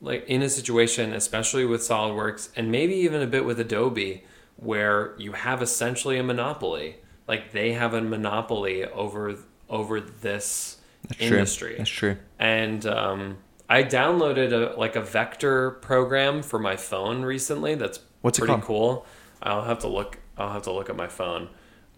like 0.00 0.24
in 0.26 0.42
a 0.42 0.48
situation, 0.48 1.12
especially 1.12 1.64
with 1.64 1.80
SolidWorks 1.80 2.48
and 2.56 2.72
maybe 2.72 2.94
even 2.94 3.22
a 3.22 3.26
bit 3.28 3.44
with 3.44 3.60
Adobe, 3.60 4.24
where 4.56 5.14
you 5.16 5.32
have 5.32 5.62
essentially 5.62 6.18
a 6.18 6.24
monopoly. 6.24 6.96
Like 7.28 7.52
they 7.52 7.72
have 7.72 7.94
a 7.94 8.00
monopoly 8.00 8.84
over 8.84 9.36
over 9.68 10.00
this 10.00 10.78
That's 11.08 11.18
true. 11.18 11.26
industry. 11.36 11.74
That's 11.78 11.90
true. 11.90 12.16
And 12.38 12.84
um, 12.86 13.38
I 13.68 13.84
downloaded 13.84 14.52
a 14.52 14.78
like 14.78 14.96
a 14.96 15.00
vector 15.00 15.70
program 15.70 16.42
for 16.42 16.58
my 16.58 16.76
phone 16.76 17.22
recently. 17.22 17.74
That's 17.74 18.00
What's 18.20 18.38
pretty 18.38 18.60
cool. 18.62 19.06
I'll 19.42 19.64
have 19.64 19.80
to 19.80 19.88
look. 19.88 20.18
I'll 20.36 20.52
have 20.52 20.62
to 20.62 20.72
look 20.72 20.88
at 20.90 20.96
my 20.96 21.08
phone. 21.08 21.48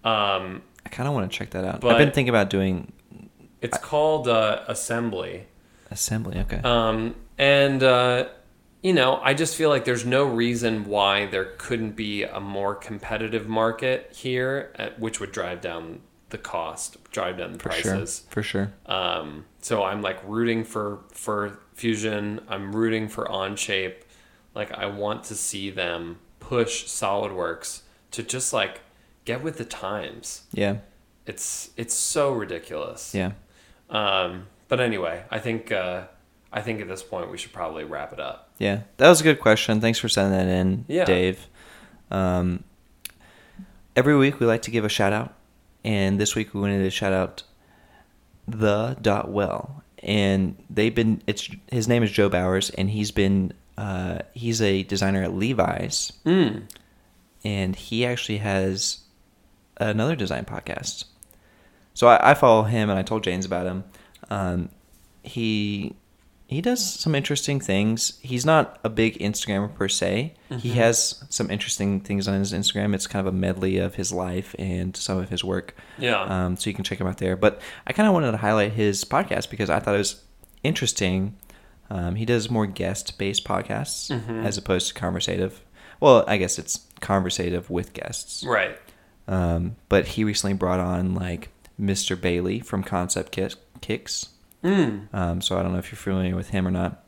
Um, 0.04 0.62
I 0.84 0.88
kind 0.90 1.08
of 1.08 1.14
want 1.14 1.30
to 1.30 1.36
check 1.36 1.50
that 1.50 1.64
out. 1.64 1.84
I've 1.84 1.98
been 1.98 2.12
thinking 2.12 2.28
about 2.28 2.50
doing 2.50 2.92
it's 3.60 3.78
called 3.78 4.28
uh, 4.28 4.62
Assembly. 4.68 5.46
assembly. 5.90 6.38
Okay. 6.40 6.60
Um, 6.62 7.14
and 7.38 7.82
uh, 7.82 8.28
you 8.85 8.93
know, 8.93 9.18
I 9.22 9.32
just 9.32 9.57
feel 9.57 9.70
like 9.70 9.87
there's 9.87 10.05
no 10.05 10.24
reason 10.24 10.85
why 10.85 11.24
there 11.24 11.55
couldn't 11.57 11.93
be 11.93 12.24
a 12.24 12.39
more 12.39 12.74
competitive 12.74 13.49
market 13.49 14.12
here, 14.14 14.72
at, 14.76 15.01
which 15.01 15.20
would 15.20 15.32
drive 15.32 15.62
down 15.62 16.01
the 16.28 16.37
cost, 16.37 17.03
drive 17.11 17.39
down 17.39 17.55
the 17.55 17.59
for 17.59 17.70
prices. 17.70 18.18
sure. 18.18 18.30
For 18.30 18.43
sure. 18.43 18.72
Um, 18.85 19.47
so 19.62 19.82
I'm 19.82 20.03
like 20.03 20.20
rooting 20.26 20.64
for 20.64 21.01
for 21.09 21.61
Fusion. 21.72 22.43
I'm 22.47 22.76
rooting 22.76 23.09
for 23.09 23.24
Onshape. 23.24 24.03
Like 24.55 24.70
I 24.72 24.85
want 24.85 25.24
to 25.24 25.35
see 25.35 25.70
them 25.70 26.18
push 26.39 26.85
SolidWorks 26.85 27.80
to 28.11 28.22
just 28.22 28.53
like 28.53 28.82
get 29.24 29.43
with 29.43 29.57
the 29.57 29.64
times. 29.64 30.43
Yeah. 30.53 30.76
It's 31.24 31.70
it's 31.78 31.95
so 31.95 32.35
ridiculous. 32.35 33.14
Yeah. 33.14 33.32
Um, 33.89 34.49
but 34.68 34.78
anyway, 34.78 35.24
I 35.30 35.39
think 35.39 35.72
uh, 35.72 36.09
I 36.55 36.61
think 36.62 36.80
at 36.80 36.86
this 36.88 37.02
point 37.02 37.30
we 37.30 37.36
should 37.36 37.52
probably 37.52 37.82
wrap 37.84 38.12
it 38.12 38.20
up. 38.20 38.50
Yeah. 38.59 38.82
That 38.98 39.09
was 39.09 39.20
a 39.20 39.24
good 39.24 39.40
question. 39.40 39.80
Thanks 39.80 39.98
for 39.98 40.09
sending 40.09 40.38
that 40.38 40.46
in, 40.48 40.84
Yeah. 40.88 41.05
Dave. 41.05 41.46
Um, 42.11 42.62
every 43.96 44.16
week 44.16 44.38
we 44.40 44.46
like 44.46 44.62
to 44.62 44.70
give 44.70 44.84
a 44.84 44.88
shout 44.88 45.12
out, 45.12 45.34
and 45.84 46.18
this 46.20 46.34
week 46.36 46.55
we 46.55 46.61
wanted 46.61 46.82
to 46.84 46.90
shout 46.90 47.12
out 47.12 47.42
the 48.46 48.96
dot 49.02 49.30
well, 49.30 49.82
and 50.02 50.57
they've 50.70 50.94
been. 50.94 51.22
It's 51.26 51.48
his 51.70 51.88
name 51.88 52.02
is 52.02 52.11
Joe 52.12 52.28
Bowers, 52.28 52.70
and 52.70 52.88
he's 52.90 53.11
been. 53.11 53.52
Uh, 53.76 54.18
he's 54.34 54.62
a 54.62 54.84
designer 54.84 55.22
at 55.24 55.34
Levi's, 55.34 56.12
Mm. 56.24 56.62
and 57.44 57.74
he 57.74 58.07
actually 58.07 58.38
has 58.38 58.98
another 59.78 60.14
design 60.14 60.44
podcast. 60.44 61.07
So 61.94 62.07
I, 62.07 62.30
I 62.30 62.34
follow 62.34 62.62
him, 62.62 62.88
and 62.90 62.96
I 62.98 63.02
told 63.02 63.24
James 63.24 63.44
about 63.44 63.66
him. 63.66 63.82
Um, 64.30 64.68
he 65.24 65.96
he 66.55 66.61
does 66.62 66.82
some 66.84 67.14
interesting 67.14 67.61
things. 67.61 68.18
He's 68.22 68.46
not 68.46 68.78
a 68.84 68.88
big 68.88 69.18
Instagrammer 69.18 69.74
per 69.74 69.88
se. 69.88 70.34
He 70.59 70.70
Mhm. 70.70 70.74
has 70.74 71.24
some 71.28 71.50
interesting 71.50 72.00
things 72.00 72.26
on 72.28 72.38
his 72.38 72.52
Instagram. 72.52 72.94
It's 72.94 73.07
kind 73.07 73.26
of 73.26 73.34
a 73.34 73.36
medley 73.36 73.78
of 73.78 73.96
his 73.96 74.12
life 74.12 74.55
and 74.59 74.96
some 74.96 75.18
of 75.18 75.28
his 75.30 75.42
work. 75.44 75.76
Yeah. 75.98 76.22
Um, 76.22 76.57
so 76.57 76.70
you 76.70 76.74
can 76.74 76.84
check 76.84 77.00
him 77.00 77.07
out 77.07 77.18
there. 77.18 77.36
But 77.36 77.61
I 77.86 77.92
kind 77.92 78.07
of 78.07 78.14
wanted 78.14 78.30
to 78.32 78.36
highlight 78.38 78.72
his 78.72 79.05
podcast 79.05 79.50
because 79.50 79.68
I 79.70 79.80
thought 79.80 79.94
it 79.94 79.98
was 79.98 80.22
interesting. 80.62 81.34
Um, 81.90 82.14
he 82.14 82.24
does 82.24 82.50
more 82.50 82.66
guest 82.66 83.18
based 83.18 83.44
podcasts 83.44 84.11
Mhm. 84.11 84.44
as 84.44 84.57
opposed 84.57 84.88
to 84.88 84.94
conversative. 84.94 85.61
Well, 86.00 86.24
I 86.26 86.36
guess 86.38 86.59
it's 86.59 86.80
conversative 87.00 87.68
with 87.70 87.92
guests. 87.92 88.44
right. 88.46 88.76
Um, 89.26 89.76
but 89.88 90.07
he 90.09 90.24
recently 90.24 90.55
brought 90.55 90.80
on 90.80 91.14
like 91.14 91.48
Mr. 91.80 92.18
Bailey 92.20 92.61
from 92.61 92.82
Concept 92.82 93.32
Kicks. 93.80 94.28
Mm. 94.64 95.12
Um, 95.14 95.40
so 95.40 95.58
I 95.58 95.62
don't 95.62 95.72
know 95.72 95.78
if 95.78 95.92
you're 95.92 95.96
familiar 95.98 96.34
with 96.34 96.48
him 96.50 96.66
or 96.66 96.70
not. 96.70 97.04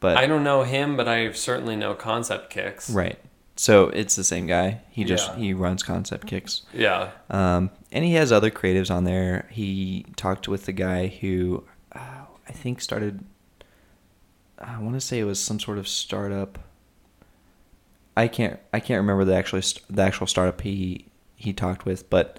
But 0.00 0.16
I 0.18 0.26
don't 0.26 0.44
know 0.44 0.62
him, 0.64 0.96
but 0.96 1.08
I 1.08 1.32
certainly 1.32 1.74
know 1.76 1.94
Concept 1.94 2.50
Kicks. 2.50 2.90
right. 2.90 3.18
So 3.54 3.88
it's 3.90 4.16
the 4.16 4.24
same 4.24 4.46
guy. 4.46 4.80
He 4.90 5.04
just 5.04 5.28
Yeah. 5.30 5.36
he 5.36 5.54
runs 5.54 5.82
Concept 5.82 6.26
Kicks. 6.26 6.62
Yeah. 6.72 7.10
Um, 7.30 7.70
and 7.92 8.02
he 8.04 8.14
has 8.14 8.32
other 8.32 8.50
creatives 8.50 8.90
on 8.90 9.04
there. 9.04 9.46
He 9.50 10.06
talked 10.16 10.48
with 10.48 10.64
the 10.64 10.72
guy 10.72 11.06
who 11.08 11.62
uh, 11.94 12.24
I 12.48 12.52
think 12.52 12.80
started. 12.80 13.24
I 14.58 14.78
want 14.80 14.94
to 14.94 15.00
say 15.00 15.18
it 15.18 15.24
was 15.24 15.38
some 15.40 15.60
sort 15.60 15.76
of 15.78 15.86
startup. 15.86 16.58
I 18.16 18.26
can't. 18.28 18.58
I 18.72 18.80
can't 18.80 18.98
remember 19.00 19.24
the 19.24 19.34
actually 19.36 19.62
st- 19.62 19.84
the 19.88 20.02
actual 20.02 20.26
startup 20.26 20.60
he 20.62 21.06
he 21.36 21.52
talked 21.52 21.84
with, 21.84 22.08
but 22.10 22.38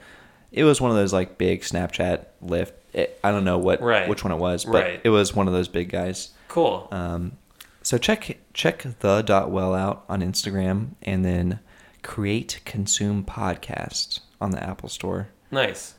it 0.51 0.63
was 0.63 0.81
one 0.81 0.91
of 0.91 0.97
those 0.97 1.13
like 1.13 1.37
big 1.37 1.61
Snapchat 1.61 2.25
Lyft. 2.43 2.73
It, 2.93 3.19
I 3.23 3.31
don't 3.31 3.43
know 3.43 3.57
what 3.57 3.81
Right. 3.81 4.07
which 4.07 4.23
one 4.23 4.31
it 4.31 4.37
was, 4.37 4.65
but 4.65 4.73
Right. 4.83 5.01
it 5.03 5.09
was 5.09 5.35
one 5.35 5.47
of 5.47 5.53
those 5.53 5.67
big 5.67 5.89
guys. 5.89 6.29
Cool. 6.47 6.87
Um, 6.91 7.33
so 7.81 7.97
check 7.97 8.37
check 8.53 8.85
the 8.99 9.21
dot 9.23 9.49
well 9.51 9.73
out 9.73 10.05
on 10.07 10.21
Instagram, 10.21 10.89
and 11.01 11.25
then 11.25 11.59
create 12.03 12.61
consume 12.65 13.23
podcast 13.23 14.19
on 14.39 14.51
the 14.51 14.63
Apple 14.63 14.89
Store. 14.89 15.29
nice. 15.51 15.95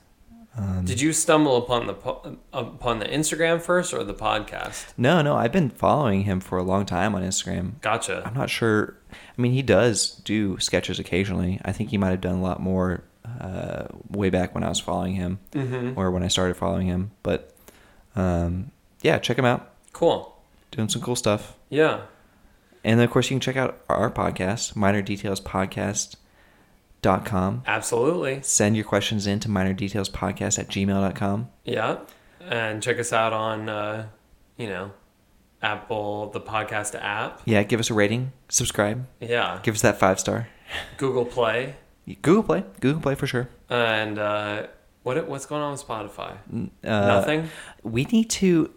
Um, 0.56 0.84
Did 0.84 1.00
you 1.00 1.12
stumble 1.12 1.56
upon 1.56 1.88
the 1.88 1.94
po- 1.94 2.36
upon 2.52 3.00
the 3.00 3.06
Instagram 3.06 3.60
first 3.60 3.92
or 3.92 4.04
the 4.04 4.14
podcast? 4.14 4.92
No, 4.96 5.20
no, 5.20 5.34
I've 5.34 5.50
been 5.50 5.68
following 5.68 6.22
him 6.22 6.38
for 6.38 6.58
a 6.58 6.62
long 6.62 6.86
time 6.86 7.12
on 7.16 7.22
Instagram. 7.24 7.80
Gotcha. 7.80 8.22
I'm 8.24 8.34
not 8.34 8.50
sure. 8.50 8.94
I 9.12 9.42
mean, 9.42 9.50
he 9.50 9.62
does 9.62 10.10
do 10.24 10.56
sketches 10.60 11.00
occasionally. 11.00 11.60
I 11.64 11.72
think 11.72 11.90
he 11.90 11.98
might 11.98 12.10
have 12.10 12.20
done 12.20 12.36
a 12.36 12.40
lot 12.42 12.60
more 12.60 13.02
uh, 13.40 13.86
way 14.10 14.30
back 14.30 14.54
when 14.54 14.62
I 14.64 14.68
was 14.68 14.80
following 14.80 15.14
him 15.14 15.38
Mm-hmm. 15.52 15.98
or 15.98 16.10
when 16.10 16.22
I 16.22 16.28
started 16.28 16.56
following 16.56 16.86
him. 16.86 17.10
But 17.22 17.54
um, 18.16 18.70
yeah, 19.02 19.18
check 19.18 19.38
him 19.38 19.44
out. 19.44 19.70
Cool. 19.92 20.34
Doing 20.70 20.88
some 20.88 21.02
cool 21.02 21.16
stuff. 21.16 21.54
Yeah. 21.70 22.02
And 22.84 22.98
then, 23.00 23.04
of 23.06 23.10
course, 23.12 23.30
you 23.30 23.34
can 23.34 23.40
check 23.40 23.56
out 23.56 23.80
our 23.88 24.10
podcast, 24.10 24.76
Minor 24.76 25.00
Details 25.02 25.40
Podcast.com. 25.40 27.62
Absolutely. 27.66 28.42
Send 28.42 28.76
your 28.76 28.84
questions 28.84 29.26
in 29.26 29.40
to 29.40 29.50
minor 29.50 29.72
details 29.72 30.08
podcast 30.10 30.58
at 30.58 30.68
gmail.com. 30.68 31.48
Yeah. 31.64 31.98
And 32.40 32.82
check 32.82 32.98
us 32.98 33.10
out 33.12 33.32
on, 33.32 33.68
uh, 33.70 34.06
you 34.58 34.66
know, 34.68 34.90
Apple, 35.62 36.28
the 36.30 36.40
podcast 36.42 36.94
app. 37.00 37.40
Yeah, 37.46 37.62
give 37.62 37.80
us 37.80 37.88
a 37.90 37.94
rating, 37.94 38.32
subscribe, 38.50 39.06
Yeah. 39.20 39.60
give 39.62 39.74
us 39.74 39.80
that 39.82 39.98
five 39.98 40.20
star. 40.20 40.48
Google 40.98 41.24
Play. 41.24 41.76
Google 42.22 42.42
Play, 42.42 42.64
Google 42.80 43.00
Play 43.00 43.14
for 43.14 43.26
sure. 43.26 43.48
And 43.68 44.18
uh, 44.18 44.66
what 45.02 45.26
what's 45.28 45.46
going 45.46 45.62
on 45.62 45.72
with 45.72 45.86
Spotify? 45.86 46.36
Uh, 46.52 46.66
Nothing. 46.82 47.48
We 47.82 48.04
need 48.04 48.30
to 48.30 48.70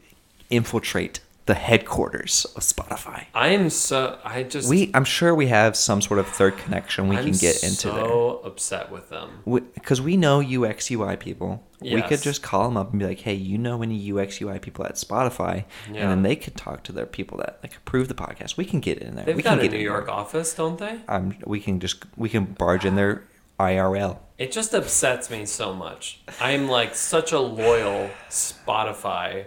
infiltrate 0.49 1.19
the 1.47 1.55
headquarters 1.55 2.45
of 2.55 2.61
Spotify. 2.61 3.25
I 3.33 3.47
am 3.49 3.69
so. 3.69 4.19
I 4.23 4.43
just. 4.43 4.69
We, 4.69 4.91
I'm 4.93 5.03
sure 5.05 5.33
we 5.33 5.47
have 5.47 5.75
some 5.75 6.01
sort 6.01 6.19
of 6.19 6.27
third 6.27 6.57
connection 6.57 7.07
we 7.07 7.17
I'm 7.17 7.23
can 7.23 7.33
get 7.33 7.63
into 7.63 7.89
there. 7.89 8.05
so 8.05 8.41
upset 8.43 8.91
with 8.91 9.09
them. 9.09 9.41
because 9.73 9.99
we, 10.01 10.15
know 10.17 10.41
UX 10.41 10.91
UI 10.91 11.15
people. 11.17 11.63
Yes. 11.81 11.95
We 11.95 12.01
could 12.01 12.21
just 12.21 12.41
call 12.41 12.63
them 12.67 12.75
up 12.77 12.91
and 12.91 12.99
be 12.99 13.05
like, 13.05 13.19
"Hey, 13.19 13.33
you 13.35 13.57
know 13.57 13.81
any 13.81 14.11
UX 14.11 14.41
UI 14.41 14.59
people 14.59 14.85
at 14.85 14.95
Spotify?" 14.95 15.63
And 15.87 15.95
Yeah. 15.95 16.07
then 16.09 16.23
they 16.23 16.35
could 16.35 16.55
talk 16.55 16.83
to 16.83 16.91
their 16.91 17.05
people 17.05 17.37
that 17.39 17.59
like 17.63 17.75
approve 17.77 18.07
the 18.07 18.13
podcast. 18.15 18.57
We 18.57 18.65
can 18.65 18.79
get 18.79 18.97
in 18.99 19.15
there. 19.15 19.25
They've 19.25 19.35
we 19.35 19.41
got 19.43 19.51
can 19.57 19.59
a 19.59 19.69
get 19.69 19.71
New 19.77 19.83
York 19.83 20.05
there. 20.07 20.15
office, 20.15 20.53
don't 20.53 20.77
they? 20.77 20.99
Um, 21.07 21.35
we 21.45 21.59
can 21.59 21.79
just 21.79 22.03
we 22.15 22.29
can 22.29 22.45
barge 22.45 22.83
in 22.85 22.95
there 22.95 23.23
IRL. 23.59 24.19
It 24.37 24.51
just 24.51 24.73
upsets 24.73 25.29
me 25.31 25.45
so 25.45 25.73
much. 25.73 26.21
I'm 26.41 26.67
like 26.67 26.93
such 26.95 27.31
a 27.31 27.39
loyal 27.39 28.09
Spotify. 28.29 29.45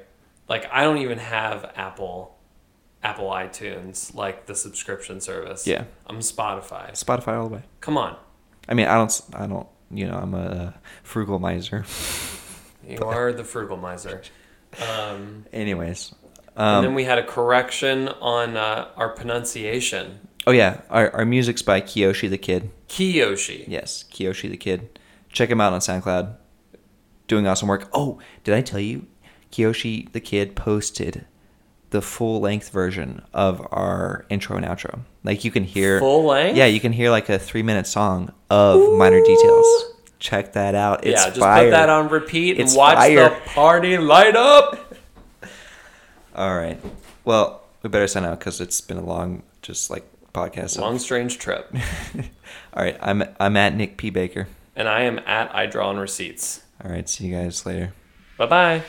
Like 0.51 0.69
I 0.73 0.83
don't 0.83 0.99
even 0.99 1.19
have 1.19 1.73
Apple 1.77 2.37
Apple 3.05 3.31
iTunes 3.31 4.15
like 4.15 4.47
the 4.47 4.55
subscription 4.57 5.21
service. 5.21 5.67
Yeah. 5.67 5.85
I'm 6.09 6.19
Spotify. 6.19 6.91
Spotify 6.91 7.39
all 7.39 7.49
the 7.49 7.55
way. 7.55 7.63
Come 7.81 7.97
on. 7.97 8.17
I 8.69 8.75
mean, 8.75 8.87
I 8.87 8.97
don't. 8.97 9.21
I 9.33 9.47
don't. 9.47 9.69
You 9.93 10.09
know, 10.09 10.17
I'm 10.17 10.35
a 10.35 10.75
frugal 11.03 11.39
miser. 11.39 11.85
You 12.87 12.99
are 12.99 13.33
the 13.33 13.45
frugal 13.45 13.77
miser. 13.77 14.23
Um, 14.89 15.47
Anyways, 15.53 16.15
and 16.57 16.85
then 16.85 16.91
um, 16.91 16.95
we 16.95 17.05
had 17.05 17.19
a 17.19 17.25
correction 17.25 18.09
on 18.09 18.57
uh, 18.57 18.89
our 18.97 19.11
pronunciation. 19.11 20.21
oh 20.47 20.53
yeah, 20.53 20.81
our 20.91 21.15
our 21.15 21.25
music's 21.25 21.63
by 21.63 21.81
Kiyoshi 21.81 22.29
the 22.29 22.39
Kid. 22.39 22.71
Kiyoshi. 22.89 23.65
Yes, 23.69 24.05
Kiyoshi 24.13 24.51
the 24.51 24.57
Kid. 24.57 24.99
Check 25.33 25.51
him 25.51 25.61
out 25.61 25.73
on 25.73 25.81
SoundCloud. 25.81 26.37
Doing 27.29 27.47
awesome 27.47 27.69
work. 27.69 27.89
Oh, 27.93 28.19
did 28.43 28.55
I 28.55 28.63
tell 28.63 28.81
you? 28.81 29.07
Kiyoshi 29.53 30.11
the 30.13 30.21
Kid 30.21 30.55
posted 30.57 31.25
the 31.91 32.01
full 32.01 32.41
length 32.41 32.71
version 32.71 33.23
of 33.35 33.61
our 33.73 34.25
intro 34.31 34.57
and 34.57 34.65
outro. 34.65 35.01
Like 35.25 35.45
you 35.45 35.51
can 35.51 35.65
hear 35.65 35.99
Full 35.99 36.25
length? 36.25 36.57
Yeah, 36.57 36.67
you 36.67 36.81
can 36.81 36.93
hear 36.93 37.11
like 37.11 37.29
a 37.29 37.39
three 37.39 37.63
minute 37.63 37.87
song 37.87 38.33
of 38.49 38.81
minor 38.97 39.21
details. 39.21 39.67
Check 40.19 40.53
that 40.53 40.75
out. 40.75 41.05
It's 41.05 41.21
yeah, 41.21 41.29
just 41.29 41.41
fire. 41.41 41.65
put 41.65 41.71
that 41.71 41.89
on 41.89 42.09
repeat 42.09 42.59
It's 42.61 42.73
and 42.73 42.79
watch 42.79 42.97
fire. 42.97 43.31
the 43.31 43.37
party 43.47 43.99
light 43.99 44.37
up. 44.37 44.95
All 46.35 46.55
right. 46.57 46.79
Well, 47.25 47.63
we 47.83 47.89
better 47.89 48.07
sign 48.07 48.25
out 48.25 48.39
because 48.39 48.61
it's 48.61 48.81
been 48.81 48.99
a 48.99 49.05
long, 49.05 49.43
just 49.63 49.91
like 49.91 50.05
podcast. 50.33 50.79
Long 50.79 50.99
strange 50.99 51.39
trip. 51.39 51.75
All 52.75 52.83
right. 52.85 52.97
I'm 53.01 53.25
I'm 53.41 53.57
at 53.57 53.75
Nick 53.75 53.97
P 53.97 54.11
Baker. 54.11 54.47
And 54.77 54.89
I 54.89 55.03
am 55.03 55.19
at 55.27 55.55
I 55.55 55.67
draw 55.67 55.89
on 55.89 55.97
receipts. 55.99 56.63
All 56.85 56.91
right. 56.91 57.09
See 57.09 57.27
you 57.27 57.35
guys 57.37 57.67
later. 57.67 57.93
Bye 58.39 58.47
bye. 58.47 58.83